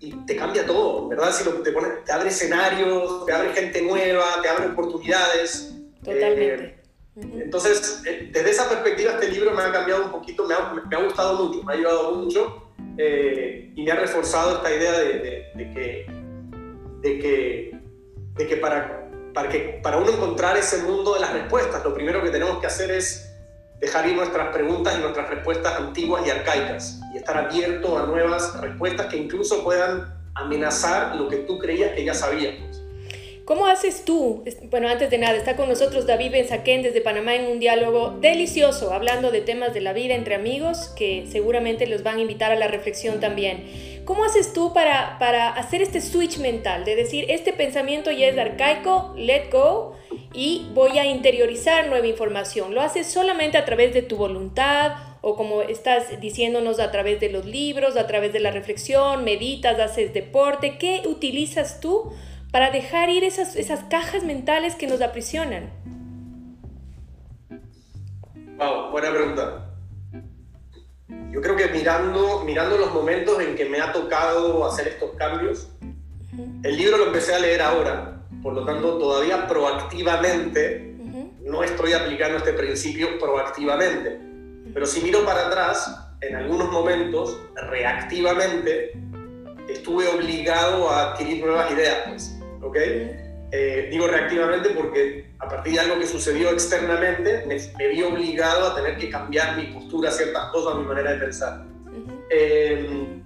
y 0.00 0.12
te 0.26 0.36
cambia 0.36 0.66
todo, 0.66 1.08
¿verdad? 1.08 1.32
Si 1.32 1.44
lo 1.44 1.52
te, 1.62 1.72
pone, 1.72 1.88
te 2.04 2.12
abre 2.12 2.28
escenarios, 2.28 3.26
te 3.26 3.32
abre 3.32 3.52
gente 3.52 3.82
nueva, 3.82 4.24
te 4.42 4.48
abre 4.48 4.66
oportunidades. 4.68 5.74
Totalmente. 6.02 6.64
Eh, 6.64 6.80
entonces, 7.16 8.02
eh, 8.06 8.30
desde 8.32 8.50
esa 8.50 8.68
perspectiva, 8.68 9.12
este 9.12 9.30
libro 9.30 9.52
me 9.52 9.62
ha 9.62 9.72
cambiado 9.72 10.04
un 10.04 10.10
poquito, 10.10 10.46
me 10.46 10.54
ha, 10.54 10.72
me 10.72 10.96
ha 10.96 11.02
gustado 11.02 11.44
mucho, 11.44 11.62
me 11.62 11.72
ha 11.72 11.76
ayudado 11.76 12.14
mucho 12.16 12.72
eh, 12.98 13.72
y 13.74 13.82
me 13.82 13.92
ha 13.92 13.96
reforzado 13.96 14.56
esta 14.56 14.74
idea 14.74 14.92
de, 14.92 15.50
de, 15.54 15.72
que, 15.72 16.06
de, 17.00 17.18
que, 17.18 17.78
de 18.36 18.46
que, 18.46 18.56
para, 18.56 19.03
para 19.34 19.48
que 19.48 19.80
para 19.82 19.98
uno 19.98 20.10
encontrar 20.10 20.56
ese 20.56 20.78
mundo 20.78 21.14
de 21.14 21.20
las 21.20 21.32
respuestas, 21.32 21.84
lo 21.84 21.92
primero 21.92 22.22
que 22.22 22.30
tenemos 22.30 22.58
que 22.60 22.68
hacer 22.68 22.90
es 22.92 23.34
dejar 23.80 24.06
ir 24.06 24.14
nuestras 24.14 24.54
preguntas 24.54 24.94
y 24.96 25.02
nuestras 25.02 25.28
respuestas 25.28 25.74
antiguas 25.74 26.26
y 26.26 26.30
arcaicas 26.30 27.00
y 27.12 27.18
estar 27.18 27.36
abierto 27.36 27.98
a 27.98 28.06
nuevas 28.06 28.58
respuestas 28.60 29.08
que 29.08 29.16
incluso 29.16 29.62
puedan 29.64 30.14
amenazar 30.34 31.16
lo 31.16 31.28
que 31.28 31.38
tú 31.38 31.58
creías 31.58 31.92
que 31.92 32.04
ya 32.04 32.14
sabías. 32.14 32.54
¿Cómo 33.44 33.66
haces 33.66 34.06
tú? 34.06 34.42
Bueno, 34.70 34.88
antes 34.88 35.10
de 35.10 35.18
nada, 35.18 35.36
está 35.36 35.54
con 35.54 35.68
nosotros 35.68 36.06
David 36.06 36.32
Benzaquén 36.32 36.80
desde 36.80 37.02
Panamá 37.02 37.34
en 37.34 37.44
un 37.44 37.60
diálogo 37.60 38.16
delicioso, 38.18 38.94
hablando 38.94 39.30
de 39.30 39.42
temas 39.42 39.74
de 39.74 39.82
la 39.82 39.92
vida 39.92 40.14
entre 40.14 40.34
amigos 40.34 40.94
que 40.96 41.26
seguramente 41.30 41.86
los 41.86 42.02
van 42.02 42.16
a 42.16 42.20
invitar 42.22 42.52
a 42.52 42.56
la 42.56 42.68
reflexión 42.68 43.20
también. 43.20 43.93
¿Cómo 44.04 44.24
haces 44.24 44.52
tú 44.52 44.72
para, 44.72 45.18
para 45.18 45.48
hacer 45.50 45.82
este 45.82 46.00
switch 46.00 46.38
mental? 46.38 46.84
De 46.84 46.94
decir, 46.96 47.26
este 47.28 47.52
pensamiento 47.52 48.10
ya 48.10 48.26
es 48.28 48.38
arcaico, 48.38 49.14
let 49.16 49.50
go, 49.50 49.96
y 50.32 50.68
voy 50.74 50.98
a 50.98 51.06
interiorizar 51.06 51.88
nueva 51.88 52.06
información. 52.06 52.74
¿Lo 52.74 52.82
haces 52.82 53.06
solamente 53.06 53.56
a 53.56 53.64
través 53.64 53.94
de 53.94 54.02
tu 54.02 54.16
voluntad 54.16 54.96
o 55.22 55.36
como 55.36 55.62
estás 55.62 56.20
diciéndonos 56.20 56.80
a 56.80 56.90
través 56.90 57.20
de 57.20 57.30
los 57.30 57.46
libros, 57.46 57.96
a 57.96 58.06
través 58.06 58.32
de 58.32 58.40
la 58.40 58.50
reflexión, 58.50 59.24
meditas, 59.24 59.80
haces 59.80 60.12
deporte? 60.12 60.76
¿Qué 60.78 61.02
utilizas 61.06 61.80
tú? 61.80 62.12
para 62.54 62.70
dejar 62.70 63.10
ir 63.10 63.24
esas, 63.24 63.56
esas 63.56 63.82
cajas 63.82 64.22
mentales 64.22 64.76
que 64.76 64.86
nos 64.86 65.00
aprisionan? 65.00 65.70
Wow, 68.56 68.92
buena 68.92 69.10
pregunta. 69.10 69.63
Yo 71.30 71.40
creo 71.40 71.56
que 71.56 71.68
mirando, 71.68 72.42
mirando 72.44 72.78
los 72.78 72.92
momentos 72.92 73.40
en 73.40 73.56
que 73.56 73.66
me 73.66 73.80
ha 73.80 73.92
tocado 73.92 74.64
hacer 74.66 74.88
estos 74.88 75.10
cambios, 75.16 75.68
el 76.62 76.76
libro 76.76 76.96
lo 76.96 77.06
empecé 77.06 77.34
a 77.34 77.38
leer 77.38 77.62
ahora, 77.62 78.22
por 78.42 78.54
lo 78.54 78.64
tanto 78.64 78.98
todavía 78.98 79.46
proactivamente 79.46 80.94
no 81.44 81.62
estoy 81.62 81.92
aplicando 81.92 82.38
este 82.38 82.54
principio 82.54 83.18
proactivamente, 83.18 84.18
pero 84.72 84.86
si 84.86 85.02
miro 85.02 85.24
para 85.24 85.48
atrás, 85.48 86.14
en 86.20 86.36
algunos 86.36 86.70
momentos, 86.72 87.38
reactivamente, 87.54 88.92
estuve 89.68 90.08
obligado 90.08 90.88
a 90.88 91.12
adquirir 91.12 91.44
nuevas 91.44 91.70
ideas. 91.70 91.98
Pues. 92.08 92.38
¿ok? 92.62 92.76
Eh, 93.56 93.86
digo 93.88 94.08
reactivamente 94.08 94.70
porque 94.70 95.30
a 95.38 95.48
partir 95.48 95.74
de 95.74 95.78
algo 95.78 96.00
que 96.00 96.08
sucedió 96.08 96.50
externamente 96.50 97.46
me, 97.46 97.86
vi 97.88 98.02
obligado 98.02 98.66
a 98.66 98.74
tener 98.74 98.98
que 98.98 99.08
cambiar 99.08 99.56
mi 99.56 99.66
postura, 99.66 100.10
ciertas 100.10 100.50
cosas, 100.50 100.76
mi 100.80 100.84
manera 100.84 101.12
de 101.12 101.18
pensar. 101.20 101.64
Eh, 102.30 103.22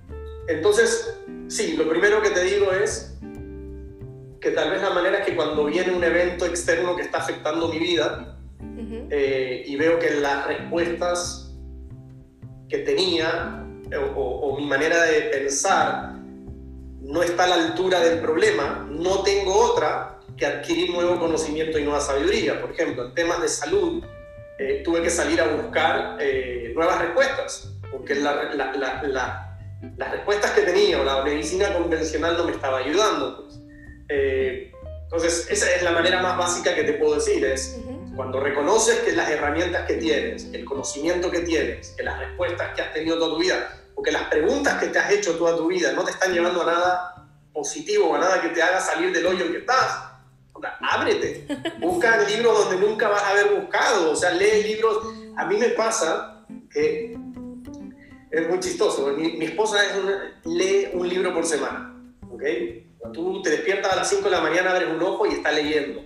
entonces, 0.49 1.19
sí, 1.47 1.79
lo 1.79 1.89
primero 1.89 2.21
que 2.21 2.29
te 2.29 2.45
digo 2.45 2.71
es 2.73 3.17
que 4.43 4.51
tal 4.51 4.71
vez 4.71 4.83
la 4.83 4.91
manera 4.91 5.21
es 5.21 5.27
que 5.27 5.35
cuando 5.35 5.65
viene 5.65 5.93
un 5.93 6.05
evento 6.05 6.45
externo 6.45 6.95
que 6.95 7.03
está 7.03 7.19
afectando 7.19 7.69
mi 7.69 7.79
vida 7.79 8.39
eh, 9.09 9.65
y 9.67 9.77
veo 9.77 9.99
que 9.99 10.11
las 10.11 10.47
respuestas 10.47 11.55
que 12.69 12.81
tenía 12.81 13.65
o, 14.15 14.21
o 14.21 14.59
mi 14.59 14.67
manera 14.67 15.05
de 15.05 15.23
pensar 15.23 16.17
no 17.01 17.23
está 17.23 17.45
a 17.45 17.47
la 17.47 17.55
altura 17.55 18.01
del 18.01 18.19
problema, 18.19 18.87
no 18.91 19.23
tengo 19.23 19.55
otra 19.55 20.18
que 20.39 20.47
adquirir 20.47 20.91
nuevo 20.91 21.19
conocimiento 21.19 21.79
y 21.79 21.85
nueva 21.85 22.01
sabiduría. 22.01 22.61
Por 22.61 22.71
ejemplo, 22.71 23.07
en 23.07 23.15
temas 23.15 23.43
de 23.43 23.49
salud, 23.49 24.05
eh, 24.59 24.83
tuve 24.85 25.03
que 25.03 25.11
salir 25.11 25.41
a 25.41 25.49
buscar 25.49 26.17
eh, 26.21 26.73
nuevas 26.75 27.01
respuestas, 27.01 27.73
porque 27.91 28.15
las 28.15 30.11
respuestas 30.11 30.53
que 30.53 30.63
tenía 30.63 31.01
o 31.01 31.05
la 31.05 31.23
medicina 31.23 31.73
convencional 31.75 32.37
no 32.37 32.45
me 32.45 32.53
estaba 32.53 32.79
ayudando. 32.79 33.45
Pues. 33.45 33.61
Eh, 34.09 34.73
entonces, 35.05 35.47
esa 35.51 35.75
es 35.75 35.83
la 35.83 35.93
manera 35.93 36.23
más 36.23 36.37
básica 36.37 36.75
que 36.75 36.85
te 36.85 36.95
puedo 36.95 37.15
decir, 37.15 37.45
es 37.45 37.79
cuando 38.15 38.41
reconoces 38.41 38.99
que 38.99 39.13
las 39.13 39.31
herramientas 39.31 39.87
que 39.87 39.95
tienes, 39.95 40.49
el 40.53 40.65
conocimiento 40.65 41.31
que 41.31 41.41
tienes, 41.41 41.91
que 41.97 42.03
las 42.03 42.19
respuestas 42.19 42.75
que 42.75 42.83
has 42.83 42.93
tenido 42.93 43.17
toda 43.17 43.37
tu 43.37 43.39
vida, 43.41 43.79
porque 43.95 44.11
las 44.11 44.25
preguntas 44.25 44.75
que 44.81 44.89
te 44.89 44.99
has 44.99 45.11
hecho 45.13 45.37
toda 45.39 45.57
tu 45.57 45.69
vida 45.69 45.93
no 45.93 46.05
te 46.05 46.11
están 46.11 46.33
llevando 46.33 46.63
a 46.63 46.67
nada 46.67 47.27
positivo 47.53 48.11
o 48.11 48.17
a 48.17 48.19
nada 48.19 48.41
que 48.41 48.49
te 48.49 48.63
haga 48.63 48.81
salir 48.81 49.13
del 49.13 49.27
hoyo 49.27 49.47
en 49.47 49.53
que 49.53 49.59
estás. 49.59 50.08
O 50.59 50.61
sea, 50.61 50.77
ábrete, 50.81 51.47
busca 51.79 52.21
libros 52.29 52.69
donde 52.69 52.85
nunca 52.85 53.09
vas 53.09 53.23
a 53.23 53.31
haber 53.31 53.61
buscado, 53.61 54.11
o 54.11 54.17
sea, 54.17 54.33
lee 54.33 54.65
libros. 54.65 54.99
A 55.37 55.47
mí 55.47 55.57
me 55.57 55.69
pasa 55.69 56.45
que 56.73 57.17
es 58.31 58.49
muy 58.49 58.59
chistoso. 58.59 59.07
Mi, 59.17 59.45
esposa 59.45 59.79
es 59.85 59.97
lee 60.45 60.89
un 60.95 61.09
libro 61.09 61.33
por 61.33 61.47
semana. 61.47 61.95
¿ok? 62.29 62.43
Tú 63.13 63.41
te 63.41 63.51
despiertas 63.51 63.93
a 63.93 63.97
las 63.97 64.11
5 64.11 64.25
de 64.25 64.31
la 64.31 64.41
mañana, 64.41 64.73
abres 64.73 64.91
un 64.91 65.01
ojo 65.01 65.27
y 65.27 65.35
está 65.35 65.53
leyendo. 65.53 66.03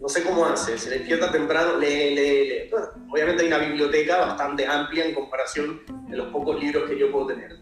No 0.00 0.08
sé 0.08 0.22
cómo 0.24 0.46
hace, 0.46 0.78
se 0.78 0.90
despierta 0.90 1.30
temprano, 1.30 1.76
lee, 1.76 2.14
lee, 2.14 2.48
lee. 2.48 2.70
obviamente 3.10 3.42
hay 3.42 3.48
una 3.48 3.58
biblioteca 3.58 4.18
bastante 4.18 4.66
amplia 4.66 5.04
en 5.04 5.14
comparación 5.14 5.82
de 6.08 6.16
los 6.16 6.32
pocos 6.32 6.58
libros 6.58 6.88
que 6.88 6.98
yo 6.98 7.12
puedo 7.12 7.26
tener. 7.26 7.56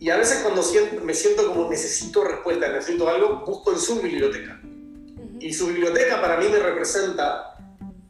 Y 0.00 0.10
a 0.10 0.16
veces 0.16 0.42
cuando 0.42 0.64
siento, 0.64 1.04
me 1.04 1.14
siento 1.14 1.46
como 1.46 1.70
necesito 1.70 2.24
respuesta, 2.24 2.68
necesito 2.72 3.08
algo, 3.08 3.44
busco 3.46 3.72
en 3.72 3.78
su 3.78 4.00
biblioteca. 4.00 4.60
Y 5.42 5.52
su 5.52 5.66
biblioteca 5.66 6.20
para 6.20 6.36
mí 6.36 6.46
me 6.48 6.58
representa 6.60 7.56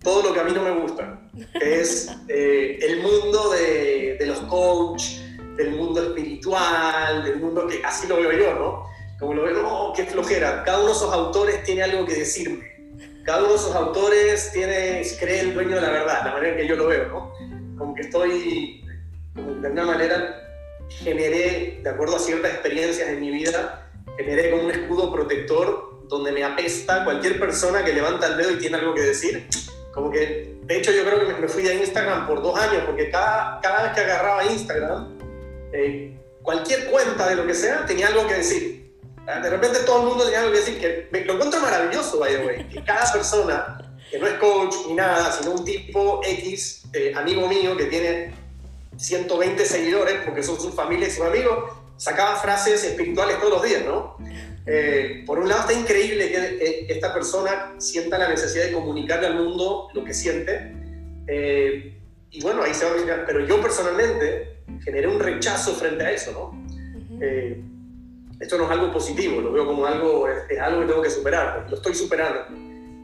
todo 0.02 0.22
lo 0.22 0.34
que 0.34 0.40
a 0.40 0.44
mí 0.44 0.52
no 0.52 0.62
me 0.62 0.80
gusta, 0.82 1.18
que 1.58 1.80
es 1.80 2.10
eh, 2.28 2.78
el 2.82 3.00
mundo 3.00 3.50
de, 3.50 4.16
de 4.18 4.26
los 4.26 4.40
coach, 4.40 5.04
del 5.56 5.70
mundo 5.70 6.02
espiritual, 6.02 7.24
del 7.24 7.36
mundo 7.36 7.66
que 7.66 7.82
así 7.82 8.06
lo 8.06 8.16
veo 8.16 8.32
yo, 8.32 8.54
¿no? 8.54 8.84
Como 9.18 9.32
lo 9.32 9.44
veo, 9.44 9.62
no, 9.62 9.92
qué 9.96 10.04
flojera. 10.04 10.62
Cada 10.62 10.80
uno 10.80 10.88
de 10.88 10.92
esos 10.92 11.12
autores 11.12 11.62
tiene 11.64 11.84
algo 11.84 12.04
que 12.04 12.16
decirme. 12.16 12.70
Cada 13.24 13.38
uno 13.38 13.50
de 13.50 13.54
esos 13.54 13.74
autores 13.74 14.50
tiene, 14.52 15.02
cree 15.18 15.40
el 15.40 15.54
dueño 15.54 15.76
de 15.76 15.80
la 15.80 15.90
verdad, 15.90 16.24
la 16.24 16.32
manera 16.32 16.52
en 16.52 16.56
que 16.58 16.66
yo 16.66 16.76
lo 16.76 16.88
veo, 16.88 17.08
¿no? 17.08 17.32
Como 17.78 17.94
que 17.94 18.02
estoy 18.02 18.84
de 19.34 19.68
alguna 19.68 19.86
manera 19.86 20.38
generé, 20.90 21.80
de 21.82 21.88
acuerdo 21.88 22.16
a 22.16 22.18
ciertas 22.18 22.52
experiencias 22.52 23.08
en 23.08 23.20
mi 23.20 23.30
vida, 23.30 23.90
generé 24.18 24.50
como 24.50 24.64
un 24.64 24.70
escudo 24.70 25.10
protector 25.10 25.91
donde 26.12 26.30
me 26.30 26.44
apesta 26.44 27.04
cualquier 27.04 27.40
persona 27.40 27.82
que 27.82 27.94
levanta 27.94 28.26
el 28.26 28.36
dedo 28.36 28.50
y 28.50 28.58
tiene 28.58 28.76
algo 28.76 28.94
que 28.94 29.00
decir. 29.00 29.48
Como 29.94 30.10
que, 30.10 30.58
de 30.62 30.76
hecho, 30.76 30.92
yo 30.92 31.04
creo 31.04 31.26
que 31.26 31.32
me 31.40 31.48
fui 31.48 31.66
a 31.66 31.72
Instagram 31.72 32.26
por 32.26 32.42
dos 32.42 32.58
años, 32.58 32.82
porque 32.84 33.10
cada, 33.10 33.60
cada 33.62 33.84
vez 33.84 33.92
que 33.92 34.00
agarraba 34.02 34.44
Instagram, 34.44 35.18
eh, 35.72 36.14
cualquier 36.42 36.90
cuenta 36.90 37.28
de 37.30 37.36
lo 37.36 37.46
que 37.46 37.54
sea 37.54 37.86
tenía 37.86 38.08
algo 38.08 38.26
que 38.26 38.34
decir. 38.34 38.94
Ah, 39.26 39.40
de 39.40 39.50
repente 39.50 39.78
todo 39.86 40.02
el 40.02 40.08
mundo 40.08 40.24
tenía 40.24 40.40
algo 40.40 40.52
que 40.52 40.58
decir, 40.58 40.78
que 40.78 41.08
me, 41.10 41.24
lo 41.24 41.34
encuentro 41.34 41.60
maravilloso, 41.60 42.18
by 42.18 42.36
the 42.36 42.44
way, 42.44 42.68
que 42.68 42.84
cada 42.84 43.10
persona, 43.10 43.96
que 44.10 44.18
no 44.18 44.26
es 44.26 44.34
coach 44.34 44.74
ni 44.88 44.94
nada, 44.94 45.32
sino 45.32 45.52
un 45.52 45.64
tipo 45.64 46.20
X, 46.24 46.82
eh, 46.92 47.14
amigo 47.16 47.48
mío, 47.48 47.74
que 47.74 47.86
tiene 47.86 48.34
120 48.98 49.64
seguidores, 49.64 50.20
porque 50.26 50.42
son 50.42 50.60
sus 50.60 50.74
familias 50.74 51.12
y 51.12 51.16
sus 51.16 51.26
amigos, 51.26 51.72
sacaba 51.96 52.36
frases 52.36 52.84
espirituales 52.84 53.38
todos 53.38 53.52
los 53.52 53.62
días, 53.62 53.82
¿no? 53.84 54.18
Eh, 54.66 55.24
por 55.26 55.38
un 55.38 55.48
lado 55.48 55.62
está 55.62 55.72
increíble 55.72 56.30
que, 56.30 56.86
esta 56.88 57.12
persona 57.12 57.74
sienta 57.78 58.18
la 58.18 58.28
necesidad 58.28 58.66
de 58.66 58.72
comunicarle 58.72 59.26
al 59.26 59.34
mundo 59.34 59.88
lo 59.92 60.04
que 60.04 60.14
siente, 60.14 60.72
eh, 61.26 61.98
y 62.30 62.40
bueno, 62.42 62.62
ahí 62.62 62.72
se 62.72 62.84
va 62.84 62.92
a 62.92 62.96
mirar, 62.96 63.24
pero 63.26 63.46
yo 63.46 63.60
personalmente 63.60 64.62
generé 64.84 65.06
un 65.06 65.20
rechazo 65.20 65.74
frente 65.74 66.04
a 66.04 66.10
eso, 66.10 66.32
¿no? 66.32 67.18
Eh, 67.20 67.60
esto 68.40 68.58
no 68.58 68.64
es 68.64 68.70
algo 68.70 68.92
positivo, 68.92 69.40
lo 69.40 69.52
veo 69.52 69.66
como 69.66 69.86
algo, 69.86 70.26
es, 70.28 70.58
algo 70.58 70.80
que 70.80 70.86
tengo 70.86 71.02
que 71.02 71.10
superar, 71.10 71.66
lo 71.68 71.76
estoy 71.76 71.94
superando. 71.94 72.40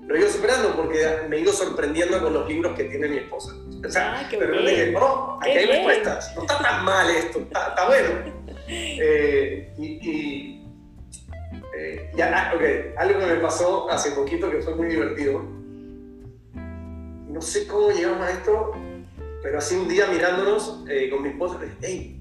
Lo 0.06 0.16
he 0.16 0.20
ido 0.20 0.30
superando 0.30 0.74
porque 0.74 1.06
me 1.28 1.36
he 1.36 1.40
ido 1.40 1.52
sorprendiendo 1.52 2.20
con 2.22 2.32
los 2.32 2.48
libros 2.48 2.74
que 2.74 2.84
tiene 2.84 3.08
mi 3.08 3.18
esposa. 3.18 3.54
O 3.86 3.90
sea, 3.90 4.26
de 4.28 4.36
repente 4.38 4.70
dije, 4.70 4.94
oh, 4.98 5.38
aquí 5.40 5.50
hay 5.50 5.66
respuestas, 5.66 6.34
no 6.34 6.42
está 6.42 6.58
tan 6.58 6.84
mal 6.84 7.10
esto, 7.10 7.40
está, 7.40 7.86
bueno. 7.86 8.38
Eh, 8.70 9.72
y, 9.78 10.57
eh, 11.80 12.10
ya, 12.16 12.52
okay, 12.56 12.92
algo 12.96 13.20
que 13.20 13.26
me 13.26 13.36
pasó 13.36 13.88
hace 13.88 14.10
poquito 14.10 14.50
que 14.50 14.60
fue 14.60 14.74
muy 14.74 14.88
divertido. 14.88 15.44
No 17.28 17.40
sé 17.40 17.68
cómo 17.68 17.90
llegamos 17.92 18.26
a 18.26 18.30
esto, 18.32 18.72
pero 19.44 19.58
así 19.58 19.76
un 19.76 19.86
día 19.86 20.08
mirándonos 20.08 20.84
eh, 20.88 21.08
con 21.08 21.22
mi 21.22 21.28
esposa, 21.28 21.60
hey, 21.80 22.20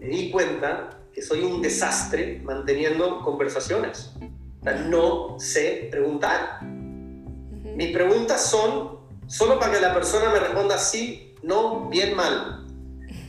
me 0.00 0.06
di 0.06 0.30
cuenta 0.30 0.88
que 1.12 1.20
soy 1.20 1.42
un 1.42 1.60
desastre 1.60 2.40
manteniendo 2.42 3.20
conversaciones. 3.20 4.14
O 4.60 4.64
sea, 4.64 4.74
no 4.74 5.38
sé 5.38 5.88
preguntar. 5.90 6.62
Mis 6.62 7.92
preguntas 7.92 8.48
son 8.48 9.00
solo 9.26 9.58
para 9.58 9.72
que 9.72 9.80
la 9.80 9.92
persona 9.92 10.30
me 10.30 10.38
responda 10.40 10.78
sí, 10.78 11.34
no, 11.42 11.90
bien, 11.90 12.16
mal. 12.16 12.66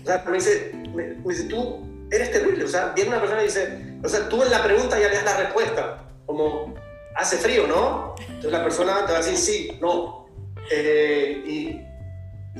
O 0.03 0.05
sea, 0.05 0.23
me 0.25 0.35
dice, 0.35 0.71
me, 0.95 1.15
dice 1.15 1.43
tú 1.49 1.85
eres 2.11 2.31
terrible. 2.31 2.63
O 2.63 2.67
sea, 2.67 2.93
viene 2.95 3.09
una 3.09 3.19
persona 3.19 3.41
y 3.41 3.45
dice, 3.45 3.92
o 4.03 4.09
sea, 4.09 4.27
tú 4.27 4.43
en 4.43 4.51
la 4.51 4.63
pregunta 4.63 4.99
ya 4.99 5.07
le 5.07 5.15
das 5.15 5.25
la 5.25 5.37
respuesta. 5.37 6.03
Como, 6.25 6.73
hace 7.15 7.37
frío, 7.37 7.67
¿no? 7.67 8.15
Entonces 8.19 8.51
la 8.51 8.63
persona 8.63 9.05
te 9.05 9.13
va 9.13 9.19
a 9.19 9.21
decir 9.21 9.37
sí, 9.37 9.77
no. 9.81 10.27
Eh, 10.71 11.43
y, 11.45 11.93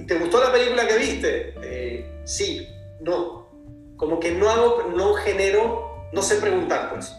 te 0.05 0.15
gustó 0.15 0.43
la 0.43 0.51
película 0.51 0.87
que 0.87 0.97
viste? 0.97 1.53
Eh, 1.61 2.21
sí, 2.23 2.67
no. 3.01 3.47
Como 3.97 4.19
que 4.19 4.31
no 4.31 4.49
hago, 4.49 4.91
no 4.95 5.13
genero, 5.13 6.09
no 6.11 6.21
sé 6.21 6.37
preguntar, 6.37 6.91
pues. 6.91 7.13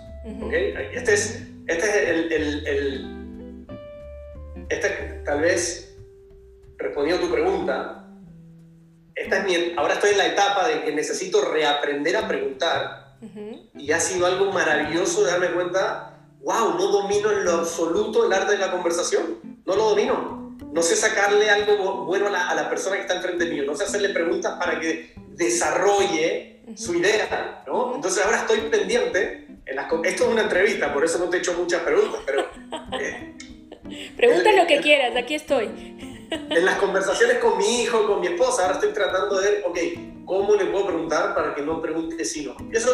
Este 0.93 1.15
es, 1.15 1.43
este 1.67 1.87
es 1.87 1.97
el, 1.97 2.33
el, 2.33 2.67
el, 2.67 3.67
este 4.71 4.89
tal 5.25 5.43
vez, 5.43 5.97
respondiendo 6.79 7.23
a 7.23 7.29
tu 7.29 7.33
pregunta, 7.33 8.09
esta 9.15 9.39
es 9.39 9.45
mi, 9.45 9.75
ahora 9.77 9.95
estoy 9.95 10.11
en 10.11 10.19
la 10.19 10.27
etapa 10.27 10.67
de 10.67 10.83
que 10.83 10.93
necesito 10.93 11.53
reaprender 11.53 12.17
a 12.17 12.27
preguntar 12.27 13.04
y 13.75 13.93
ha 13.93 14.01
sido 14.01 14.27
algo 14.27 14.53
maravilloso 14.53 15.25
de 15.25 15.33
darme 15.33 15.53
cuenta, 15.53 16.19
wow, 16.43 16.75
no 16.79 16.89
domino 16.89 17.31
en 17.33 17.45
lo 17.45 17.53
absoluto 17.53 18.27
el 18.27 18.33
arte 18.33 18.53
de 18.53 18.59
la 18.59 18.71
conversación, 18.71 19.61
no 19.65 19.77
lo 19.77 19.91
domino 19.91 20.45
no 20.75 20.83
sé 20.83 20.97
sacarle 20.97 21.49
algo 21.51 22.05
bueno 22.05 22.27
a 22.27 22.55
la, 22.55 22.69
persona 22.69 22.97
que 22.97 23.03
está 23.03 23.15
enfrente 23.15 23.47
mío, 23.47 23.63
no 23.65 23.77
sé 23.77 23.85
hacerle 23.85 24.09
preguntas 24.09 24.55
para 24.59 24.81
que 24.81 25.15
desarrolle 25.37 26.63
su 26.75 26.97
idea, 26.97 27.63
¿no? 27.67 27.95
Entonces 27.95 28.25
ahora 28.25 28.39
estoy 28.39 28.59
pendiente, 28.71 29.47
en 29.67 29.79
esto 29.79 30.25
es 30.25 30.31
una 30.31 30.43
entrevista, 30.43 30.93
por 30.93 31.05
eso 31.05 31.19
no 31.19 31.31
te 31.31 31.37
he 31.37 31.41
hecho 31.41 31.55
muchas 31.55 31.83
preguntas, 31.83 32.21
pero... 32.27 32.41
Eh, 33.01 33.35
Pregunta 34.17 34.51
lo 34.53 34.67
que 34.67 34.81
quieras, 34.81 35.15
aquí 35.15 35.35
estoy. 35.35 35.69
En 36.51 36.65
las 36.65 36.77
conversaciones 36.77 37.39
con 37.39 37.59
mi 37.59 37.83
hijo, 37.83 38.07
con 38.07 38.21
mi 38.21 38.29
esposa, 38.29 38.63
ahora 38.63 38.75
estoy 38.75 38.93
tratando 38.93 39.41
de 39.41 39.63
ok, 39.67 39.79
¿cómo 40.25 40.55
le 40.57 40.67
puedo 40.67 40.87
preguntar 40.87 41.35
para 41.35 41.55
que 41.55 41.63
no 41.63 41.81
pregunte 41.81 42.25
si 42.25 42.47
no? 42.47 42.57
Eso, 42.73 42.91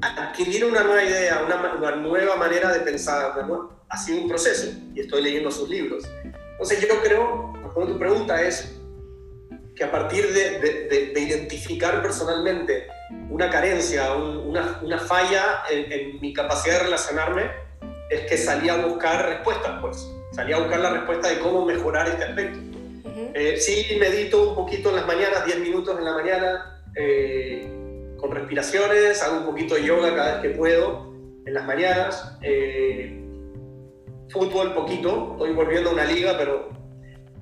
adquirir 0.00 0.64
una 0.64 0.82
nueva 0.82 1.02
idea, 1.02 1.42
una, 1.44 1.74
una 1.74 1.96
nueva 1.96 2.36
manera 2.36 2.72
de 2.72 2.80
pensar, 2.80 3.32
ha 3.88 3.96
sido 3.96 4.22
un 4.22 4.28
proceso, 4.28 4.72
y 4.94 5.00
estoy 5.00 5.22
leyendo 5.22 5.50
sus 5.50 5.68
libros. 5.68 6.04
Entonces 6.52 6.80
yo 6.80 7.00
creo, 7.02 7.52
cuando 7.74 7.92
tu 7.92 7.98
pregunta 7.98 8.42
es 8.42 8.76
que 9.74 9.84
a 9.84 9.90
partir 9.90 10.32
de, 10.32 10.58
de, 11.12 11.20
identificar 11.20 12.02
personalmente 12.02 12.86
una 13.28 13.50
carencia, 13.50 14.14
una, 14.14 14.80
una, 14.82 14.98
falla 14.98 15.62
en, 15.70 16.18
mi 16.20 16.32
capacidad 16.32 16.78
de 16.78 16.84
relacionarme, 16.84 17.50
es 18.10 18.22
que 18.22 18.38
salí 18.38 18.68
a 18.68 18.76
buscar 18.76 19.26
respuestas, 19.26 19.78
pues. 19.82 20.08
Salí 20.32 20.52
a 20.52 20.58
buscar 20.58 20.80
la 20.80 20.90
respuesta 20.90 21.28
de 21.28 21.38
cómo 21.40 21.64
mejorar 21.64 22.08
este 22.08 22.24
aspecto. 22.24 22.58
Eh, 23.16 23.56
sí 23.58 23.96
medito 23.98 24.50
un 24.50 24.54
poquito 24.54 24.90
en 24.90 24.96
las 24.96 25.06
mañanas, 25.06 25.46
10 25.46 25.60
minutos 25.60 25.98
en 25.98 26.04
la 26.04 26.12
mañana, 26.12 26.82
eh, 26.94 27.66
con 28.18 28.30
respiraciones, 28.30 29.22
hago 29.22 29.38
un 29.38 29.46
poquito 29.46 29.74
de 29.74 29.84
yoga 29.84 30.14
cada 30.14 30.32
vez 30.34 30.42
que 30.42 30.56
puedo 30.56 31.14
en 31.46 31.54
las 31.54 31.64
mañanas. 31.64 32.36
Eh, 32.42 33.22
fútbol 34.28 34.74
poquito, 34.74 35.32
estoy 35.32 35.52
volviendo 35.54 35.90
a 35.90 35.92
una 35.94 36.04
liga, 36.04 36.34
pero 36.36 36.70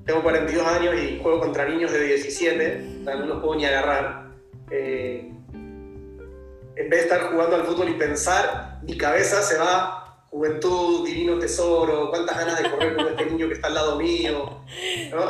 tengo 0.04 0.22
42 0.22 0.66
años 0.66 0.94
y 0.96 1.18
juego 1.20 1.40
contra 1.40 1.68
niños 1.68 1.90
de 1.92 2.00
17, 2.00 2.78
no 3.04 3.26
los 3.26 3.40
puedo 3.40 3.56
ni 3.56 3.64
agarrar. 3.64 4.30
Eh, 4.70 5.30
en 6.76 6.90
vez 6.90 7.00
de 7.00 7.00
estar 7.00 7.30
jugando 7.30 7.56
al 7.56 7.64
fútbol 7.64 7.88
y 7.88 7.94
pensar, 7.94 8.80
mi 8.82 8.96
cabeza 8.96 9.42
se 9.42 9.56
va, 9.58 10.03
juventud, 10.34 11.06
divino 11.06 11.38
tesoro, 11.38 12.10
cuántas 12.10 12.36
ganas 12.36 12.60
de 12.60 12.68
correr 12.68 12.96
con 12.96 13.06
este 13.06 13.26
niño 13.26 13.46
que 13.46 13.54
está 13.54 13.68
al 13.68 13.74
lado 13.74 13.96
mío. 13.96 14.58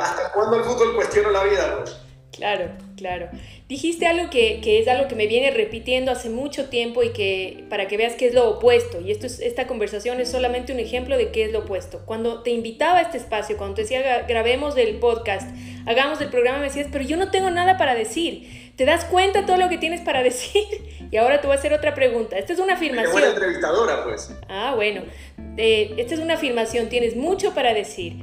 Hasta 0.01 0.29
jugando 0.29 0.57
al 0.57 0.63
fútbol 0.63 0.95
cuestiono 0.95 1.29
la 1.29 1.43
vida. 1.43 1.77
Pues. 1.83 2.04
Claro, 2.35 2.69
claro. 2.97 3.29
Dijiste 3.69 4.07
algo 4.07 4.29
que, 4.29 4.59
es 4.63 4.87
algo 4.87 5.07
que 5.07 5.15
me 5.15 5.25
viene 5.25 5.51
repitiendo 5.51 6.11
hace 6.11 6.29
mucho 6.29 6.65
tiempo 6.65 7.01
y 7.01 7.13
que 7.13 7.63
para 7.69 7.87
que 7.87 7.95
veas 7.95 8.15
que 8.15 8.27
es 8.27 8.33
lo 8.33 8.49
opuesto. 8.49 8.99
Y 8.99 9.11
esto 9.11 9.25
es, 9.25 9.39
esta 9.39 9.67
conversación 9.67 10.19
es 10.19 10.29
solamente 10.29 10.73
un 10.73 10.79
ejemplo 10.79 11.17
de 11.17 11.31
qué 11.31 11.45
es 11.45 11.53
lo 11.53 11.59
opuesto. 11.59 12.01
Cuando 12.05 12.43
te 12.43 12.51
invitaba 12.51 12.99
a 12.99 13.01
este 13.03 13.17
espacio, 13.17 13.57
cuando 13.57 13.75
te 13.75 13.83
decía 13.83 14.25
grabemos 14.27 14.75
el 14.75 14.97
podcast, 14.97 15.49
hagamos 15.85 16.19
el 16.19 16.29
programa, 16.29 16.59
me 16.59 16.65
decías, 16.65 16.87
pero 16.91 17.05
yo 17.05 17.15
no 17.15 17.31
tengo 17.31 17.49
nada 17.49 17.77
para 17.77 17.95
decir. 17.95 18.65
¿Te 18.75 18.83
das 18.83 19.05
cuenta 19.05 19.45
todo 19.45 19.55
lo 19.55 19.69
que 19.69 19.77
tienes 19.77 20.01
para 20.01 20.21
decir? 20.23 20.65
Y 21.09 21.15
ahora 21.17 21.39
te 21.39 21.47
voy 21.47 21.55
a 21.55 21.59
hacer 21.59 21.73
otra 21.73 21.93
pregunta. 21.93 22.37
Esta 22.37 22.51
es 22.51 22.59
una 22.59 22.73
afirmación. 22.73 23.13
buena 23.13 23.29
entrevistadora, 23.29 24.03
pues. 24.03 24.33
Ah, 24.49 24.73
bueno. 24.75 25.03
Eh, 25.55 25.93
esta 25.97 26.15
es 26.15 26.19
una 26.19 26.33
afirmación. 26.33 26.89
Tienes 26.89 27.15
mucho 27.15 27.53
para 27.53 27.73
decir. 27.73 28.17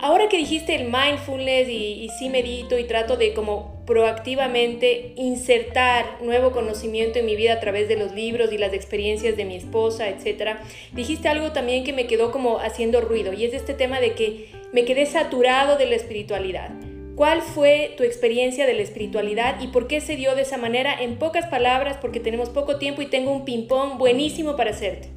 Ahora 0.00 0.28
que 0.28 0.36
dijiste 0.36 0.76
el 0.76 0.84
mindfulness 0.84 1.68
y, 1.68 2.08
sí 2.18 2.28
medito 2.28 2.78
y 2.78 2.84
trato 2.84 3.16
de 3.16 3.34
como 3.34 3.82
proactivamente 3.84 5.12
insertar 5.16 6.22
nuevo 6.22 6.52
conocimiento 6.52 7.18
en 7.18 7.26
mi 7.26 7.34
vida 7.34 7.54
a 7.54 7.60
través 7.60 7.88
de 7.88 7.96
los 7.96 8.14
libros 8.14 8.52
y 8.52 8.58
las 8.58 8.72
experiencias 8.74 9.36
de 9.36 9.44
mi 9.44 9.56
esposa, 9.56 10.08
etc., 10.08 10.58
dijiste 10.92 11.28
algo 11.28 11.52
también 11.52 11.82
que 11.82 11.92
me 11.92 12.06
quedó 12.06 12.30
como 12.30 12.60
haciendo 12.60 13.00
ruido 13.00 13.32
y 13.32 13.44
es 13.44 13.54
este 13.54 13.74
tema 13.74 13.98
de 13.98 14.12
que 14.12 14.50
me 14.72 14.84
quedé 14.84 15.04
saturado 15.06 15.76
de 15.76 15.86
la 15.86 15.96
espiritualidad. 15.96 16.70
¿Cuál 17.16 17.42
fue 17.42 17.94
tu 17.96 18.04
experiencia 18.04 18.66
de 18.66 18.74
la 18.74 18.82
espiritualidad 18.82 19.60
y 19.60 19.68
por 19.68 19.88
qué 19.88 20.00
se 20.00 20.14
dio 20.14 20.36
de 20.36 20.42
esa 20.42 20.58
manera? 20.58 20.94
En 21.02 21.16
pocas 21.16 21.46
palabras, 21.46 21.96
porque 22.00 22.20
tenemos 22.20 22.50
poco 22.50 22.78
tiempo 22.78 23.02
y 23.02 23.06
tengo 23.06 23.32
un 23.32 23.44
ping-pong 23.44 23.98
buenísimo 23.98 24.54
para 24.56 24.70
hacerte. 24.70 25.08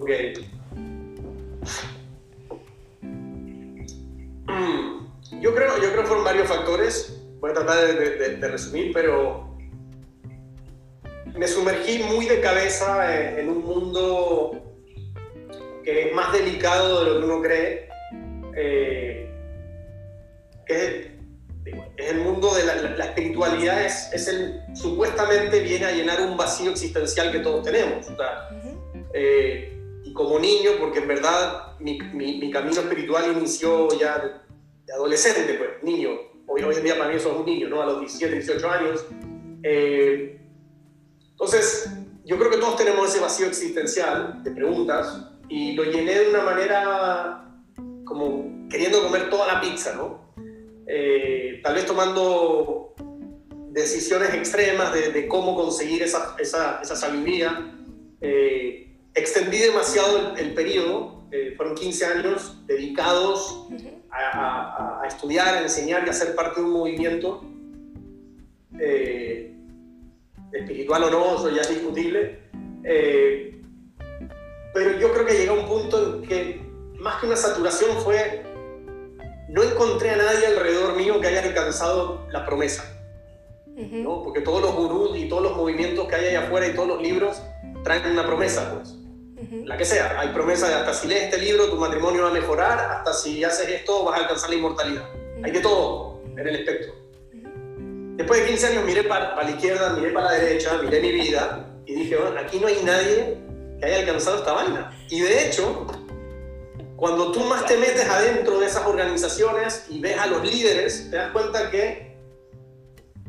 Okay. 0.00 0.32
Mm, 4.54 5.40
yo 5.40 5.54
creo, 5.54 5.76
yo 5.78 5.90
creo 5.90 6.02
que 6.02 6.06
fueron 6.06 6.24
varios 6.24 6.48
factores. 6.48 7.20
Voy 7.40 7.50
a 7.50 7.54
tratar 7.54 7.98
de, 7.98 8.48
resumir, 8.48 8.92
pero 8.92 9.54
me 11.34 11.46
sumergí 11.46 12.02
muy 12.02 12.26
de 12.26 12.40
cabeza 12.40 13.38
en, 13.38 13.48
un 13.48 13.64
mundo 13.64 14.62
que 15.82 16.08
es 16.08 16.14
más 16.14 16.32
delicado 16.32 17.04
de 17.04 17.10
lo 17.10 17.20
que 17.20 17.26
uno 17.26 17.42
cree, 17.42 17.88
eh, 18.56 19.30
que 20.64 20.74
es, 20.74 21.06
el 21.96 22.20
mundo 22.20 22.54
de 22.54 22.64
la, 22.64 23.04
espiritualidad, 23.04 23.84
es, 23.84 24.10
es, 24.12 24.28
el, 24.28 24.60
supuestamente 24.74 25.60
viene 25.60 25.86
a 25.86 25.92
llenar 25.92 26.20
un 26.22 26.36
vacío 26.36 26.70
existencial 26.70 27.32
que 27.32 27.40
todos 27.40 27.64
tenemos. 27.64 28.06
Eh, 29.12 29.78
y 30.02 30.12
como 30.12 30.38
niño, 30.38 30.72
porque 30.78 31.00
en 31.00 31.08
verdad 31.08 31.78
mi, 31.78 31.98
mi 31.98 32.50
camino 32.50 32.80
espiritual 32.80 33.32
inició 33.36 33.88
ya 33.98 34.18
de 34.18 34.43
adolescente, 34.94 35.54
pues, 35.54 35.82
niño. 35.82 36.10
Hoy, 36.46 36.62
hoy 36.62 36.76
en 36.76 36.84
día 36.84 36.96
para 36.96 37.10
mí 37.10 37.16
eso 37.16 37.32
es 37.32 37.36
un 37.36 37.46
niño, 37.46 37.68
¿no? 37.68 37.82
A 37.82 37.86
los 37.86 38.00
17, 38.00 38.34
18 38.34 38.70
años. 38.70 39.06
Eh, 39.62 40.40
entonces, 41.30 41.90
yo 42.24 42.38
creo 42.38 42.50
que 42.50 42.58
todos 42.58 42.76
tenemos 42.76 43.08
ese 43.08 43.20
vacío 43.20 43.46
existencial 43.46 44.42
de 44.42 44.50
preguntas 44.50 45.30
y 45.48 45.72
lo 45.72 45.84
llené 45.84 46.18
de 46.18 46.30
una 46.30 46.42
manera 46.42 47.50
como 48.04 48.68
queriendo 48.70 49.02
comer 49.02 49.30
toda 49.30 49.46
la 49.46 49.60
pizza, 49.60 49.94
¿no? 49.94 50.32
Eh, 50.86 51.60
tal 51.62 51.74
vez 51.74 51.86
tomando 51.86 52.94
decisiones 53.70 54.32
extremas 54.34 54.92
de, 54.92 55.10
de 55.10 55.26
cómo 55.26 55.56
conseguir 55.56 56.02
esa, 56.02 56.36
esa, 56.38 56.80
esa 56.82 56.94
sabiduría. 56.94 57.74
Eh, 58.20 58.96
extendí 59.14 59.58
demasiado 59.58 60.34
el, 60.34 60.38
el 60.38 60.54
periodo, 60.54 61.24
fueron 61.56 61.74
15 61.74 62.06
años 62.06 62.64
dedicados 62.66 63.66
a, 64.14 65.02
estudiar, 65.06 65.56
a 65.56 65.62
enseñar 65.62 66.04
y 66.06 66.10
a 66.10 66.12
ser 66.12 66.34
parte 66.34 66.60
de 66.60 66.66
un 66.66 66.72
movimiento, 66.72 67.44
eh, 68.78 69.54
espiritual 70.52 71.04
o 71.04 71.10
no, 71.10 71.36
eso 71.36 71.50
ya 71.50 71.62
es 71.62 71.70
discutible. 71.70 72.40
Eh, 72.84 73.60
pero 74.72 74.98
yo 74.98 75.12
creo 75.12 75.26
que 75.26 75.34
llegó 75.34 75.54
un 75.54 75.66
punto 75.66 76.16
en 76.16 76.22
que 76.22 76.60
más 76.98 77.20
que 77.20 77.26
una 77.26 77.36
saturación 77.36 77.96
fue, 77.98 78.42
no 79.48 79.62
encontré 79.62 80.10
a 80.10 80.16
nadie 80.16 80.46
alrededor 80.46 80.96
mío 80.96 81.20
que 81.20 81.28
haya 81.28 81.42
alcanzado 81.42 82.26
la 82.30 82.44
promesa. 82.44 82.90
¿no? 83.66 84.22
Porque 84.22 84.40
todos 84.40 84.62
los 84.62 84.74
gurús 84.74 85.16
y 85.16 85.28
todos 85.28 85.42
los 85.42 85.56
movimientos 85.56 86.06
que 86.06 86.14
hay 86.14 86.26
allá 86.28 86.46
afuera 86.46 86.68
y 86.68 86.74
todos 86.74 86.88
los 86.88 87.02
libros 87.02 87.42
traen 87.82 88.12
una 88.12 88.24
promesa, 88.24 88.72
pues 88.74 89.03
la 89.50 89.76
que 89.76 89.84
sea. 89.84 90.18
Hay 90.18 90.28
promesas 90.28 90.68
de 90.68 90.74
hasta 90.74 90.94
si 90.94 91.08
lees 91.08 91.24
este 91.24 91.38
libro 91.38 91.68
tu 91.68 91.76
matrimonio 91.76 92.22
va 92.22 92.28
a 92.28 92.32
mejorar, 92.32 92.78
hasta 92.78 93.12
si 93.12 93.42
haces 93.44 93.68
esto 93.68 94.04
vas 94.04 94.18
a 94.18 94.22
alcanzar 94.22 94.50
la 94.50 94.56
inmortalidad. 94.56 95.08
Hay 95.42 95.50
de 95.50 95.60
todo 95.60 96.22
en 96.36 96.46
el 96.46 96.56
espectro. 96.56 96.94
Después 98.16 98.40
de 98.40 98.46
15 98.48 98.66
años 98.68 98.84
miré 98.84 99.04
para, 99.04 99.42
la 99.42 99.50
izquierda, 99.50 99.90
miré 99.90 100.10
para 100.10 100.26
la 100.26 100.38
derecha, 100.38 100.78
miré 100.82 101.00
mi 101.00 101.12
vida 101.12 101.68
y 101.84 101.94
dije, 101.94 102.16
bueno, 102.16 102.38
aquí 102.38 102.60
no 102.60 102.68
hay 102.68 102.80
nadie 102.84 103.38
que 103.80 103.86
haya 103.86 103.98
alcanzado 104.00 104.38
esta 104.38 104.52
vaina. 104.52 104.96
Y 105.10 105.20
de 105.20 105.46
hecho, 105.46 105.86
cuando 106.96 107.32
tú 107.32 107.40
más 107.40 107.66
te 107.66 107.76
metes 107.76 108.08
adentro 108.08 108.60
de 108.60 108.66
esas 108.66 108.86
organizaciones 108.86 109.86
y 109.90 110.00
ves 110.00 110.16
a 110.18 110.26
los 110.26 110.44
líderes, 110.44 111.10
te 111.10 111.16
das 111.16 111.32
cuenta 111.32 111.70
que 111.70 112.16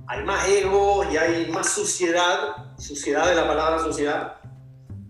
hay 0.08 0.24
más 0.24 0.48
ego 0.48 1.04
y 1.12 1.18
hay 1.18 1.48
más 1.48 1.72
suciedad, 1.72 2.76
suciedad 2.78 3.28
de 3.28 3.36
la 3.36 3.48
palabra 3.48 3.80
suciedad, 3.80 4.36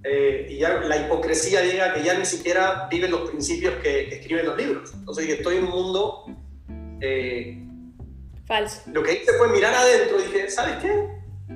eh, 0.07 0.45
y 0.51 0.57
ya 0.59 0.81
la 0.81 0.97
hipocresía 0.97 1.63
llega 1.63 1.93
que 1.95 2.03
ya 2.03 2.13
ni 2.13 2.25
siquiera 2.25 2.87
viven 2.91 3.09
los 3.09 3.27
principios 3.27 3.73
que, 3.81 4.07
escriben 4.09 4.45
los 4.45 4.55
libros. 4.55 4.93
Entonces, 4.93 5.27
estoy 5.29 5.57
en 5.57 5.63
un 5.63 5.71
mundo... 5.71 6.25
Eh, 7.01 7.61
Falso. 8.45 8.81
Lo 8.93 9.01
que 9.01 9.13
hice 9.13 9.33
fue 9.33 9.47
mirar 9.49 9.73
adentro 9.73 10.19
y 10.19 10.23
dije, 10.23 10.51
¿sabes 10.51 10.75
qué? 10.77 11.07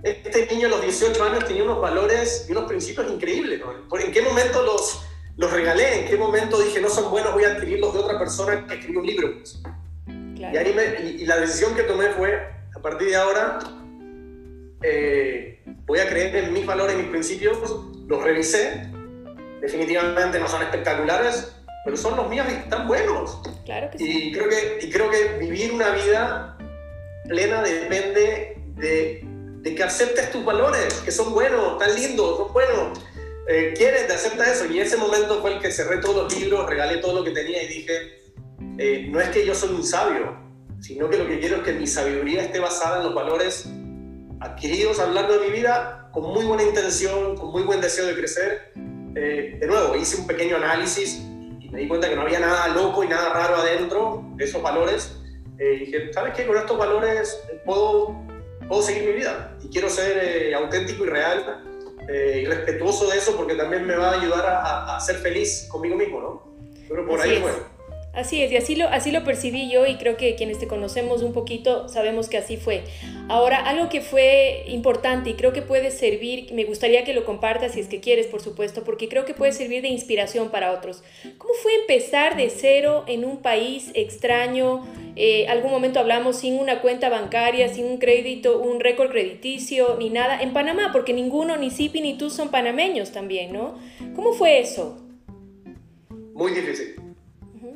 Este 0.04 0.48
niño 0.48 0.66
a 0.66 0.72
los 0.72 0.82
18 0.82 1.24
años 1.24 1.46
tenía 1.46 1.64
unos 1.64 1.80
valores 1.80 2.48
y 2.50 2.52
unos 2.52 2.64
principios 2.64 3.12
increíbles. 3.12 3.62
¿En 4.04 4.12
qué 4.12 4.22
momento 4.24 4.64
los, 4.64 5.06
los 5.38 5.52
regalé? 5.52 6.02
¿En 6.02 6.08
qué 6.08 6.18
momento 6.18 6.60
dije, 6.60 6.82
no 6.82 6.90
son 6.90 7.12
buenos, 7.12 7.34
voy 7.34 7.44
a 7.44 7.50
adquirirlos 7.50 7.94
de 7.94 8.00
otra 8.00 8.18
persona 8.18 8.66
que 8.66 8.74
escribió 8.74 9.02
un 9.02 9.06
libro? 9.06 9.34
Pues? 9.36 9.62
Y, 10.08 11.26
la 11.26 11.38
decisión 11.38 11.76
que 11.76 11.84
tomé 11.84 12.10
fue, 12.10 12.36
a 12.76 12.82
partir 12.82 13.10
de 13.10 13.16
ahora, 13.16 13.60
eh, 14.82 15.62
voy 15.86 16.00
a 16.00 16.10
creer 16.10 16.36
en 16.36 16.54
mis 16.54 16.66
valores, 16.66 16.96
y 16.96 17.02
mis 17.02 17.12
principios, 17.12 17.58
los 18.10 18.24
revisé, 18.24 18.90
definitivamente 19.62 20.40
no 20.40 20.48
son 20.48 20.64
espectaculares, 20.64 21.54
pero 21.86 21.96
son 21.96 22.18
los 22.18 22.28
míos 22.28 22.48
y 22.50 22.54
están 22.56 22.88
buenos. 22.88 23.40
Claro 23.66 23.90
que 23.92 24.00
sí. 24.00 24.30
Y 24.30 24.32
creo 24.32 24.50
que, 24.50 24.80
y 24.82 24.90
creo 24.90 25.12
que 25.12 25.38
vivir 25.40 25.72
una 25.72 25.92
vida 25.92 26.58
plena 27.26 27.62
depende 27.62 28.58
de, 28.78 29.24
de, 29.62 29.76
que 29.76 29.84
aceptes 29.84 30.32
tus 30.32 30.44
valores, 30.44 30.96
que 31.06 31.12
son 31.12 31.34
buenos, 31.34 31.78
tan 31.78 31.94
lindos, 31.94 32.38
son 32.38 32.52
buenos. 32.52 33.00
Eh, 33.48 33.74
quieres, 33.78 34.08
te 34.08 34.14
aceptas 34.14 34.60
eso. 34.60 34.66
Y 34.66 34.80
ese 34.80 34.98
momento 34.98 35.40
fue 35.42 35.54
el 35.54 35.60
que 35.60 35.72
cerré 35.72 36.00
todos 36.00 36.24
los 36.24 36.40
libros, 36.40 36.68
regalé 36.68 36.98
todo 36.98 37.14
lo 37.14 37.24
que 37.24 37.32
tenía 37.32 37.62
y 37.62 37.68
dije, 37.68 38.34
eh, 38.80 39.08
no 39.12 39.20
es 39.20 39.30
que 39.30 39.46
yo 39.46 39.54
soy 39.54 39.70
un 39.70 39.84
sabio, 39.84 40.36
sino 40.82 41.10
que 41.10 41.18
lo 41.18 41.28
que 41.28 41.40
quiero 41.40 41.58
es 41.58 41.62
que 41.62 41.74
mi 41.74 41.86
sabiduría 41.86 42.42
esté 42.42 42.60
basada 42.60 42.98
en 42.98 43.04
los 43.04 43.14
valores 43.14 43.70
adquiridos 44.40 45.00
a 45.00 45.06
lo 45.06 45.14
largo 45.14 45.34
de 45.34 45.48
mi 45.48 45.52
vida 45.52 45.99
con 46.12 46.24
muy 46.24 46.46
buena 46.46 46.64
intención, 46.64 47.36
con 47.36 47.52
muy 47.52 47.64
buen 47.64 47.82
deseo 47.82 48.06
de 48.06 48.16
crecer. 48.16 48.72
Eh, 49.16 49.58
de 49.60 49.68
nuevo, 49.68 49.96
hice 49.96 50.18
un 50.18 50.28
pequeño 50.28 50.58
análisis 50.58 51.22
y 51.60 51.70
me 51.70 51.82
di 51.82 51.88
cuenta 51.88 52.10
que 52.10 52.16
no 52.16 52.24
había 52.24 52.40
nada 52.40 52.68
loco 52.70 53.04
y 53.04 53.08
nada 53.08 53.34
raro 53.34 53.58
adentro 53.58 54.24
de 54.36 54.46
esos 54.46 54.62
valores. 54.62 55.18
Eh, 55.58 55.74
y 55.76 55.80
dije, 55.86 56.14
¿sabes 56.14 56.34
qué? 56.36 56.48
Con 56.48 56.58
estos 56.58 56.78
valores 56.78 57.42
puedo, 57.66 58.16
puedo 58.68 58.82
seguir 58.82 59.04
mi 59.04 59.14
vida 59.14 59.58
y 59.64 59.70
quiero 59.70 59.90
ser 59.90 60.18
eh, 60.24 60.56
auténtico 60.56 61.06
y 61.06 61.10
real 61.10 61.66
y 62.12 62.46
respetuoso 62.46 63.08
de 63.08 63.20
eso 63.20 63.38
porque 63.38 63.54
también 63.54 63.86
me 63.86 63.96
va 63.96 64.10
a 64.10 64.20
ayudar 64.20 64.44
a, 64.44 64.96
a, 64.96 65.00
ser 65.00 65.18
feliz 65.18 65.68
conmigo 65.70 65.96
mismo, 65.96 66.20
¿no? 66.20 66.56
Pero 66.88 67.06
por 67.06 67.22
ahí, 67.22 67.40
bueno. 67.40 67.58
Así 68.20 68.44
es, 68.44 68.52
y 68.52 68.58
así 68.58 68.76
lo, 68.76 68.90
así 68.90 69.12
lo 69.12 69.24
percibí 69.24 69.72
yo 69.72 69.86
y 69.86 69.96
creo 69.96 70.18
que 70.18 70.36
quienes 70.36 70.60
te 70.60 70.68
conocemos 70.68 71.22
un 71.22 71.32
poquito 71.32 71.88
sabemos 71.88 72.28
que 72.28 72.36
así 72.36 72.58
fue. 72.58 72.84
Ahora, 73.30 73.62
algo 73.62 73.88
que 73.88 74.02
fue 74.02 74.66
importante 74.68 75.30
y 75.30 75.36
creo 75.36 75.54
que 75.54 75.62
puede 75.62 75.90
servir, 75.90 76.52
me 76.52 76.66
gustaría 76.66 77.06
que 77.06 77.14
lo 77.14 77.24
compartas 77.24 77.76
si 77.76 77.80
es 77.80 77.88
que 77.88 78.02
quieres, 78.02 78.28
por 78.28 78.42
supuesto, 78.42 78.84
porque 78.84 79.08
creo 79.08 79.24
que 79.24 79.34
puede 79.34 79.54
servir 79.54 79.84
de 79.84 79.88
inspiración 79.88 80.50
para 80.50 80.74
otros. 80.74 81.02
¿Cómo 81.38 81.54
fue 81.54 81.74
empezar 81.76 82.36
de 82.36 82.50
cero 82.50 83.06
en 83.08 83.24
un 83.24 83.38
país 83.38 83.90
extraño? 83.94 84.86
Eh, 85.16 85.48
algún 85.48 85.72
momento 85.72 86.02
hablamos 86.02 86.40
sin 86.40 86.60
una 86.60 86.82
cuenta 86.82 87.08
bancaria, 87.08 87.74
sin 87.74 87.86
un 87.86 88.00
crédito, 88.00 88.60
un 88.60 88.82
récord 88.82 89.12
crediticio, 89.12 89.96
ni 89.98 90.10
nada, 90.10 90.42
en 90.42 90.52
Panamá, 90.52 90.90
porque 90.92 91.14
ninguno, 91.14 91.56
ni 91.56 91.72
Sipi 91.72 92.02
ni 92.02 92.18
tú 92.18 92.30
son 92.30 92.50
panameños 92.52 93.14
también, 93.14 93.54
¿no? 93.54 93.80
¿Cómo 94.14 94.34
fue 94.34 94.60
eso? 94.60 94.98
Muy 96.34 96.52
difícil 96.52 97.09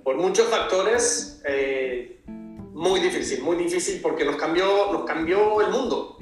por 0.04 0.18
muchos 0.18 0.48
factores, 0.48 1.42
eh, 1.46 2.22
muy 2.74 3.00
difícil, 3.00 3.42
muy 3.42 3.56
difícil 3.56 4.02
porque 4.02 4.26
nos 4.26 4.36
cambió, 4.36 4.92
nos 4.92 5.06
cambió 5.06 5.62
el 5.62 5.70
mundo, 5.70 6.18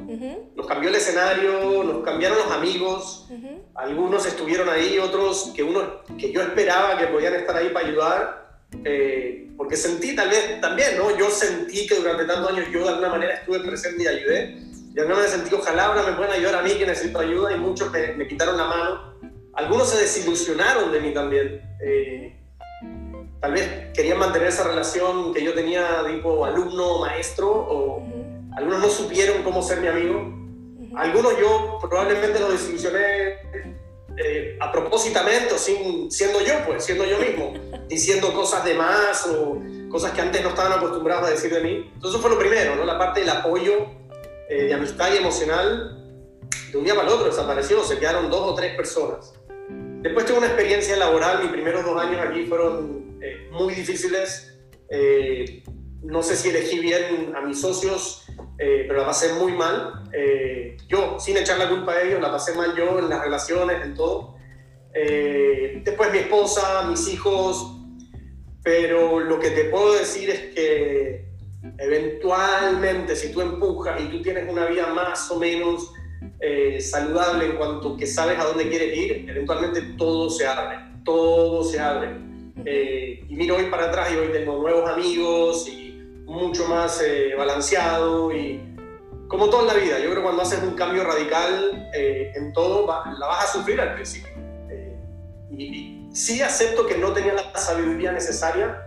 nos 0.56 0.68
cambió 0.68 0.90
el 0.90 0.96
escenario, 0.96 1.84
nos 1.84 2.04
cambiaron 2.04 2.38
los 2.38 2.52
amigos, 2.52 3.28
algunos 3.74 4.26
estuvieron 4.26 4.70
ahí, 4.70 5.00
otros 5.00 5.54
que, 5.56 5.64
uno, 5.64 6.04
que 6.18 6.32
yo 6.32 6.42
esperaba 6.42 6.98
que 6.98 7.08
podían 7.08 7.34
estar 7.36 7.56
ahí 7.56 7.70
para 7.70 7.88
ayudar, 7.88 8.60
eh, 8.84 9.50
porque 9.58 9.78
sentí 9.78 10.16
tal 10.16 10.30
vez 10.30 10.60
también, 10.60 10.98
¿no? 10.98 11.18
Yo 11.18 11.30
sentí 11.30 11.88
que 11.88 11.96
durante 11.96 12.26
tantos 12.26 12.52
años 12.52 12.68
yo 12.72 12.84
de 12.84 12.90
alguna 12.90 13.10
manera 13.10 13.36
estuve 13.36 13.62
presente 13.62 14.04
y 14.04 14.08
ayudé, 14.08 14.58
y 14.92 14.94
de 14.94 15.02
alguna 15.02 15.20
manera 15.20 15.38
sentí, 15.38 15.56
ojalá 15.56 15.86
ahora 15.86 16.04
me 16.04 16.14
puedan 16.14 16.34
ayudar 16.34 16.56
a 16.56 16.62
mí 16.62 16.72
que 16.72 16.86
necesito 16.86 17.20
ayuda, 17.20 17.56
y 17.56 17.60
muchos 17.60 17.92
me, 17.92 18.14
me 18.14 18.28
quitaron 18.28 18.58
la 18.58 18.66
mano, 18.66 19.12
algunos 19.54 19.90
se 19.90 20.02
desilusionaron 20.02 20.92
de 20.92 21.00
mí 21.00 21.14
también. 21.14 21.62
Eh, 21.84 22.41
tal 23.42 23.54
vez 23.54 23.92
querían 23.94 24.20
mantener 24.20 24.48
esa 24.48 24.64
relación 24.64 25.34
que 25.34 25.44
yo 25.44 25.54
tenía 25.54 26.04
tipo 26.08 26.46
alumno-maestro 26.46 27.50
o 27.50 28.04
algunos 28.56 28.80
no 28.80 28.90
supieron 28.90 29.42
cómo 29.44 29.62
ser 29.62 29.82
mi 29.82 29.88
amigo. 29.88 30.32
Algunos 30.96 31.38
yo 31.40 31.80
probablemente 31.82 32.40
lo 32.40 32.52
desilusioné 32.52 33.40
eh, 34.18 34.58
a 34.60 34.72
propósitamente 34.72 35.58
sin, 35.58 36.12
siendo 36.12 36.42
yo, 36.42 36.54
pues, 36.66 36.84
siendo 36.84 37.06
yo 37.06 37.18
mismo, 37.18 37.54
diciendo 37.88 38.34
cosas 38.34 38.64
de 38.64 38.76
más 38.76 39.26
o 39.26 39.60
cosas 39.90 40.12
que 40.12 40.22
antes 40.22 40.42
no 40.44 40.50
estaban 40.50 40.74
acostumbrados 40.74 41.28
a 41.28 41.32
decir 41.32 41.54
de 41.54 41.62
mí. 41.62 41.92
Entonces 41.96 42.12
eso 42.12 42.20
fue 42.20 42.30
lo 42.30 42.40
primero, 42.40 42.76
¿no? 42.76 42.86
La 42.86 42.98
parte 42.98 43.22
del 43.22 43.30
apoyo 43.30 43.88
eh, 44.50 44.66
de 44.66 44.74
amistad 44.74 45.12
y 45.14 45.18
emocional, 45.18 45.98
de 46.72 46.78
un 46.78 46.84
día 46.84 46.94
para 46.94 47.08
el 47.08 47.14
otro 47.14 47.26
desapareció, 47.26 47.84
se 47.84 47.98
quedaron 47.98 48.30
dos 48.30 48.52
o 48.52 48.54
tres 48.54 48.76
personas. 48.76 49.34
Después 50.02 50.26
tuve 50.26 50.40
una 50.40 50.48
experiencia 50.48 50.96
laboral, 50.98 51.42
mis 51.42 51.52
primeros 51.52 51.86
dos 51.86 52.00
años 52.02 52.20
aquí 52.28 52.46
fueron 52.46 53.11
eh, 53.22 53.48
muy 53.52 53.76
difíciles. 53.76 54.60
Eh, 54.90 55.64
no 56.04 56.24
sé 56.24 56.36
si 56.36 56.50
elegí 56.50 56.80
bien 56.80 57.34
a 57.36 57.42
mis 57.42 57.62
socios, 57.62 58.26
eh, 58.58 58.86
pero 58.88 59.02
la 59.02 59.06
pasé 59.06 59.34
muy 59.34 59.54
mal. 59.54 60.10
yo, 60.88 61.20
sin 61.20 61.38
echar 61.38 61.58
la 61.60 61.70
culpa 61.70 61.94
a 61.94 62.02
ellos, 62.02 62.20
la 62.20 62.32
pasé 62.32 62.54
mal 62.56 62.76
yo 62.76 63.00
en 63.00 63.10
las 63.10 63.22
relaciones, 63.22 63.86
en 63.86 63.94
todo. 63.94 64.36
después 64.92 66.12
mi 66.12 66.18
esposa, 66.18 66.88
mis 66.90 67.08
hijos, 67.08 67.78
pero 68.64 69.20
lo 69.20 69.40
que 69.40 69.52
te 69.52 69.66
puedo 69.66 69.94
decir 69.94 70.30
es 70.30 70.40
que 70.54 71.26
eventualmente 71.78 73.16
si 73.16 73.32
tú 73.32 73.42
empujas 73.42 74.02
y 74.02 74.08
tú 74.08 74.22
tienes 74.22 74.50
una 74.50 74.66
vida 74.66 74.88
más 74.88 75.30
o 75.32 75.40
menos 75.40 75.94
saludable 76.80 77.46
en 77.46 77.56
cuanto 77.56 77.96
que 77.96 78.08
sabes 78.08 78.38
a 78.40 78.44
dónde 78.46 78.68
quieres 78.68 78.98
ir, 78.98 79.30
eventualmente 79.30 79.82
todo 79.98 80.30
se 80.30 80.46
abre, 80.46 80.78
todo 81.06 81.64
se 81.64 81.80
abre. 81.80 82.31
Eh, 82.66 83.24
y 83.28 83.36
miro 83.36 83.58
hoy 83.58 83.66
para 83.66 83.86
atrás 83.86 84.10
y 84.12 84.18
hoy 84.18 84.32
tengo 84.32 84.58
nuevos 84.58 84.90
amigos 84.90 85.68
y 85.68 86.00
mucho 86.26 86.68
más 86.68 87.02
eh, 87.02 87.34
balanceado 87.38 88.32
y 88.32 88.62
como 89.28 89.50
todo 89.50 89.62
en 89.62 89.68
la 89.68 89.74
vida, 89.76 90.00
yo 90.00 90.06
creo 90.06 90.16
que 90.16 90.24
cuando 90.24 90.42
haces 90.42 90.62
un 90.62 90.76
cambio 90.76 91.06
radical 91.06 91.90
eh, 91.94 92.34
en 92.36 92.52
todo, 92.52 92.86
la 92.86 93.28
vas 93.28 93.46
a 93.46 93.48
sufrir 93.48 93.80
al 93.80 93.96
principio. 93.96 94.32
Y, 95.58 95.98
sí 96.14 96.42
acepto 96.42 96.86
que 96.86 96.98
no 96.98 97.14
tenía 97.14 97.34
la 97.34 97.58
sabiduría 97.58 98.12
necesaria 98.12 98.84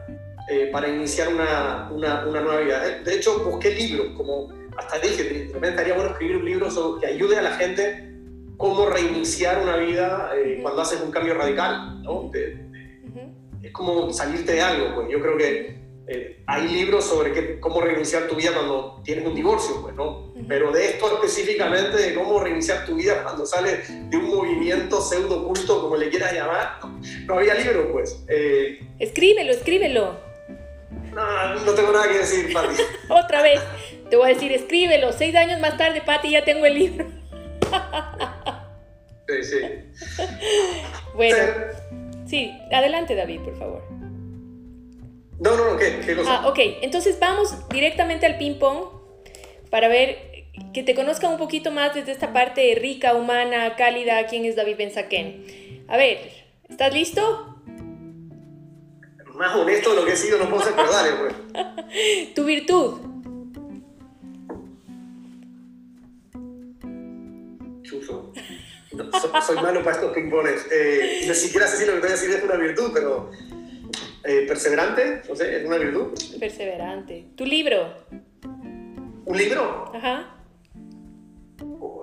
para 0.71 0.89
iniciar 0.89 1.29
una, 1.29 1.89
una, 1.91 2.27
una, 2.27 2.41
nueva 2.43 2.61
vida. 2.61 2.81
De 3.03 3.15
hecho, 3.15 3.39
busqué 3.43 3.71
libros, 3.71 4.09
como 4.15 4.53
hasta 4.77 4.99
dije, 4.99 5.23
realmente 5.23 5.69
estaría 5.71 5.95
bueno 5.95 6.11
escribir 6.11 6.37
un 6.37 6.45
libro 6.45 7.01
que 7.01 7.07
ayude 7.07 7.39
a 7.39 7.43
la 7.43 7.53
gente 7.53 8.13
cómo 8.59 8.85
reiniciar 8.85 9.63
una 9.63 9.77
vida 9.77 10.33
cuando 10.61 10.83
haces 10.83 11.01
un 11.01 11.11
cambio 11.11 11.33
radical, 11.33 12.03
¿no? 12.03 12.31
Es 13.65 13.73
como 13.73 14.13
salirte 14.13 14.53
de 14.53 14.61
algo, 14.61 14.95
pues 14.95 15.09
yo 15.11 15.21
creo 15.21 15.37
que 15.39 15.85
eh, 16.07 16.43
hay 16.47 16.69
libros 16.69 17.07
sobre 17.07 17.59
cómo 17.61 17.81
reiniciar 17.81 18.29
tu 18.29 18.37
vida 18.37 18.53
cuando 18.53 19.01
tienes 19.03 19.27
un 19.27 19.35
divorcio, 19.35 19.81
pues, 19.81 19.95
¿no? 19.95 20.35
Pero 20.47 20.71
de 20.71 20.85
esto 20.85 21.15
específicamente, 21.15 21.97
de 21.97 22.15
cómo 22.15 22.41
reiniciar 22.41 22.85
tu 22.85 22.97
vida 22.97 23.23
cuando 23.23 23.47
sales 23.47 23.89
de 23.89 24.17
un 24.17 24.29
movimiento 24.29 25.01
pseudo 25.01 25.47
culto, 25.47 25.81
como 25.81 25.97
le 25.97 26.11
quieras 26.11 26.35
llamar, 26.35 26.79
no, 27.25 27.39
había 27.39 27.55
libro, 27.55 27.91
pues. 27.91 28.23
Eh, 28.29 28.87
escríbelo, 28.99 29.53
escríbelo. 29.53 30.21
No, 31.15 31.55
no 31.55 31.73
tengo 31.73 31.93
nada 31.93 32.07
que 32.09 32.19
decir, 32.19 32.53
Pati. 32.53 32.75
Otra 33.09 33.41
vez, 33.41 33.61
te 34.11 34.17
voy 34.17 34.31
a 34.31 34.35
decir, 34.35 34.53
escríbelo. 34.53 35.11
Seis 35.13 35.35
años 35.35 35.59
más 35.61 35.79
tarde, 35.79 36.03
Pati, 36.05 36.31
ya 36.33 36.45
tengo 36.45 36.67
el 36.67 36.75
libro. 36.75 37.07
sí, 39.29 39.43
sí. 39.43 40.23
Bueno. 41.15 41.37
Sí, 42.27 42.51
adelante 42.73 43.15
David, 43.15 43.41
por 43.41 43.59
favor. 43.59 43.83
No, 45.41 45.57
no, 45.57 45.73
no, 45.73 45.77
¿qué? 45.77 46.01
¿Qué 46.05 46.17
cosa? 46.17 46.43
Ah, 46.43 46.49
ok, 46.49 46.59
entonces 46.83 47.19
vamos 47.19 47.69
directamente 47.69 48.25
al 48.27 48.39
ping-pong 48.39 48.87
para 49.71 49.89
ver 49.89 50.35
que 50.73 50.83
te 50.83 50.95
conozca 50.95 51.29
un 51.29 51.39
poquito 51.39 51.71
más 51.71 51.95
desde 51.95 52.13
esta 52.13 52.33
parte 52.33 52.77
rica, 52.81 53.15
humana, 53.15 53.75
cálida, 53.77 54.27
quién 54.27 54.45
es 54.45 54.57
David 54.57 54.77
Benzaquén. 54.77 55.85
A 55.89 55.97
ver, 55.97 56.31
¿estás 56.69 56.93
listo? 56.95 57.57
Más 59.35 59.55
honesto 59.57 59.91
de 59.91 59.97
lo 59.97 60.07
que 60.07 60.13
he 60.13 60.17
sido, 60.17 60.39
no 60.39 60.49
puedo 60.49 60.63
ser, 60.63 60.75
pero 60.77 61.19
pues. 61.19 62.35
tu 62.35 62.45
virtud. 62.45 63.01
Chuso 67.83 68.33
soy, 69.43 69.57
malo 69.57 69.83
para 69.83 69.97
estos 69.97 70.13
ping-pongs. 70.13 70.67
Eh, 70.71 71.25
ni 71.27 71.35
siquiera 71.35 71.67
sé 71.67 71.79
si 71.79 71.87
lo 71.87 71.95
que 71.95 72.01
voy 72.01 72.09
a 72.09 72.13
decir 72.13 72.31
es 72.31 72.43
una 72.43 72.57
virtud, 72.57 72.91
pero 72.93 73.31
Eh, 74.27 74.47
perseverante, 74.49 75.21
no 75.29 75.37
sé, 75.37 75.59
es 75.59 75.67
una 75.67 75.77
virtud. 75.77 76.15
Perseverante. 76.41 77.27
¿Tu 77.37 77.45
libro? 77.45 77.95
¿Un 79.27 79.37
libro? 79.37 79.93
Ajá. 79.95 80.31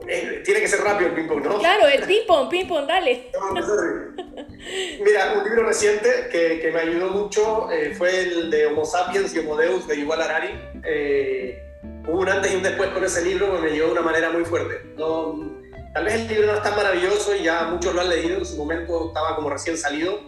Eh, 0.08 0.42
tiene 0.46 0.60
que 0.60 0.68
ser 0.68 0.82
rápido 0.82 1.10
el 1.10 1.16
ping-pong, 1.16 1.44
¿no? 1.44 1.58
Claro, 1.60 1.88
el 1.88 2.04
ping-pong, 2.04 2.50
ping-pong, 2.50 2.86
dale. 2.88 3.32
Mira, 5.04 5.34
un 5.36 5.44
libro 5.44 5.64
reciente 5.64 6.30
que, 6.32 6.60
que 6.60 6.72
me 6.72 6.82
ayudó 6.82 7.10
mucho 7.10 7.72
eh, 7.72 7.94
fue 7.96 8.20
el 8.20 8.52
de 8.52 8.68
Homo 8.68 8.86
sapiens 8.86 9.34
y 9.36 9.40
Homo 9.40 9.58
Deus 9.58 9.88
de 9.88 10.00
Yuval 10.00 10.22
Harari. 10.22 10.50
Eh, 10.86 11.60
hubo 12.08 12.20
un 12.20 12.30
antes 12.30 12.52
y 12.52 12.56
un 12.56 12.64
después 12.64 12.90
con 12.90 13.04
ese 13.04 13.24
libro 13.26 13.56
que 13.56 13.62
me 13.62 13.72
llevó 13.72 13.88
de 13.88 13.94
una 13.94 14.02
manera 14.02 14.30
muy 14.30 14.46
fuerte. 14.46 14.82
No, 14.96 15.61
tal 15.94 16.06
vez 16.06 16.16
el 16.16 16.28
libro 16.28 16.48
no 16.48 16.54
es 16.56 16.64
tan 16.64 16.76
maravilloso 16.76 17.36
y 17.36 17.44
ya 17.44 17.64
muchos 17.66 17.94
lo 17.94 18.02
han 18.02 18.10
leído, 18.10 18.38
en 18.38 18.46
su 18.46 18.58
momento 18.58 19.08
estaba 19.08 19.36
como 19.36 19.50
recién 19.50 19.78
salido 19.78 20.20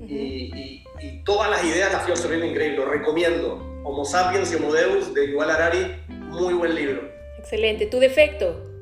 y, 0.00 0.82
y, 1.00 1.24
todas 1.24 1.50
las 1.50 1.64
ideas 1.64 1.92
las 1.92 2.02
fui 2.02 2.12
absorbiendo 2.12 2.46
increíble, 2.46 2.78
lo 2.78 2.86
recomiendo. 2.86 3.54
Homo 3.84 4.04
sapiens 4.04 4.52
y 4.52 4.56
Homo 4.56 4.72
Deus 4.72 5.14
de 5.14 5.30
Yuval 5.30 5.50
Harari, 5.50 5.96
muy 6.08 6.54
buen 6.54 6.74
libro. 6.74 7.08
Excelente. 7.38 7.86
¿Tu 7.86 7.98
defecto? 7.98 8.72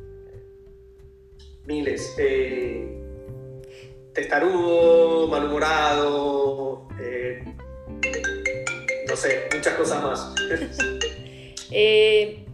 miles. 1.71 2.15
Eh, 2.19 2.85
testarudo, 4.13 5.29
malhumorado, 5.29 6.89
eh, 7.01 7.45
no 9.09 9.17
sé, 9.17 9.49
muchas 9.55 9.75
cosas 9.75 10.03
más. 10.03 10.35
Eh, 11.73 12.45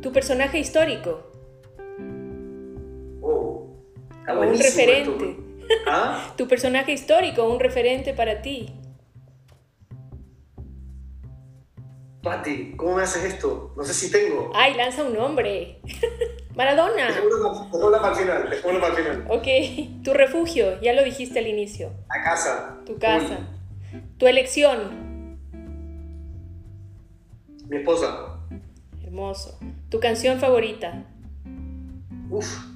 ¿Tu 0.00 0.10
personaje 0.12 0.58
histórico? 0.58 1.30
Oh, 4.28 4.40
un 4.40 4.58
referente. 4.58 5.36
¿Ah? 5.86 6.32
¿Tu 6.36 6.46
personaje 6.46 6.92
histórico, 6.92 7.44
un 7.44 7.60
referente 7.60 8.14
para 8.14 8.42
ti? 8.42 8.72
Pati, 12.22 12.74
¿cómo 12.76 12.96
me 12.96 13.02
haces 13.02 13.24
esto? 13.24 13.72
No 13.76 13.82
sé 13.82 13.92
si 13.94 14.10
tengo. 14.10 14.52
Ay, 14.54 14.74
lanza 14.74 15.02
un 15.02 15.14
nombre. 15.14 15.80
Maradona. 16.54 17.06
Dejémoslo 17.06 18.00
para 18.00 18.10
el 18.10 18.14
final, 18.14 18.50
dejémoslo 18.50 18.80
para 18.80 18.94
el 18.94 19.02
final. 19.02 19.26
Ok, 19.28 20.02
tu 20.04 20.12
refugio, 20.12 20.80
ya 20.80 20.92
lo 20.92 21.02
dijiste 21.02 21.40
al 21.40 21.48
inicio. 21.48 21.90
La 22.08 22.22
casa. 22.22 22.78
Tu 22.86 22.96
casa. 22.98 23.38
Tu 24.18 24.26
elección. 24.28 25.38
Mi 27.68 27.78
esposa. 27.78 28.38
Hermoso. 29.02 29.58
Tu 29.88 29.98
canción 29.98 30.38
favorita. 30.38 31.04
Uf. 32.30 32.71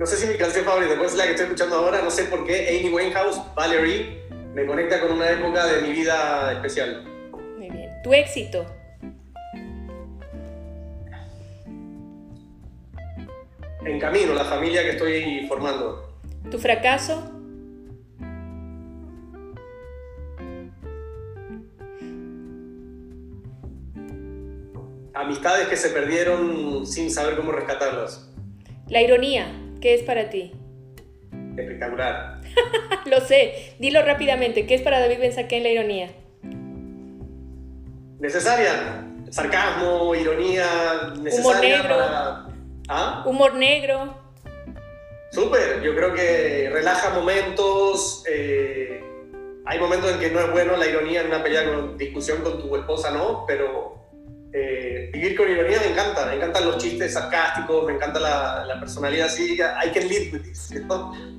No 0.00 0.06
sé 0.06 0.16
si 0.16 0.26
mi 0.26 0.38
canción 0.38 0.64
favorita, 0.64 0.96
pues 0.96 1.12
es 1.12 1.18
la 1.18 1.24
que 1.24 1.32
estoy 1.32 1.44
escuchando 1.44 1.76
ahora, 1.76 2.00
no 2.00 2.10
sé 2.10 2.24
por 2.24 2.46
qué, 2.46 2.70
Amy 2.70 2.88
Winehouse, 2.88 3.38
Valerie, 3.54 4.22
me 4.54 4.64
conecta 4.64 4.98
con 4.98 5.12
una 5.12 5.28
época 5.28 5.66
de 5.66 5.82
mi 5.82 5.92
vida 5.92 6.54
especial. 6.54 7.04
Muy 7.58 7.68
bien. 7.68 7.90
Tu 8.02 8.14
éxito. 8.14 8.64
en 13.84 14.00
camino, 14.00 14.32
la 14.32 14.46
familia 14.46 14.82
que 14.84 14.90
estoy 14.92 15.46
formando. 15.46 16.18
¿Tu 16.50 16.58
fracaso? 16.58 17.32
Amistades 25.12 25.68
que 25.68 25.76
se 25.76 25.90
perdieron 25.90 26.86
sin 26.86 27.10
saber 27.10 27.36
cómo 27.36 27.52
rescatarlas. 27.52 28.30
La 28.88 29.02
ironía, 29.02 29.52
¿qué 29.80 29.94
es 29.94 30.02
para 30.02 30.30
ti? 30.30 30.52
Espectacular. 31.56 32.40
Lo 33.06 33.20
sé, 33.20 33.74
dilo 33.78 34.02
rápidamente, 34.02 34.66
¿qué 34.66 34.74
es 34.74 34.82
para 34.82 35.00
David 35.00 35.20
Benzaquén 35.20 35.62
la 35.62 35.70
ironía? 35.70 36.10
Necesaria, 38.18 39.06
sarcasmo, 39.30 40.14
ironía, 40.14 40.66
necesaria 41.20 41.82
para 41.82 42.46
¿Ah? 42.88 43.22
Humor 43.24 43.54
negro. 43.54 44.14
Súper, 45.30 45.80
yo 45.80 45.94
creo 45.94 46.12
que 46.12 46.70
relaja 46.72 47.10
momentos. 47.10 48.24
Eh, 48.28 49.00
hay 49.64 49.78
momentos 49.78 50.12
en 50.12 50.18
que 50.18 50.30
no 50.30 50.40
es 50.40 50.50
bueno 50.50 50.76
la 50.76 50.88
ironía 50.88 51.20
en 51.20 51.28
una 51.28 51.40
pelea 51.40 51.66
con 51.66 51.96
discusión 51.96 52.42
con 52.42 52.60
tu 52.60 52.74
esposa, 52.74 53.12
¿no? 53.12 53.44
Pero 53.46 53.99
eh, 54.52 55.10
vivir 55.12 55.36
con 55.36 55.50
ironía 55.50 55.78
me 55.80 55.92
encanta. 55.92 56.26
Me 56.26 56.34
encantan 56.36 56.64
los 56.66 56.78
chistes 56.78 57.12
sarcásticos, 57.12 57.86
me 57.86 57.94
encanta 57.94 58.18
la, 58.20 58.76
personalidad 58.80 59.26
así. 59.26 59.54
I 59.54 59.90
can 59.92 60.08
live 60.08 60.30
with 60.32 60.42
this, 60.42 60.72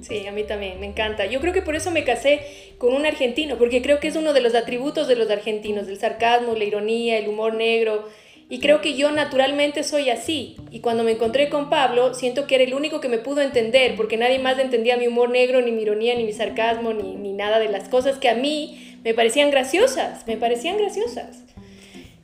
Sí, 0.02 0.28
a 0.28 0.32
mí 0.32 0.44
también, 0.44 0.80
me 0.80 0.86
encanta. 0.86 1.26
Yo 1.26 1.40
creo 1.42 1.54
que 1.54 1.62
por 1.62 1.76
eso 1.76 1.92
me 1.92 2.04
casé 2.04 2.74
con 2.78 2.94
un 2.94 3.06
argentino, 3.06 3.58
porque 3.58 3.82
creo 3.82 4.00
que 4.00 4.08
es 4.08 4.16
uno 4.16 4.34
de 4.34 4.42
los 4.42 4.56
atributos 4.56 5.08
de 5.08 5.16
los 5.16 5.30
argentinos: 5.30 5.88
el 5.88 6.00
sarcasmo, 6.00 6.56
la 6.56 6.64
ironía, 6.64 7.18
el 7.18 7.28
humor 7.28 7.54
negro 7.54 8.10
y 8.52 8.60
creo 8.60 8.82
que 8.82 8.96
yo 8.96 9.14
naturalmente 9.14 9.82
soy 9.82 10.10
así. 10.10 10.58
Y 10.72 10.82
cuando 10.82 11.06
me 11.06 11.12
encontré 11.12 11.48
con 11.48 11.70
Pablo, 11.70 12.14
siento 12.14 12.48
que 12.48 12.56
era 12.56 12.66
el 12.66 12.74
único 12.74 13.00
que 13.00 13.08
me 13.08 13.18
pudo 13.18 13.40
entender, 13.40 13.96
porque 13.96 14.18
nadie 14.18 14.40
más 14.40 14.60
entendía 14.60 14.98
mi 14.98 15.08
humor 15.08 15.30
negro, 15.30 15.62
ni 15.62 15.72
mi 15.72 15.84
ironía, 15.84 16.16
ni 16.16 16.26
mi 16.26 16.34
sarcasmo, 16.34 16.92
ni, 16.92 17.16
ni 17.16 17.32
nada 17.32 17.60
de 17.60 17.70
las 17.70 17.88
cosas 17.88 18.18
que 18.18 18.28
a 18.28 18.36
mí 18.36 18.98
me 19.06 19.14
parecían 19.14 19.52
graciosas. 19.52 20.28
Me 20.28 20.36
parecían 20.36 20.78
graciosas. 20.78 21.46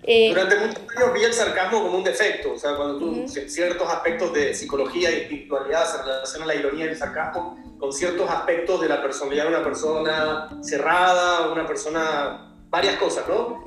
Eh, 0.10 0.30
Durante 0.30 0.56
muchos 0.56 0.80
años 0.96 1.14
vi 1.14 1.24
el 1.26 1.34
sarcasmo 1.34 1.84
como 1.84 1.98
un 1.98 2.04
defecto, 2.06 2.54
o 2.54 2.58
sea, 2.58 2.78
cuando 2.78 2.98
tú, 2.98 3.28
ciertos 3.28 3.90
aspectos 3.90 4.34
de 4.34 4.54
psicología 4.54 5.12
y 5.12 5.16
espiritualidad 5.16 5.86
se 5.86 5.98
relacionan 6.02 6.48
la 6.48 6.56
ironía 6.56 6.86
y 6.86 6.88
el 6.88 6.98
sarcasmo 6.98 7.58
con 7.78 7.92
ciertos 7.92 8.30
aspectos 8.30 8.80
de 8.80 8.88
la 8.88 9.02
personalidad 9.02 9.44
de 9.44 9.50
una 9.50 9.64
persona 9.64 10.50
cerrada, 10.64 11.52
una 11.52 11.68
persona, 11.68 12.56
varias 12.70 12.96
cosas, 12.96 13.26
¿no? 13.28 13.64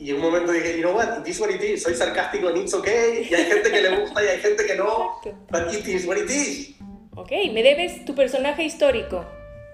y 0.00 0.08
en 0.08 0.16
un 0.16 0.22
momento 0.22 0.52
dije, 0.52 0.78
you 0.78 0.80
know 0.80 0.96
what, 0.96 1.18
it 1.18 1.28
is 1.28 1.38
what 1.38 1.50
it 1.50 1.62
is, 1.62 1.82
soy 1.82 1.94
sarcástico 1.94 2.48
and 2.48 2.56
it's 2.56 2.72
okay, 2.72 3.28
y 3.30 3.34
hay 3.34 3.44
gente 3.44 3.70
que 3.70 3.82
le 3.82 4.00
gusta 4.00 4.24
y 4.24 4.28
hay 4.28 4.40
gente 4.40 4.64
que 4.64 4.74
no, 4.74 5.20
but 5.50 5.70
it 5.74 5.86
is 5.86 6.06
what 6.06 6.16
it 6.16 6.30
is. 6.30 6.74
Ok, 7.14 7.30
¿me 7.52 7.62
debes 7.62 8.06
tu 8.06 8.14
personaje 8.14 8.62
histórico? 8.62 9.26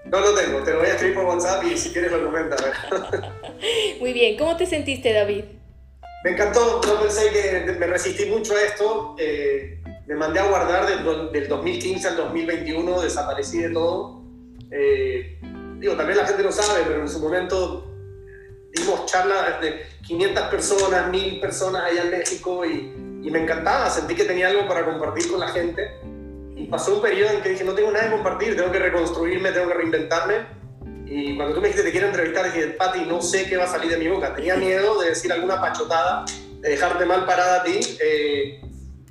No 0.03 0.19
lo 0.19 0.35
tengo, 0.35 0.61
te 0.63 0.73
lo 0.73 0.79
voy 0.79 0.87
a 0.87 0.91
escribir 0.91 1.15
por 1.15 1.25
WhatsApp 1.25 1.63
y 1.63 1.77
si 1.77 1.91
quieres 1.91 2.11
lo 2.11 2.25
comentas. 2.25 2.61
Muy 3.99 4.13
bien, 4.13 4.37
¿cómo 4.37 4.55
te 4.57 4.65
sentiste, 4.65 5.13
David? 5.13 5.45
Me 6.23 6.31
encantó, 6.31 6.81
yo 6.83 6.99
pensé 6.99 7.29
que 7.31 7.71
me 7.73 7.87
resistí 7.87 8.25
mucho 8.25 8.53
a 8.55 8.61
esto, 8.61 9.15
eh, 9.19 9.81
me 10.07 10.15
mandé 10.15 10.39
a 10.39 10.47
guardar 10.47 10.85
del, 10.87 11.31
del, 11.31 11.47
2015 11.47 12.07
al 12.07 12.17
2021, 12.17 13.01
desaparecí 13.01 13.59
de 13.59 13.69
todo. 13.69 14.23
Eh, 14.71 15.39
digo, 15.79 15.95
también 15.95 16.17
la 16.17 16.25
gente 16.25 16.43
lo 16.43 16.51
sabe, 16.51 16.83
pero 16.87 17.01
en 17.01 17.09
su 17.09 17.19
momento 17.19 17.93
dimos 18.73 19.05
charlas 19.05 19.61
de 19.61 19.85
500 20.05 20.43
personas, 20.45 21.09
1000 21.09 21.39
personas 21.39 21.83
allá 21.83 22.03
en 22.03 22.11
México 22.11 22.65
y, 22.65 22.93
y, 23.23 23.31
me 23.31 23.43
encantaba, 23.43 23.89
sentí 23.89 24.15
que 24.15 24.25
tenía 24.25 24.49
algo 24.49 24.67
para 24.67 24.85
compartir 24.85 25.29
con 25.29 25.39
la 25.39 25.49
gente. 25.49 25.91
Y 26.55 26.65
pasó 26.65 26.95
un 26.95 27.01
periodo 27.01 27.33
en 27.33 27.41
que 27.41 27.49
dije, 27.49 27.63
no 27.63 27.73
tengo 27.73 27.91
nada 27.91 28.05
que 28.05 28.11
compartir, 28.15 28.55
tengo 28.55 28.71
que 28.71 28.79
reconstruirme, 28.79 29.51
tengo 29.51 29.67
que 29.67 29.73
reinventarme. 29.75 30.56
Y 31.09 31.35
cuando 31.35 31.55
tú 31.55 31.61
me 31.61 31.67
dijiste, 31.67 31.85
te 31.85 31.91
quiero 31.91 32.07
entrevistar, 32.07 32.45
dije, 32.51 32.67
Pati, 32.67 33.01
no 33.01 33.21
sé 33.21 33.45
qué 33.47 33.55
va 33.55 33.63
a 33.63 33.67
salir 33.67 33.89
de 33.89 33.97
mi 33.97 34.07
boca. 34.07 34.35
Tenía 34.35 34.55
miedo 34.55 34.99
de 34.99 35.09
decir 35.09 35.31
alguna 35.31 35.61
pachotada, 35.61 36.25
de 36.59 36.69
dejarte 36.69 37.05
mal 37.05 37.25
parada 37.25 37.61
a 37.61 37.63
ti. 37.63 37.79
Eh, 38.01 38.61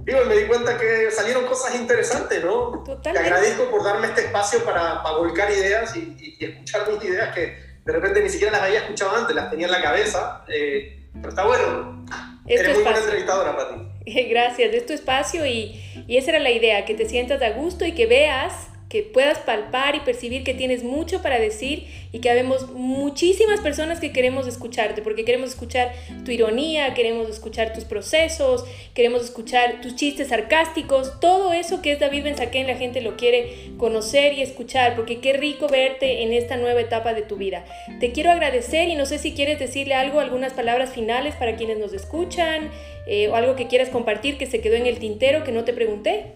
digo, 0.01 0.19
me 0.27 0.37
di 0.37 0.47
cuenta 0.47 0.77
que 0.77 1.11
salieron 1.11 1.47
cosas 1.47 1.75
interesantes, 1.75 2.45
¿no? 2.45 2.83
Totalmente. 2.85 3.13
Te 3.13 3.19
agradezco 3.19 3.71
por 3.71 3.83
darme 3.83 4.09
este 4.09 4.23
espacio 4.23 4.63
para, 4.65 5.03
para 5.03 5.17
volcar 5.17 5.51
ideas 5.51 5.97
y, 5.97 6.17
y, 6.19 6.37
y 6.39 6.45
escuchar 6.45 6.83
mis 6.93 7.03
ideas 7.03 7.35
que 7.35 7.57
de 7.85 7.93
repente 7.93 8.21
ni 8.21 8.29
siquiera 8.29 8.53
las 8.53 8.63
había 8.63 8.81
escuchado 8.81 9.17
antes, 9.17 9.35
las 9.35 9.49
tenía 9.49 9.67
en 9.67 9.73
la 9.73 9.81
cabeza, 9.81 10.45
eh, 10.49 11.09
pero 11.15 11.29
está 11.31 11.47
bueno. 11.47 12.05
Eres 12.47 12.75
muy 12.75 12.83
buena 12.83 12.99
entrevistadora, 12.99 13.57
Pati. 13.57 13.81
Gracias, 14.29 14.75
es 14.75 14.87
tu 14.87 14.93
espacio 14.93 15.47
y, 15.47 15.81
y 16.07 16.19
esa 16.19 16.31
era 16.31 16.41
la 16.41 16.51
idea, 16.51 16.85
que 16.85 16.95
te 16.95 17.09
sientas 17.09 17.41
a 17.43 17.51
gusto 17.51 17.87
y 17.87 17.93
que 17.93 18.07
veas 18.07 18.69
que 18.89 19.03
puedas 19.03 19.39
palpar 19.39 19.97
y 19.97 20.01
percibir 20.01 20.45
que 20.45 20.55
tienes 20.55 20.85
mucho 20.85 21.21
para 21.23 21.39
decir 21.39 21.87
y 22.13 22.21
que 22.21 22.31
habemos 22.31 22.71
muchísimas 22.73 23.61
personas 23.61 23.99
que 23.99 24.13
queremos 24.13 24.47
escucharte, 24.47 25.03
porque 25.03 25.25
queremos 25.25 25.51
escuchar 25.51 25.93
tu 26.25 26.31
ironía, 26.31 26.95
queremos 26.95 27.29
escuchar 27.29 27.73
tus 27.73 27.85
procesos, 27.85 28.65
queremos 28.95 29.25
escuchar 29.25 29.81
tus 29.81 29.97
chistes 29.97 30.29
sarcásticos, 30.29 31.19
todo 31.21 31.53
eso 31.53 31.83
que 31.83 31.93
es 31.93 32.01
David 32.01 32.25
Benzaquén, 32.25 32.67
la 32.67 32.77
gente 32.77 33.01
lo 33.01 33.17
quiere 33.17 33.73
conocer 33.77 34.35
y 34.35 34.43
escuchar, 34.43 34.95
porque 34.95 35.19
qué 35.21 35.33
rico 35.33 35.67
verte 35.67 36.23
en 36.23 36.33
esta 36.33 36.57
nueva 36.57 36.81
etapa 36.81 37.13
de 37.13 37.23
tu 37.23 37.37
vida. 37.37 37.65
Te 37.99 38.13
quiero 38.13 38.31
agradecer 38.31 38.89
y 38.89 38.95
no 38.95 39.05
sé 39.05 39.19
si 39.19 39.33
quieres 39.33 39.59
decirle 39.59 39.95
algo, 39.95 40.21
algunas 40.21 40.53
palabras 40.53 40.91
finales 40.91 41.35
para 41.35 41.57
quienes 41.57 41.79
nos 41.79 41.93
escuchan, 41.93 42.71
eh, 43.09 43.29
o 43.29 43.37
algo 43.37 43.57
que 43.57 43.69
quieras 43.69 43.89
compartir 43.89 44.37
que 44.37 44.47
se 44.47 44.61
quedó 44.61 44.75
en 44.75 44.87
el 44.87 44.99
tintero 44.99 45.45
que 45.45 45.53
no 45.53 45.65
te 45.65 45.73
pregunté 45.73 46.33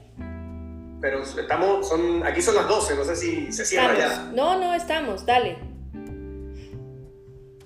pero 1.00 1.22
estamos, 1.22 1.88
son, 1.88 2.24
aquí 2.24 2.42
son 2.42 2.54
las 2.54 2.68
12, 2.68 2.94
no 2.94 3.04
sé 3.04 3.16
si 3.16 3.52
se 3.52 3.64
cierra 3.64 3.96
ya. 3.96 4.30
No, 4.34 4.58
no, 4.58 4.74
estamos, 4.74 5.24
dale. 5.24 5.56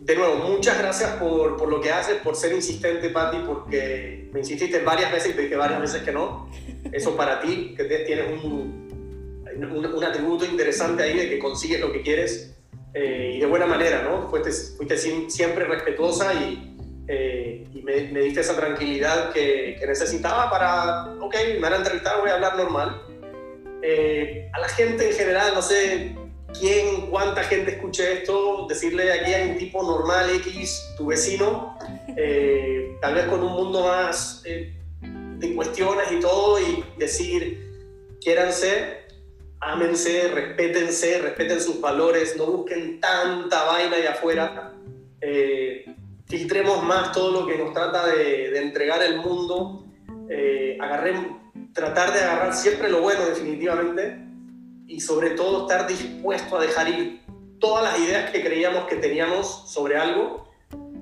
De 0.01 0.17
nuevo, 0.17 0.37
muchas 0.37 0.79
gracias 0.79 1.13
por, 1.13 1.57
por 1.57 1.69
lo 1.69 1.81
que 1.81 1.91
haces, 1.91 2.17
por 2.19 2.37
ser 2.37 2.53
insistente, 2.53 3.09
Patti, 3.09 3.39
porque 3.47 4.29
me 4.33 4.41
insististe 4.41 4.81
varias 4.81 5.11
veces 5.11 5.33
y 5.33 5.35
te 5.35 5.43
dije 5.43 5.57
varias 5.57 5.81
veces 5.81 6.03
que 6.03 6.13
no. 6.13 6.51
Eso 6.93 7.17
para 7.17 7.41
ti, 7.41 7.75
que 7.75 7.85
tienes 7.85 8.27
un... 8.45 8.85
un, 9.57 10.05
atributo 10.05 10.45
interesante 10.45 11.03
ahí 11.03 11.17
de 11.17 11.31
que 11.31 11.39
consigues 11.39 11.81
lo 11.81 11.91
que 11.91 12.03
quieres 12.03 12.55
y 12.95 13.41
de 13.41 13.47
buena 13.47 13.67
manera, 13.67 14.03
¿no? 14.03 14.29
Fuiste, 14.29 14.51
fuiste 14.53 14.97
siempre 14.99 15.65
respetuosa 15.65 16.35
y, 16.35 16.77
y 17.73 17.83
me, 17.83 18.13
me, 18.13 18.21
diste 18.21 18.41
esa 18.41 18.55
tranquilidad 18.55 19.33
que, 19.33 19.77
que, 19.81 19.87
necesitaba 19.87 20.51
para, 20.51 21.15
ok, 21.19 21.35
me 21.55 21.61
van 21.61 21.73
a 21.73 21.77
entrevistar, 21.77 22.21
voy 22.21 22.31
a 22.31 22.35
hablar 22.35 22.57
normal. 22.57 23.03
A 24.53 24.61
la 24.61 24.69
gente 24.69 25.11
en 25.11 25.17
general, 25.17 25.53
no 25.55 25.63
sé, 25.63 26.15
quién, 26.59 27.09
cuánta 27.11 27.43
gente 27.45 27.73
escuche 27.73 28.21
esto, 28.21 28.67
decirle 28.69 29.13
aquí 29.13 29.33
hay 29.33 29.51
un 29.51 29.59
tipo 29.59 29.83
normal 29.83 30.31
X, 30.31 30.95
tu 30.97 31.07
vecino, 31.07 31.77
eh, 32.17 32.97
tal 33.01 33.15
vez 33.15 33.27
con 33.27 33.43
un 33.43 33.53
mundo 33.53 33.85
más 33.85 34.43
eh, 34.45 34.73
de 35.01 35.55
cuestiones 35.55 36.11
y 36.13 36.21
todo, 36.21 36.61
y 36.61 36.85
decir, 36.99 37.61
quiéranse, 38.21 39.05
ámense, 39.61 40.29
respétense, 40.29 41.21
respeten 41.21 41.61
sus 41.61 41.81
valores, 41.81 42.37
no 42.37 42.47
busquen 42.47 43.01
tanta 43.01 43.65
vaina 43.65 43.97
allá 43.97 44.13
afuera, 44.13 44.73
eh, 45.21 45.85
filtremos 46.27 46.83
más 46.85 47.13
todo 47.13 47.41
lo 47.41 47.47
que 47.47 47.59
nos 47.59 47.73
trata 47.73 48.07
de, 48.07 48.51
de 48.51 48.59
entregar 48.63 49.03
el 49.03 49.17
mundo, 49.17 49.85
eh, 50.31 50.79
tratar 51.75 52.13
de 52.15 52.21
agarrar 52.21 52.55
siempre 52.55 52.89
lo 52.89 53.03
bueno 53.03 53.27
definitivamente, 53.27 54.25
y 54.87 55.01
sobre 55.01 55.31
todo 55.31 55.63
estar 55.63 55.87
dispuesto 55.87 56.57
a 56.57 56.63
dejar 56.63 56.89
ir 56.89 57.23
todas 57.59 57.85
las 57.85 57.99
ideas 57.99 58.31
que 58.31 58.43
creíamos 58.43 58.85
que 58.87 58.97
teníamos 58.97 59.65
sobre 59.67 59.97
algo 59.97 60.49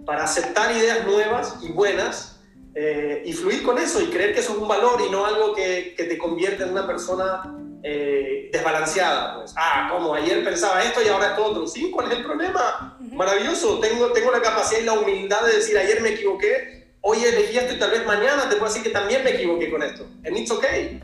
para 0.07 0.25
aceptar 0.25 0.75
ideas 0.77 1.05
nuevas 1.07 1.59
y 1.63 1.73
buenas 1.73 2.41
eh, 2.75 3.23
y 3.25 3.33
fluir 3.33 3.63
con 3.63 3.79
eso 3.79 4.01
y 4.01 4.07
creer 4.07 4.35
que 4.35 4.41
eso 4.41 4.53
es 4.53 4.59
un 4.59 4.69
valor 4.69 5.01
y 5.07 5.11
no 5.11 5.27
algo 5.27 5.55
que, 5.55 5.95
que 5.97 6.05
te 6.05 6.17
convierte 6.17 6.63
en 6.63 6.71
una 6.71 6.87
persona 6.87 7.43
eh, 7.83 8.49
desbalanceada. 8.53 9.41
Pues, 9.41 9.55
ah, 9.57 9.89
como 9.91 10.15
ayer 10.15 10.45
pensaba 10.45 10.83
esto 10.83 11.03
y 11.03 11.09
ahora 11.09 11.31
esto 11.31 11.45
otro. 11.45 11.67
Sí, 11.67 11.91
¿cuál 11.91 12.11
es 12.11 12.19
el 12.19 12.25
problema? 12.25 12.97
Maravilloso. 13.13 13.81
Tengo, 13.81 14.13
tengo 14.13 14.31
la 14.31 14.41
capacidad 14.41 14.81
y 14.81 14.85
la 14.85 14.95
humildad 14.95 15.45
de 15.45 15.57
decir 15.57 15.77
ayer 15.77 16.01
me 16.01 16.11
equivoqué, 16.11 16.82
hoy 17.03 17.19
elegí 17.25 17.59
esto 17.59 17.75
y 17.75 17.79
tal 17.79 17.91
vez 17.91 18.05
mañana 18.07 18.49
te 18.49 18.57
puedo 18.57 18.73
decir 18.73 18.83
que 18.83 18.91
también 18.91 19.23
me 19.23 19.31
equivoqué 19.31 19.71
con 19.71 19.83
esto. 19.83 20.09
And 20.25 20.37
it's 20.37 20.51
okay 20.51 21.01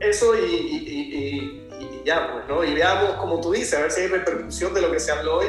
eso 0.00 0.34
y, 0.36 1.64
ya, 2.04 2.32
pues, 2.32 2.44
¿no? 2.48 2.64
Y 2.64 2.74
veamos, 2.74 3.16
como 3.16 3.40
tú 3.40 3.52
dices, 3.52 3.74
a 3.74 3.82
ver 3.82 3.90
si 3.90 4.02
hay 4.02 4.06
repercusión 4.08 4.72
de 4.72 4.80
lo 4.80 4.90
que 4.90 5.00
se 5.00 5.12
habló 5.12 5.38
hoy. 5.38 5.46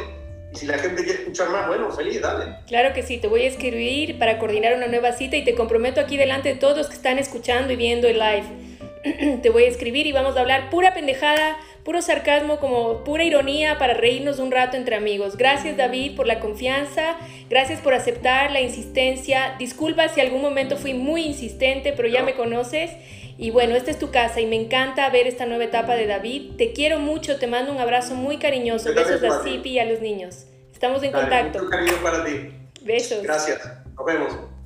Y 0.54 0.58
si 0.58 0.66
la 0.66 0.80
gente 0.80 1.04
quiere 1.04 1.20
escuchar 1.20 1.50
más, 1.50 1.68
bueno, 1.68 1.92
feliz, 1.92 2.22
dale. 2.22 2.56
Claro 2.68 2.94
que 2.94 3.04
sí, 3.04 3.18
te 3.20 3.28
voy 3.28 3.44
a 3.44 3.48
escribir 3.48 4.18
para 4.18 4.40
coordinar 4.40 4.76
una 4.76 4.88
nueva 4.88 5.14
cita 5.14 5.38
y 5.38 5.44
te 5.44 5.54
comprometo 5.54 6.02
aquí 6.02 6.18
delante 6.18 6.50
de 6.50 6.56
todos 6.56 6.76
los 6.76 6.88
que 6.88 6.96
están 6.96 7.20
escuchando 7.20 7.72
y 7.72 7.76
viendo 7.76 8.08
el 8.08 8.18
live. 8.18 8.44
te 9.42 9.50
voy 9.50 9.64
a 9.64 9.68
escribir 9.68 10.08
y 10.08 10.12
vamos 10.12 10.36
a 10.38 10.42
hablar 10.42 10.70
pura 10.70 10.94
pendejada, 10.94 11.58
puro 11.84 12.02
sarcasmo, 12.02 12.60
como 12.60 13.04
pura 13.04 13.24
ironía 13.24 13.78
para 13.78 13.94
reírnos 13.94 14.40
un 14.40 14.52
rato 14.52 14.78
entre 14.78 14.96
amigos. 14.96 15.38
Gracias 15.38 15.78
David 15.78 16.16
por 16.16 16.28
la 16.28 16.40
confianza, 16.40 17.16
gracias 17.50 17.82
por 17.82 17.94
aceptar 17.94 18.52
la 18.52 18.62
insistencia. 18.62 19.56
Disculpa 19.58 20.10
si 20.10 20.22
algún 20.22 20.42
momento 20.42 20.78
fui 20.78 20.94
muy 20.94 21.24
insistente, 21.24 21.94
pero 21.94 22.08
ya 22.08 22.24
me 22.24 22.34
conoces 22.34 22.92
y 23.40 23.52
bueno, 23.52 23.76
esta 23.76 23.90
es 23.90 23.98
tu 23.98 24.12
casa 24.12 24.42
y 24.42 24.46
me 24.46 24.58
encanta 24.58 25.10
ver 25.10 25.26
esta 25.26 25.46
nueva 25.46 25.64
etapa 25.64 25.96
de 25.96 26.08
David. 26.08 26.58
Te 26.58 26.74
quiero 26.74 27.00
mucho, 27.00 27.40
te 27.40 27.48
mando 27.48 27.72
un 27.72 27.80
abrazo 27.80 28.14
muy 28.14 28.38
cariñoso. 28.38 28.94
Besos 28.94 29.24
a 29.24 29.44
Zipi 29.44 29.70
y 29.70 29.80
a 29.80 29.86
los 29.86 30.02
niños. 30.02 30.46
Estamos 30.74 31.02
en 31.04 31.14
contacto. 31.14 31.60
Mucho 31.60 31.70
cariño 31.70 31.94
para 32.04 32.26
ti. 32.26 32.52
Besos. 32.82 33.24
Gracias. 33.24 33.62
Nos 33.96 34.06
vemos. 34.06 34.59